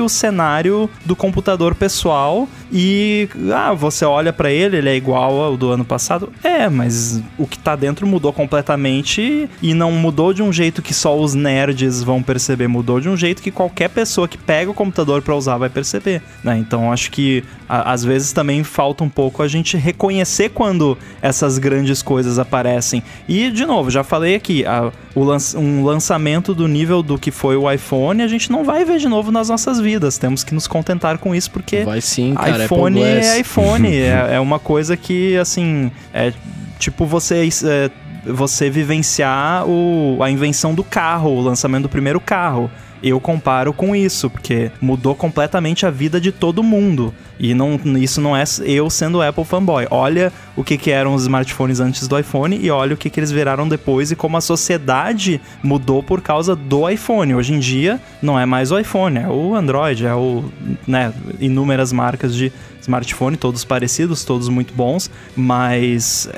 [0.00, 2.48] o cenário do computador pessoal.
[2.72, 6.32] E, ah, você olha para ele, ele é igual ao do ano passado.
[6.42, 10.92] É, mas o que tá dentro mudou completamente e não mudou de um jeito que
[10.92, 12.66] só os nerds vão perceber.
[12.66, 16.22] Mudou de um jeito que qualquer pessoa que pega o computador para usar vai perceber,
[16.42, 16.58] né?
[16.58, 21.58] Então, acho que a, às vezes também falta um pouco a gente reconhecer quando essas
[21.58, 23.02] grandes coisas aparecem.
[23.28, 27.56] E, de novo, já falei aqui, a, lan um lançamento do nível do que foi
[27.56, 30.18] o iPhone, a gente não vai ver de novo nas nossas vidas.
[30.18, 33.92] Temos que nos contentar com isso, porque vai sim, cara, iPhone é iPhone.
[33.96, 36.32] é, é uma coisa que, assim, é
[36.78, 37.48] tipo você.
[37.64, 37.90] É,
[38.28, 42.68] você vivenciar o, a invenção do carro, o lançamento do primeiro carro.
[43.02, 47.12] Eu comparo com isso, porque mudou completamente a vida de todo mundo.
[47.38, 49.86] E não, isso não é eu sendo Apple fanboy.
[49.90, 53.20] Olha o que, que eram os smartphones antes do iPhone e olha o que, que
[53.20, 57.34] eles viraram depois e como a sociedade mudou por causa do iPhone.
[57.34, 60.44] Hoje em dia não é mais o iPhone, é o Android, é o,
[60.86, 62.50] né, inúmeras marcas de
[62.80, 66.28] smartphone, todos parecidos, todos muito bons, mas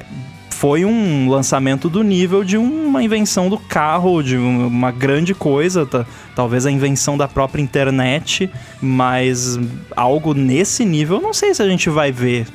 [0.59, 6.05] foi um lançamento do nível de uma invenção do carro, de uma grande coisa, tá?
[6.35, 8.51] talvez a invenção da própria internet,
[8.83, 9.57] mas
[9.95, 12.49] algo nesse nível, não sei se a gente vai ver,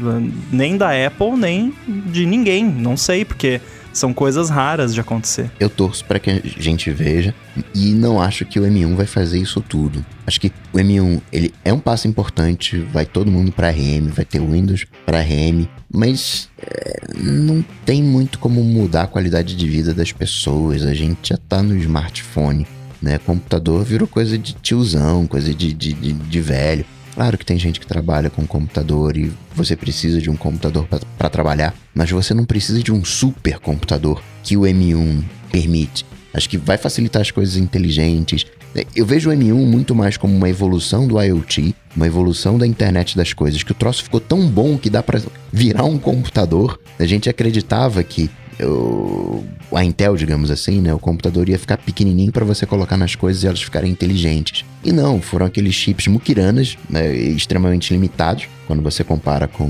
[0.51, 3.61] nem da Apple, nem de ninguém, não sei, porque
[3.93, 5.49] são coisas raras de acontecer.
[5.59, 7.33] Eu torço para que a gente veja
[7.73, 10.03] e não acho que o M1 vai fazer isso tudo.
[10.25, 14.25] Acho que o M1 ele é um passo importante, vai todo mundo para RM, vai
[14.25, 19.93] ter Windows para RM, mas é, não tem muito como mudar a qualidade de vida
[19.93, 20.83] das pessoas.
[20.83, 22.65] A gente já tá no smartphone,
[23.01, 23.19] né?
[23.19, 26.85] Computador virou coisa de tiozão, coisa de, de, de, de velho.
[27.13, 30.87] Claro que tem gente que trabalha com computador e você precisa de um computador
[31.17, 36.05] para trabalhar, mas você não precisa de um super computador que o M1 permite.
[36.33, 38.47] Acho que vai facilitar as coisas inteligentes.
[38.95, 43.15] Eu vejo o M1 muito mais como uma evolução do IoT, uma evolução da internet
[43.15, 45.21] das coisas, que o troço ficou tão bom que dá para
[45.51, 46.79] virar um computador.
[46.97, 48.31] A gente acreditava que
[48.61, 49.43] o,
[49.73, 50.93] a Intel, digamos assim, né?
[50.93, 54.65] O computador ia ficar pequenininho para você colocar nas coisas e elas ficarem inteligentes.
[54.83, 59.65] E não, foram aqueles chips mukiranas, né, extremamente limitados, quando você compara com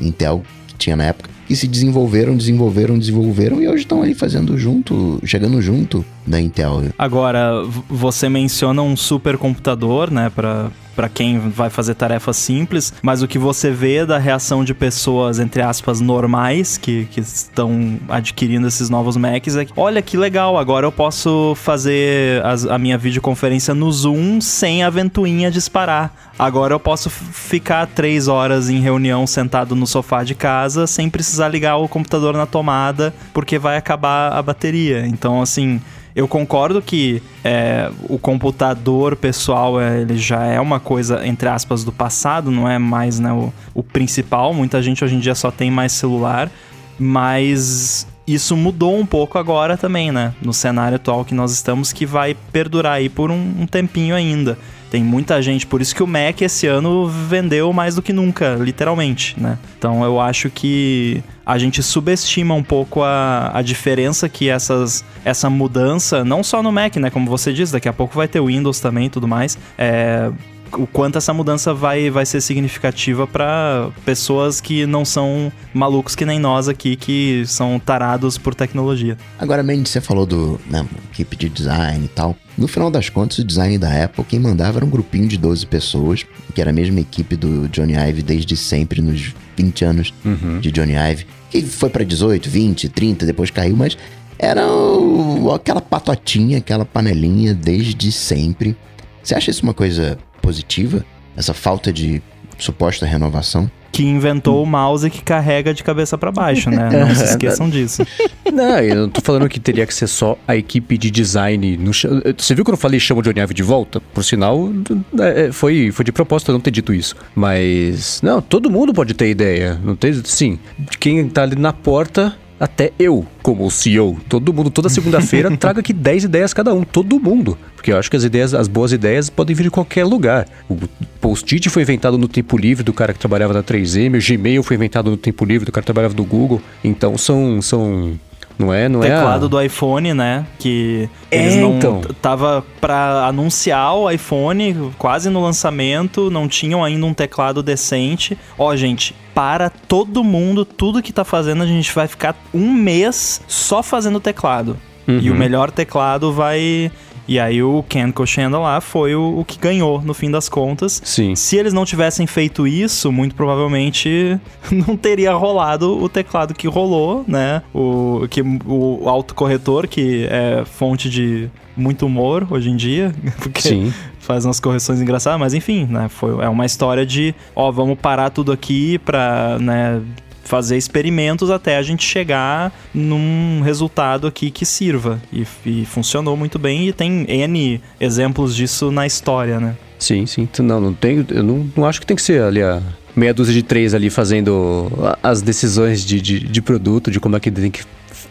[0.00, 4.56] Intel, que tinha na época, que se desenvolveram, desenvolveram, desenvolveram e hoje estão aí fazendo
[4.58, 6.84] junto, chegando junto da Intel.
[6.98, 13.28] Agora, você menciona um supercomputador, né, para para quem vai fazer tarefas simples, mas o
[13.28, 18.90] que você vê da reação de pessoas, entre aspas, normais, que, que estão adquirindo esses
[18.90, 23.74] novos Macs é que, olha que legal, agora eu posso fazer as, a minha videoconferência
[23.74, 26.12] no Zoom sem a ventoinha disparar.
[26.36, 31.46] Agora eu posso ficar três horas em reunião sentado no sofá de casa sem precisar
[31.46, 35.06] ligar o computador na tomada, porque vai acabar a bateria.
[35.06, 35.80] Então, assim,
[36.18, 41.84] eu concordo que é, o computador pessoal é, ele já é uma coisa, entre aspas,
[41.84, 44.52] do passado, não é mais né, o, o principal.
[44.52, 46.50] Muita gente hoje em dia só tem mais celular,
[46.98, 50.34] mas isso mudou um pouco agora também, né?
[50.42, 54.58] No cenário atual que nós estamos, que vai perdurar aí por um, um tempinho ainda.
[54.90, 58.54] Tem muita gente, por isso que o Mac esse ano vendeu mais do que nunca,
[58.54, 59.58] literalmente, né?
[59.78, 65.50] Então eu acho que a gente subestima um pouco a, a diferença que essas, essa
[65.50, 67.10] mudança, não só no Mac, né?
[67.10, 69.58] Como você diz, daqui a pouco vai ter o Windows também e tudo mais.
[69.76, 70.30] É,
[70.76, 76.24] o quanto essa mudança vai, vai ser significativa para pessoas que não são malucos que
[76.24, 79.16] nem nós aqui, que são tarados por tecnologia.
[79.38, 82.36] Agora, Mendes, você falou do né, equipe de design e tal.
[82.56, 85.66] No final das contas, o design da Apple, quem mandava era um grupinho de 12
[85.66, 90.58] pessoas, que era a mesma equipe do Johnny Ive desde sempre, nos 20 anos uhum.
[90.58, 93.96] de Johnny Ive, que foi para 18, 20, 30, depois caiu, mas
[94.38, 98.76] era o, aquela patotinha, aquela panelinha desde sempre.
[99.22, 101.04] Você acha isso uma coisa positiva?
[101.36, 102.22] Essa falta de
[102.58, 103.70] suposta renovação?
[103.98, 106.88] que inventou o mouse que carrega de cabeça para baixo, né?
[106.88, 108.06] Não se esqueçam disso.
[108.52, 111.76] Não, eu não tô falando que teria que ser só a equipe de design.
[111.76, 111.90] No...
[111.92, 114.00] Você viu que eu falei chama o Johnny Ive de volta?
[114.14, 114.70] Por sinal,
[115.18, 117.16] é, foi, foi de propósito eu não ter dito isso.
[117.34, 119.80] Mas, não, todo mundo pode ter ideia.
[119.82, 120.60] Não tem, sim.
[121.00, 125.92] Quem tá ali na porta até eu, como CEO, todo mundo, toda segunda-feira, traga aqui
[125.92, 127.56] 10 ideias cada um, todo mundo.
[127.74, 130.46] Porque eu acho que as ideias, as boas ideias podem vir de qualquer lugar.
[130.68, 130.76] O
[131.20, 134.76] Post-it foi inventado no tempo livre do cara que trabalhava na 3M, o Gmail foi
[134.76, 136.60] inventado no tempo livre do cara que trabalhava no Google.
[136.82, 138.18] Então são, são
[138.58, 139.48] não é, não teclado é a...
[139.48, 140.44] do iPhone, né?
[140.58, 142.00] Que eles é, não então.
[142.20, 148.36] tava para anunciar o iPhone quase no lançamento, não tinham ainda um teclado decente.
[148.58, 153.40] Ó, gente, para todo mundo, tudo que tá fazendo, a gente vai ficar um mês
[153.46, 154.76] só fazendo teclado.
[155.06, 155.20] Uhum.
[155.20, 155.38] E o uhum.
[155.38, 156.90] melhor teclado vai
[157.28, 161.00] e aí o Ken Koshenda lá foi o, o, que ganhou, no fim das contas.
[161.04, 161.34] Sim.
[161.34, 164.40] Se eles não tivessem feito isso, muito provavelmente
[164.72, 167.62] não teria rolado o teclado que rolou, né?
[167.74, 173.14] O, que, o autocorretor, que é fonte de muito humor hoje em dia.
[173.38, 173.92] Porque Sim
[174.28, 176.06] faz umas correções engraçadas, mas enfim, né?
[176.10, 180.02] Foi, é uma história de, ó, vamos parar tudo aqui pra, né,
[180.48, 185.20] fazer experimentos até a gente chegar num resultado aqui que sirva.
[185.30, 189.76] E, e funcionou muito bem e tem N exemplos disso na história, né?
[189.98, 190.48] Sim, sim.
[190.60, 191.26] Não, não tem.
[191.28, 192.80] Eu não, não acho que tem que ser ali a
[193.14, 194.90] meia dúzia de três ali fazendo
[195.22, 197.82] as decisões de, de, de produto, de como é que tem que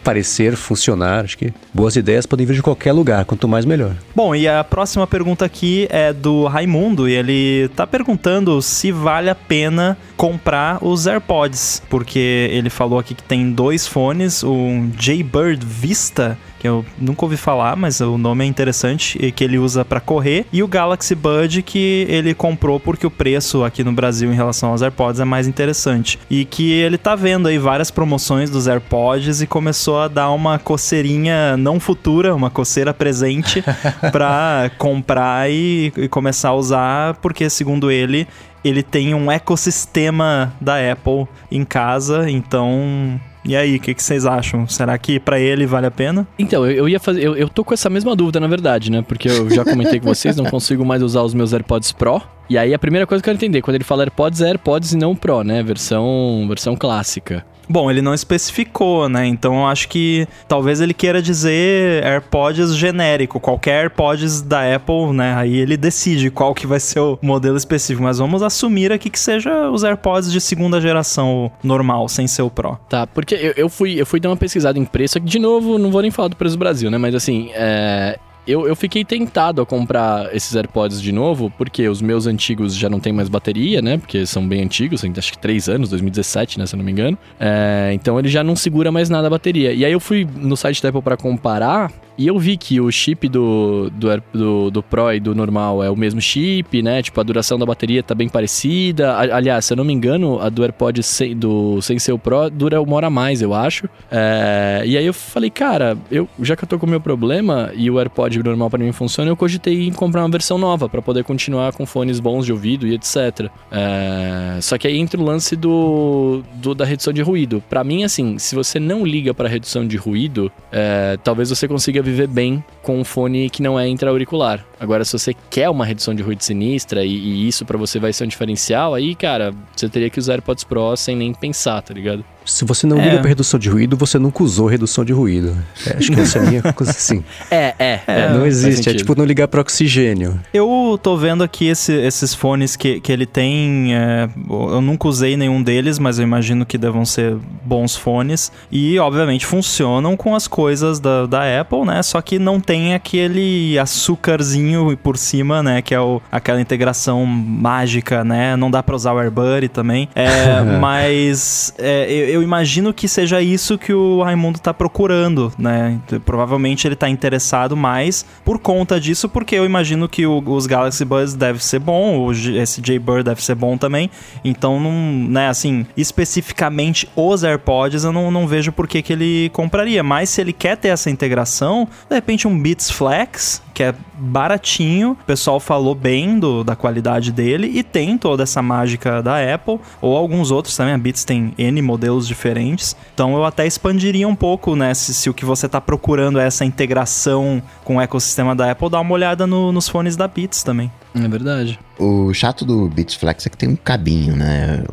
[0.02, 1.24] parecer, funcionar.
[1.24, 3.94] Acho que boas ideias podem vir de qualquer lugar, quanto mais melhor.
[4.14, 9.30] Bom, e a próxima pergunta aqui é do Raimundo e ele tá perguntando se vale
[9.30, 15.64] a pena comprar os AirPods, porque ele falou aqui que tem dois fones, um Jaybird
[15.64, 19.84] Vista que eu nunca ouvi falar, mas o nome é interessante, e que ele usa
[19.84, 24.32] para correr, e o Galaxy Bud que ele comprou porque o preço aqui no Brasil
[24.32, 26.18] em relação aos AirPods é mais interessante.
[26.30, 30.58] E que ele tá vendo aí várias promoções dos AirPods e começou a dar uma
[30.58, 33.62] coceirinha não futura, uma coceira presente
[34.12, 38.26] para comprar e, e começar a usar, porque segundo ele,
[38.64, 44.26] ele tem um ecossistema da Apple em casa, então e aí, o que, que, vocês
[44.26, 44.68] acham?
[44.68, 46.28] Será que para ele vale a pena?
[46.38, 47.22] Então, eu, eu ia fazer.
[47.22, 49.02] Eu, eu tô com essa mesma dúvida, na verdade, né?
[49.02, 52.20] Porque eu já comentei com vocês, não consigo mais usar os meus AirPods Pro.
[52.50, 54.92] E aí a primeira coisa que eu quero entender, quando ele fala AirPods, é AirPods
[54.92, 55.62] e não Pro, né?
[55.62, 57.44] Versão, versão clássica.
[57.68, 59.26] Bom, ele não especificou, né?
[59.26, 65.34] Então eu acho que talvez ele queira dizer AirPods genérico, qualquer AirPods da Apple, né?
[65.34, 69.18] Aí ele decide qual que vai ser o modelo específico, mas vamos assumir aqui que
[69.18, 72.78] seja os AirPods de segunda geração normal, sem ser o Pro.
[72.88, 75.90] Tá, porque eu, eu fui, eu fui dar uma pesquisada em preço, de novo, não
[75.90, 76.98] vou nem falar do preço do Brasil, né?
[76.98, 78.18] Mas assim, é,
[78.48, 82.88] eu, eu fiquei tentado a comprar esses AirPods de novo, porque os meus antigos já
[82.88, 83.98] não tem mais bateria, né?
[83.98, 86.66] Porque são bem antigos, acho que 3 anos, 2017, né?
[86.66, 87.18] Se eu não me engano.
[87.38, 89.72] É, então ele já não segura mais nada a bateria.
[89.72, 92.90] E aí eu fui no site da Apple para comparar e eu vi que o
[92.90, 97.00] chip do, do, do, do, Pro e do normal é o mesmo chip, né?
[97.00, 99.16] Tipo, a duração da bateria tá bem parecida.
[99.16, 102.50] Aliás, se eu não me engano, a do AirPod sem, do, sem ser o Pro
[102.50, 103.88] dura uma hora mais, eu acho.
[104.10, 107.70] É, e aí eu falei, cara, eu, já que eu tô com o meu problema
[107.76, 111.00] e o AirPod normal para mim funciona, eu cogitei em comprar uma versão nova para
[111.00, 113.48] poder continuar com fones bons de ouvido e etc.
[113.70, 117.62] É, só que aí entra o lance do, do da redução de ruído.
[117.68, 122.07] Para mim, assim, se você não liga para redução de ruído, é, talvez você consiga
[122.10, 124.64] viver bem com um fone que não é intra-auricular.
[124.80, 128.12] Agora, se você quer uma redução de ruído sinistra e, e isso para você vai
[128.12, 131.92] ser um diferencial, aí, cara, você teria que usar AirPods Pro sem nem pensar, tá
[131.92, 132.24] ligado?
[132.48, 133.18] Se você não liga é.
[133.18, 135.56] pra redução de ruído, você nunca usou redução de ruído.
[135.86, 137.22] É, acho que essa é a minha coisa assim.
[137.50, 138.00] É, é.
[138.06, 140.38] é não existe, é tipo não ligar para oxigênio.
[140.52, 143.94] Eu tô vendo aqui esse, esses fones que, que ele tem.
[143.94, 148.52] É, eu nunca usei nenhum deles, mas eu imagino que devam ser bons fones.
[148.70, 152.02] E, obviamente, funcionam com as coisas da, da Apple, né?
[152.02, 155.82] Só que não tem aquele açúcarzinho por cima, né?
[155.82, 158.56] Que é o, aquela integração mágica, né?
[158.56, 160.08] Não dá pra usar o AirBuddy também.
[160.14, 166.00] É, mas é, eu eu imagino que seja isso que o Raimundo tá procurando, né?
[166.24, 171.04] Provavelmente ele tá interessado mais por conta disso, porque eu imagino que o, os Galaxy
[171.04, 174.10] Buds deve ser bom, o, esse Jaybird deve ser bom também.
[174.44, 174.92] Então, não,
[175.28, 180.02] né, assim, especificamente os AirPods, eu não, não vejo por que, que ele compraria.
[180.02, 185.12] Mas se ele quer ter essa integração, de repente um Beats Flex, que é baratinho,
[185.12, 189.78] o pessoal falou bem do, da qualidade dele e tem toda essa mágica da Apple,
[190.00, 192.94] ou alguns outros também, a Beats tem N modelos diferentes.
[193.14, 196.46] Então eu até expandiria um pouco, né, se, se o que você está procurando é
[196.46, 200.62] essa integração com o ecossistema da Apple, dá uma olhada no, nos fones da Beats
[200.62, 200.90] também.
[201.14, 201.78] É verdade.
[201.98, 204.84] O chato do Beats Flex é que tem um cabinho, né?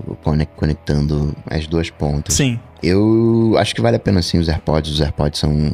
[0.56, 2.34] Conectando as duas pontas.
[2.34, 2.60] Sim.
[2.82, 4.92] Eu acho que vale a pena sim os AirPods.
[4.92, 5.72] Os AirPods são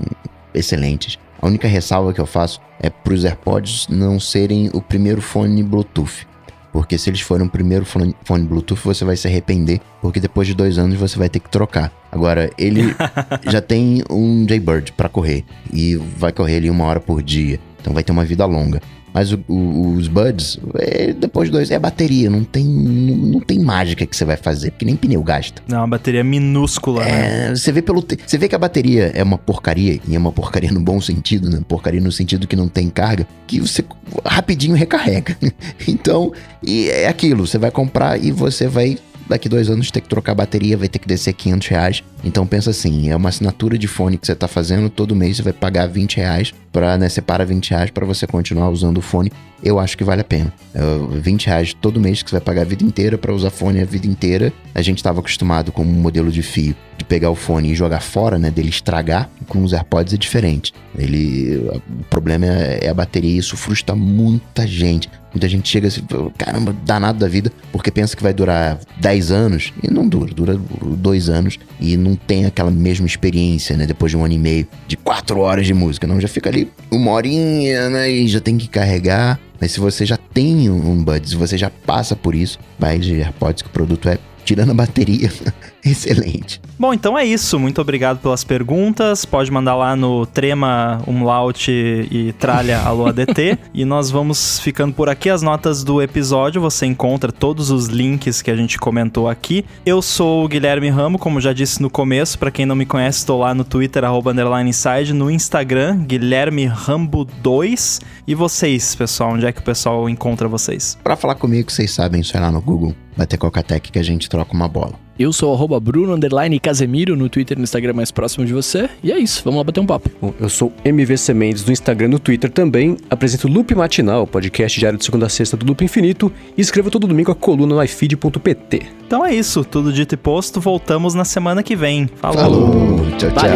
[0.54, 1.18] excelentes.
[1.42, 5.64] A única ressalva que eu faço é para os AirPods não serem o primeiro fone
[5.64, 6.28] Bluetooth.
[6.72, 10.48] Porque se eles forem o primeiro fone, fone Bluetooth, você vai se arrepender, porque depois
[10.48, 11.92] de dois anos você vai ter que trocar.
[12.12, 12.96] Agora, ele
[13.50, 15.44] já tem um Jaybird para correr,
[15.74, 18.82] e vai correr ali uma hora por dia, então vai ter uma vida longa.
[19.14, 23.40] Mas o, o, os buds, é, depois de dois, é bateria, não tem, não, não,
[23.40, 25.62] tem mágica que você vai fazer, porque nem pneu gasta.
[25.68, 27.56] Não, é uma bateria minúscula, é, né?
[27.56, 30.72] Você vê, pelo, você vê que a bateria é uma porcaria, e é uma porcaria
[30.72, 31.62] no bom sentido, né?
[31.68, 33.84] Porcaria no sentido que não tem carga, que você
[34.26, 35.38] rapidinho recarrega.
[35.88, 36.32] então,
[36.64, 40.34] e é aquilo, você vai comprar e você vai daqui dois anos ter que trocar
[40.34, 42.04] a bateria, vai ter que descer 500 reais.
[42.24, 45.44] Então pensa assim, é uma assinatura de fone que você está fazendo, todo mês você
[45.44, 49.32] vai pagar 20 reais para, né, separa 20 reais para você continuar usando o fone.
[49.64, 50.52] Eu acho que vale a pena.
[50.74, 50.82] É
[51.20, 53.86] 20 reais todo mês que você vai pagar a vida inteira para usar fone a
[53.86, 54.52] vida inteira.
[54.74, 58.02] A gente estava acostumado com um modelo de fio de pegar o fone e jogar
[58.02, 59.30] fora, né, dele estragar.
[59.48, 60.74] Com os AirPods é diferente.
[60.98, 61.58] Ele,
[62.00, 65.10] o problema é, é a bateria isso frustra muita gente.
[65.34, 66.02] Muita gente chega assim,
[66.38, 70.60] caramba, danado da vida, porque pensa que vai durar 10 anos e não dura, dura
[70.82, 73.86] 2 anos e não tem aquela mesma experiência, né?
[73.86, 76.70] Depois de um ano e meio, de 4 horas de música, não, já fica ali
[76.92, 78.12] uma horinha, né?
[78.12, 79.40] E já tem que carregar.
[79.60, 83.22] Mas se você já tem um Buds, se você já passa por isso, vai de
[83.22, 85.32] AirPods que o produto é tirando a bateria,
[85.86, 86.62] excelente.
[86.80, 87.60] Bom, então é isso.
[87.60, 89.26] Muito obrigado pelas perguntas.
[89.26, 93.58] Pode mandar lá no Trema, Umlaut e Tralha Alô ADT.
[93.74, 95.30] e nós vamos ficando por aqui.
[95.30, 99.66] As notas do episódio você encontra todos os links que a gente comentou aqui.
[99.86, 102.40] Eu sou o Guilherme Ramo, como já disse no começo.
[102.40, 106.66] Para quem não me conhece, estou lá no Twitter, arroba underline inside, no Instagram, Guilherme
[106.66, 108.02] Rambo 2.
[108.28, 110.98] E vocês, pessoal, onde é que o pessoal encontra vocês?
[111.04, 112.96] Pra falar comigo, vocês sabem, isso é lá no Google.
[113.16, 114.94] Bater Cocatec que a gente troca uma bola.
[115.22, 118.90] Eu sou arroba Bruno underline Casemiro no Twitter e no Instagram mais próximo de você.
[119.04, 120.10] E é isso, vamos lá bater um papo.
[120.20, 122.98] Bom, eu sou MVC Mendes no Instagram e no Twitter também.
[123.08, 126.32] Apresento o Loop Matinal, podcast diário de segunda a sexta do Loop Infinito.
[126.58, 128.82] E escrevo todo domingo a coluna no ifeed.pt.
[129.06, 130.60] Então é isso, tudo dito e posto.
[130.60, 132.10] Voltamos na semana que vem.
[132.16, 132.42] Falou!
[132.42, 133.50] Falou, tchau, tchau.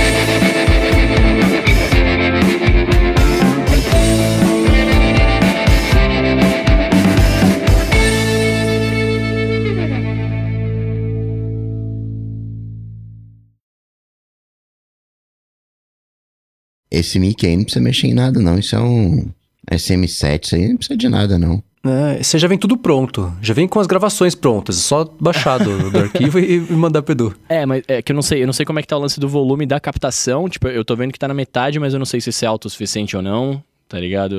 [16.90, 18.59] Esse mic aí não precisa mexer em nada, não.
[18.59, 19.28] Isso é um
[19.70, 21.62] SM7, isso aí não precisa de nada, não.
[21.85, 23.32] É, você já vem tudo pronto.
[23.40, 24.77] Já vem com as gravações prontas.
[24.77, 27.35] É só baixar do, do arquivo e, e mandar pro Edu.
[27.48, 29.01] É, mas é que eu não sei, eu não sei como é que tá o
[29.01, 30.48] lance do volume da captação.
[30.48, 32.48] Tipo, eu tô vendo que tá na metade, mas eu não sei se isso é
[32.48, 33.62] autossuficiente ou não.
[33.89, 34.35] Tá ligado?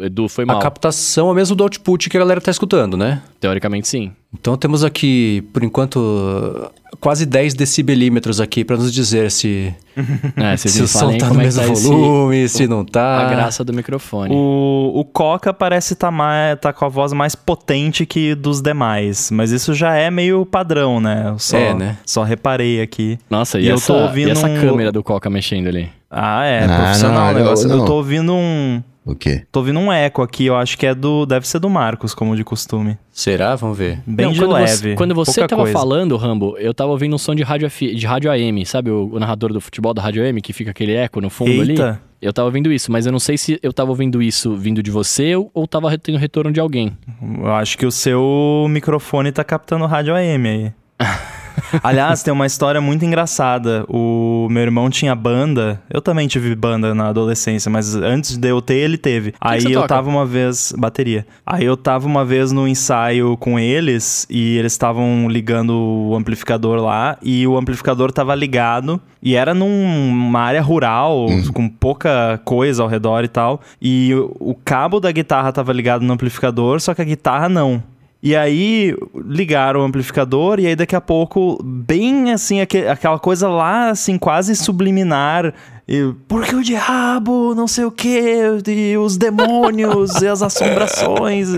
[0.00, 0.58] Eh, Edu, foi mal.
[0.58, 3.22] A captação é o mesmo do output que a galera tá escutando, né?
[3.38, 4.12] Teoricamente, sim.
[4.32, 6.70] Então temos aqui, por enquanto,
[7.00, 9.74] quase 10 decibelímetros aqui pra nos dizer se,
[10.36, 13.26] É, se o som falem tá no é mesmo tá esse- volume, se não tá.
[13.26, 14.32] A graça do microfone.
[14.32, 19.30] O, o Coca parece estar tá tá com a voz mais potente que dos demais,
[19.32, 21.24] mas isso já é meio padrão, né?
[21.26, 21.96] Eu só, É, né?
[22.06, 23.18] Só reparei aqui.
[23.28, 25.90] Nossa, e, E eu essa, tô ouvindo e essa um- câmera do Coca mexendo ali?
[26.08, 27.68] Ah, é, Ah, profissional não, o negócio.
[27.68, 27.84] não, Eu não.
[27.86, 28.80] tô ouvindo um.
[29.04, 29.44] O quê?
[29.50, 31.24] Tô ouvindo um eco aqui, eu acho que é do.
[31.24, 32.98] Deve ser do Marcos, como de costume.
[33.10, 33.56] Será?
[33.56, 34.02] Vamos ver.
[34.06, 34.68] Bem Não, de quando leve.
[34.68, 35.78] Você, quando você tava coisa.
[35.78, 38.90] falando, Rambo, eu tava ouvindo um som de rádio, de rádio AM, sabe?
[38.90, 41.72] O, o narrador do futebol da rádio AM, que fica aquele eco no fundo ali.
[41.72, 44.82] Eita, Eu tava ouvindo isso, mas eu não sei se eu tava ouvindo isso vindo
[44.82, 46.96] de você ou, ou tava tendo retorno de alguém.
[47.22, 50.72] eu acho que o seu microfone tá captando rádio AM aí.
[51.82, 53.84] Aliás, tem uma história muito engraçada.
[53.88, 55.80] O meu irmão tinha banda.
[55.90, 59.34] Eu também tive banda na adolescência, mas antes de eu ter, ele teve.
[59.40, 59.88] Aí você eu toca?
[59.88, 60.72] tava uma vez.
[60.76, 61.26] Bateria.
[61.46, 66.80] Aí eu tava uma vez no ensaio com eles e eles estavam ligando o amplificador
[66.80, 72.88] lá e o amplificador tava ligado e era numa área rural, com pouca coisa ao
[72.88, 73.60] redor e tal.
[73.80, 77.82] E o, o cabo da guitarra tava ligado no amplificador, só que a guitarra não.
[78.22, 78.94] E aí
[79.26, 84.18] ligaram o amplificador e aí daqui a pouco, bem assim, aque- aquela coisa lá, assim,
[84.18, 85.54] quase subliminar.
[85.92, 91.48] E, Porque o diabo, não sei o que, e os demônios e as assombrações.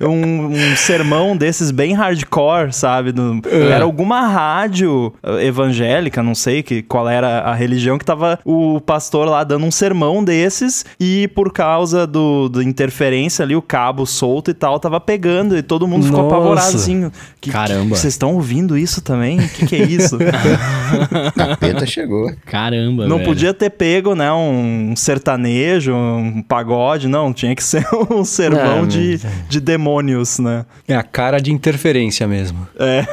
[0.00, 3.12] Um, um sermão desses bem hardcore, sabe?
[3.12, 8.38] Do- Era alguma rádio eh, evangélica, não sei que, qual era a religião, que tava
[8.46, 13.60] o pastor lá dando um sermão desses e por causa do, da interferência ali, o
[13.60, 16.34] cabo solto e tal, tava pegando e todo mundo ficou Nossa.
[16.36, 17.10] apavorado assim.
[17.42, 17.90] Que- Caramba.
[17.94, 19.38] que- Vocês estão ouvindo isso também?
[19.38, 20.16] O que, que é isso?
[21.36, 22.32] Capeta chegou.
[22.46, 23.28] Caramba, Não velho.
[23.28, 27.32] podia ter pego, né, um sertanejo, um pagode, não.
[27.32, 30.64] Tinha que ser um sermão Não, de, mas- de demônios, né?
[30.86, 32.64] É a cara de interferência mesmo.
[32.78, 33.04] É.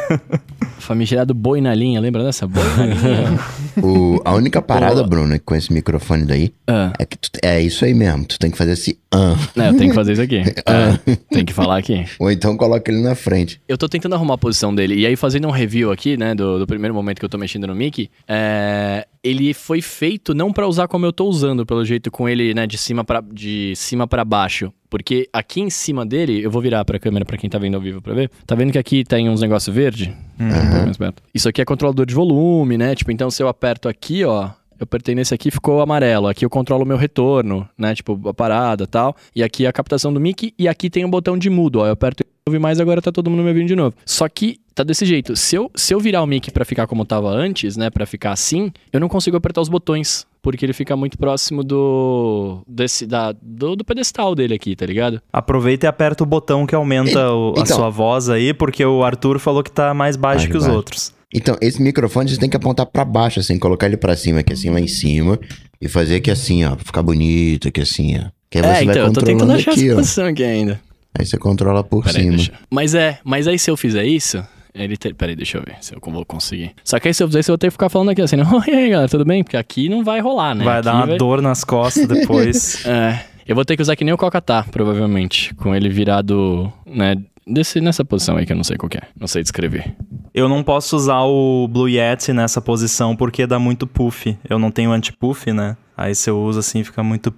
[0.78, 2.46] Famigerado boi na linha, lembra dessa?
[2.46, 3.40] Boi na linha.
[3.82, 7.86] O, a única parada, Bruno, com esse microfone daí, ah, é que tu, é isso
[7.86, 8.26] aí mesmo.
[8.26, 9.36] Tu tem que fazer esse ah.
[9.56, 10.42] é, eu tenho que fazer isso aqui.
[10.66, 11.00] Ah,
[11.32, 12.06] tem que falar aqui.
[12.20, 13.62] Ou então coloca ele na frente.
[13.68, 14.96] Eu tô tentando arrumar a posição dele.
[14.96, 17.68] E aí, fazendo um review aqui, né, do, do primeiro momento que eu tô mexendo
[17.68, 22.10] no mic, é, ele foi feito não pra usar como eu tô usando, pelo jeito,
[22.10, 24.72] com ele, né, de cima pra, de cima para baixo.
[24.90, 27.82] Porque aqui em cima dele, eu vou virar pra câmera pra quem tá vendo ao
[27.82, 28.32] vivo pra ver.
[28.46, 30.16] Tá vendo que aqui tem uns negócios verde?
[30.40, 31.22] Um mais perto.
[31.34, 32.96] Isso aqui é controlador de volume, né?
[32.96, 36.28] Tipo, então se eu aperto aqui, ó, eu apertei nesse aqui ficou amarelo.
[36.28, 37.94] Aqui eu controlo o meu retorno, né?
[37.94, 39.16] Tipo, a parada e tal.
[39.36, 40.54] E aqui a captação do mic.
[40.58, 41.86] E aqui tem um botão de mudo, ó.
[41.86, 43.94] Eu aperto e ouve mais, agora tá todo mundo me ouvindo de novo.
[44.06, 45.36] Só que tá desse jeito.
[45.36, 47.90] Se eu, se eu virar o mic pra ficar como tava antes, né?
[47.90, 50.26] Pra ficar assim, eu não consigo apertar os botões.
[50.42, 52.62] Porque ele fica muito próximo do.
[52.66, 55.22] Desse, da, do, do pedestal dele aqui, tá ligado?
[55.34, 57.76] Aproveita e aperta o botão que aumenta o- a Então.
[57.76, 60.78] sua voz aí, porque o Arthur falou que tá mais baixo Mais que os baixo.
[60.78, 61.14] outros.
[61.36, 64.54] Então, esse microfone você tem que apontar pra baixo, assim, colocar ele pra cima, aqui
[64.54, 65.38] assim, lá em cima,
[65.82, 68.30] e fazer aqui assim, ó, pra ficar bonito, aqui assim, ó.
[68.50, 70.80] Que aí você é, vai então, eu tô tentando achar aqui, essa posição aqui ainda.
[71.20, 72.36] Aí você controla por Peraí, cima.
[72.38, 72.54] deixa.
[72.72, 74.42] Mas é, mas aí se eu fizer isso,
[74.74, 75.14] ele ter...
[75.14, 76.72] Peraí, deixa eu ver se eu vou conseguir.
[76.84, 78.38] Só que aí se eu fizer isso, eu vou ter que ficar falando aqui assim,
[78.68, 79.44] e aí, galera, tudo bem?
[79.44, 80.64] Porque aqui não vai rolar, né?
[80.64, 82.84] vai Aqui dar uma dor nas costas depois.
[82.90, 85.54] É, eu vou ter que usar que nem o Coca tá, provavelmente.
[85.56, 87.16] Com ele virado, né,
[87.48, 89.02] desse, nessa posição aí que eu não sei qual que é.
[89.20, 89.96] Não sei descrever.
[90.34, 94.38] Eu não posso usar o Blue Yeti nessa posição porque dá muito puff.
[94.48, 95.76] Eu não tenho anti-puff, né?
[95.98, 97.34] Aí se eu uso assim, fica muito.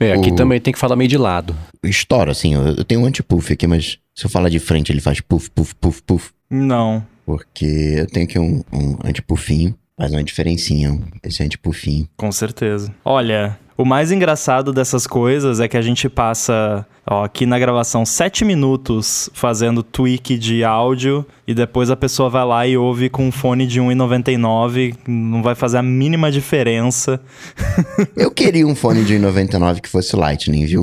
[0.00, 1.54] É, aqui O- também tem que falar meio de lado.
[1.82, 5.00] Estoura, assim, eu, eu tenho um anti-puff aqui, mas se eu falar de frente, ele
[5.00, 6.30] faz puff, puff, puff, puff.
[6.50, 7.04] Não.
[7.24, 7.64] Porque
[7.98, 12.08] eu tenho aqui um, um anti-puffinho, faz uma diferencinha, esse anti-puffinho.
[12.16, 12.92] Com certeza.
[13.04, 18.04] Olha, o mais engraçado dessas coisas é que a gente passa, ó, aqui na gravação,
[18.04, 23.26] sete minutos fazendo tweak de áudio e depois a pessoa vai lá e ouve com
[23.26, 27.20] um fone de 1,99, não vai fazer a mínima diferença.
[28.16, 30.82] Eu queria um fone de 99 que fosse Lightning, viu?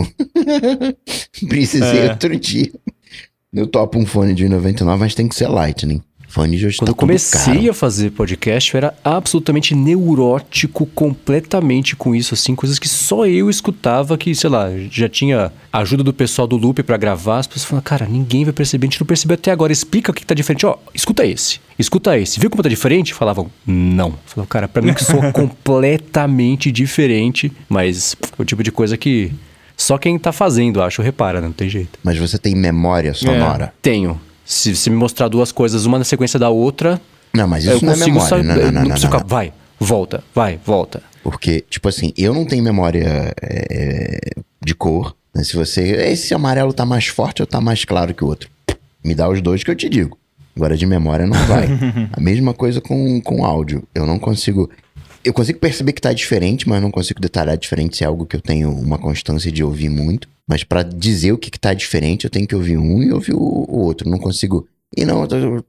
[1.48, 2.10] Precisei É.
[2.12, 2.72] outro dia.
[3.52, 6.02] Eu topo um fone de 99, mas tem que ser Lightning.
[6.28, 11.96] Fone de hoje Quando tá eu comecei a fazer podcast, eu era absolutamente neurótico completamente
[11.96, 16.14] com isso, assim, coisas que só eu escutava, que, sei lá, já tinha ajuda do
[16.14, 19.08] pessoal do Loop pra gravar, as pessoas falavam, cara, ninguém vai perceber, a gente não
[19.08, 22.62] percebeu até agora, explica o que tá diferente, ó, escuta esse, escuta esse, viu como
[22.62, 23.12] tá diferente?
[23.12, 24.14] Falavam, não.
[24.28, 29.32] Falavam, cara, pra mim que soa completamente diferente, mas é o tipo de coisa que
[29.80, 31.48] só quem tá fazendo, acho, repara, né?
[31.48, 31.98] não tem jeito.
[32.04, 33.74] Mas você tem memória sonora.
[33.82, 34.20] Tenho.
[34.44, 37.00] Se me mostrar duas coisas, uma na sequência da outra,
[37.34, 38.28] Não, mas eu isso não é memória.
[38.28, 38.44] sair.
[38.44, 41.02] Não, não, não, não, preciso não, ficar, vai, volta, vai, volta.
[41.24, 44.20] Porque, tipo assim, eu não tenho memória é,
[44.62, 45.16] de cor.
[45.34, 45.44] né?
[45.44, 45.82] Se você.
[46.12, 48.50] Esse amarelo tá mais forte ou tá mais claro que o outro?
[49.02, 50.18] Me dá os dois que eu te digo.
[50.58, 51.68] Agora de memória não vai.
[52.12, 53.84] A mesma coisa com, com áudio.
[53.96, 54.70] Eu não consigo.
[55.24, 58.36] Eu consigo perceber que tá diferente, mas não consigo detalhar diferente se é algo que
[58.36, 60.28] eu tenho uma constância de ouvir muito.
[60.48, 63.34] Mas pra dizer o que, que tá diferente, eu tenho que ouvir um e ouvir
[63.34, 63.38] o,
[63.68, 64.10] o outro.
[64.10, 64.68] Não consigo.
[64.96, 65.64] E não, eu-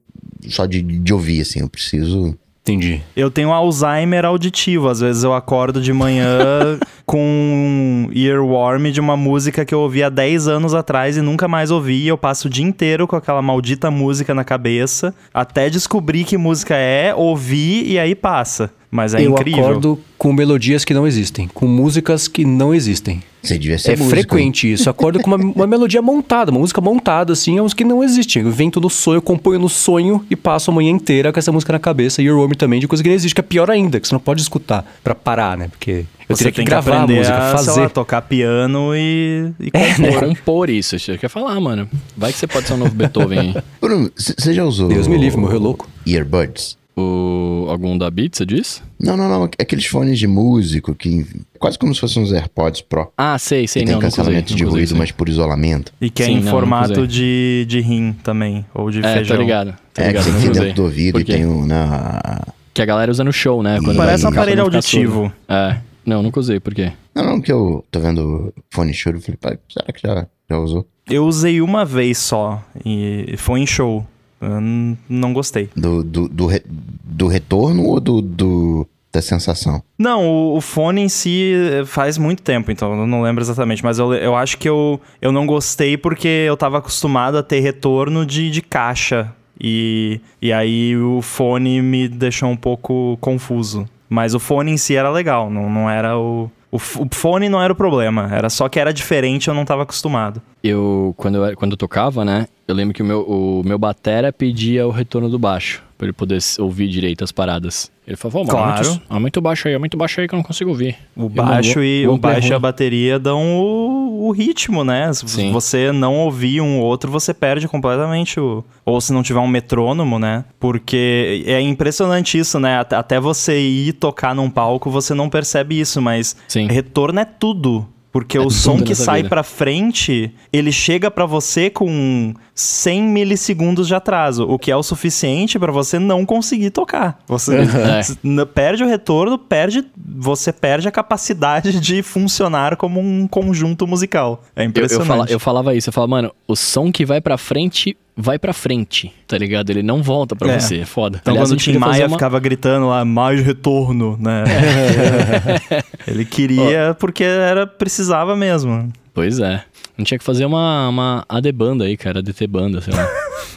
[0.48, 2.34] só de, de ouvir, assim, eu preciso.
[2.62, 3.02] Entendi.
[3.16, 4.88] Eu tenho Alzheimer auditivo.
[4.88, 10.02] Às vezes eu acordo de manhã com um earworm de uma música que eu ouvi
[10.02, 12.06] há 10 anos atrás e nunca mais ouvi.
[12.06, 16.76] Eu passo o dia inteiro com aquela maldita música na cabeça até descobrir que música
[16.76, 18.70] é, ouvir e aí passa.
[18.90, 19.64] Mas é eu incrível.
[19.64, 23.22] acordo com melodias que não existem, com músicas que não existem.
[23.42, 24.22] Você devia ser é músico, hein?
[24.22, 24.88] frequente isso.
[24.88, 28.02] Eu acordo com uma, uma melodia montada, uma música montada, assim, é uns que não
[28.02, 28.42] existem.
[28.42, 31.52] Eu invento no sonho, eu componho no sonho e passo a manhã inteira com essa
[31.52, 32.20] música na cabeça.
[32.20, 34.14] E o Worm também, de coisa que não existe, que é pior ainda, que você
[34.14, 35.68] não pode escutar pra parar, né?
[35.68, 37.80] Porque eu Você teria que tem gravar a aprender música, a, fazer.
[37.80, 40.28] lá, tocar piano e, e É, compor.
[40.28, 41.88] Compor isso, você quer falar, mano.
[42.16, 43.54] Vai que você pode ser um novo Beethoven aí.
[43.80, 44.88] Bruno, você já usou.
[44.88, 45.88] Deus me livre, morreu louco.
[46.06, 46.79] Earbuds?
[46.96, 48.82] O, algum da Beats, você diz?
[48.98, 49.44] Não, não, não.
[49.44, 51.24] Aqueles fones de músico que.
[51.58, 53.12] Quase como se fossem uns AirPods Pro.
[53.16, 55.92] Ah, sei, sei, que tem não, usei, cancelamento de usei ruído, mas por isolamento.
[56.00, 57.06] E que é Sim, em não, formato usei.
[57.06, 59.36] de, de rim também, ou de É, feijão.
[59.36, 59.74] tô ligado.
[59.94, 60.62] Tô é, que ligado, você nunca enfia usei.
[60.64, 61.64] dentro do ouvido e tem um.
[61.66, 62.42] Na...
[62.74, 63.78] Que a galera usa no show, né?
[63.82, 65.32] Quando Parece um aparelho não auditivo.
[65.48, 65.76] É.
[66.04, 66.92] Não, nunca usei, por quê?
[67.14, 69.18] Não, não, que eu tô vendo fone choro.
[69.18, 70.86] Eu falei, pai, será que já, já usou?
[71.08, 74.06] Eu usei uma vez só e foi em show.
[74.40, 74.60] Eu
[75.08, 75.68] não gostei.
[75.76, 76.64] Do, do, do, re-
[77.04, 79.82] do retorno ou do, do da sensação?
[79.98, 83.82] Não, o, o fone em si eh, faz muito tempo, então eu não lembro exatamente.
[83.84, 87.60] Mas eu, eu acho que eu, eu não gostei porque eu tava acostumado a ter
[87.60, 89.32] retorno de, de caixa.
[89.62, 93.86] E, e aí o fone me deixou um pouco confuso.
[94.08, 96.50] Mas o fone em si era legal, não, não era o.
[96.70, 99.82] O, o fone não era o problema, era só que era diferente eu não tava
[99.82, 100.40] acostumado.
[100.62, 102.46] Eu, quando eu, quando eu tocava, né?
[102.68, 106.14] Eu lembro que o meu, o meu batera pedia o retorno do baixo, pra ele
[106.14, 107.90] poder ouvir direito as paradas.
[108.06, 108.70] Ele falou, "Pô, Claro.
[108.88, 110.96] aumenta, o- aumenta o baixo aí, aumenta o baixo aí que eu não consigo ouvir.
[111.14, 115.12] O baixo e o o é baixo e a bateria dão o, o ritmo, né?
[115.12, 115.52] Se Sim.
[115.52, 118.64] você não ouvir um ou outro, você perde completamente o.
[118.82, 120.42] Ou se não tiver um metrônomo, né?
[120.58, 122.78] Porque é impressionante isso, né?
[122.78, 126.66] Até- Até você ir tocar num palco, você não percebe isso, mas Sim.
[126.66, 127.86] retorno é tudo.
[128.12, 133.86] Porque É o som que sai pra frente, ele chega pra você com 100 milissegundos
[133.86, 137.20] de atraso, o que é o suficiente pra você não conseguir tocar.
[137.28, 137.58] Você
[138.40, 138.44] É.
[138.46, 144.42] perde o retorno, perde, você perde a capacidade de funcionar como um conjunto musical.
[144.56, 145.06] É Eu, eu, impressionante.
[145.08, 148.52] fala- eu falava isso, eu falava, mano, o som que vai pra frente, vai pra
[148.52, 149.70] frente, tá ligado?
[149.70, 150.60] Ele não volta pra É.
[150.60, 151.18] você, é foda.
[151.20, 154.44] Então, Aliás, quando o Tim Maia uma- ficava gritando lá, mais retorno, né?
[156.06, 158.90] Ele queria porque era, precisava mesmo.
[159.12, 159.62] Pois é.
[160.00, 163.06] A gente tinha que fazer uma, uma AD banda aí, cara, ADT banda, sei lá.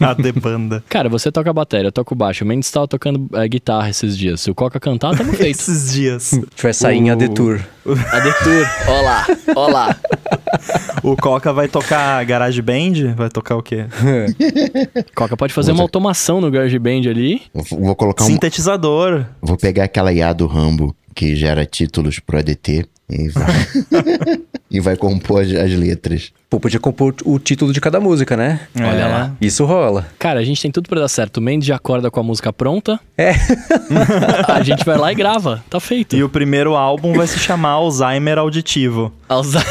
[0.00, 0.82] A de banda.
[0.88, 2.44] cara, você toca bateria, eu toco baixo.
[2.44, 4.40] O Mendes tava tocando é, guitarra esses dias.
[4.42, 5.58] Se o Coca cantar, tamo feito.
[5.58, 6.32] Esses dias.
[6.34, 7.60] A gente vai sair em O- AD Tour.
[7.86, 9.26] AD Tour, ó lá,
[9.56, 9.96] ó lá.
[11.02, 13.14] O Coca vai tocar Garage Band?
[13.16, 13.86] Vai tocar o quê?
[15.14, 17.42] Coca pode fazer uma automação no GarageBand ali.
[17.54, 18.26] Vou- vou colocar um.
[18.26, 19.24] Sintetizador.
[19.40, 22.86] Vou pegar aquela IA do Rambo que gera títulos pro ADT
[23.16, 23.54] E vai,
[24.70, 26.32] e vai compor as, as letras.
[26.50, 28.60] Pô, podia compor o título de cada música, né?
[28.76, 29.06] Olha É.
[29.06, 29.32] lá.
[29.40, 30.06] Isso rola.
[30.18, 31.36] Cara, a gente tem tudo pra dar certo.
[31.38, 32.98] O Mendes já acorda com a música pronta.
[33.16, 33.32] É.
[34.52, 35.64] a gente vai lá e grava.
[35.70, 36.16] Tá feito.
[36.16, 39.12] E o primeiro álbum vai se chamar Alzheimer Auditivo.
[39.28, 39.64] Alza-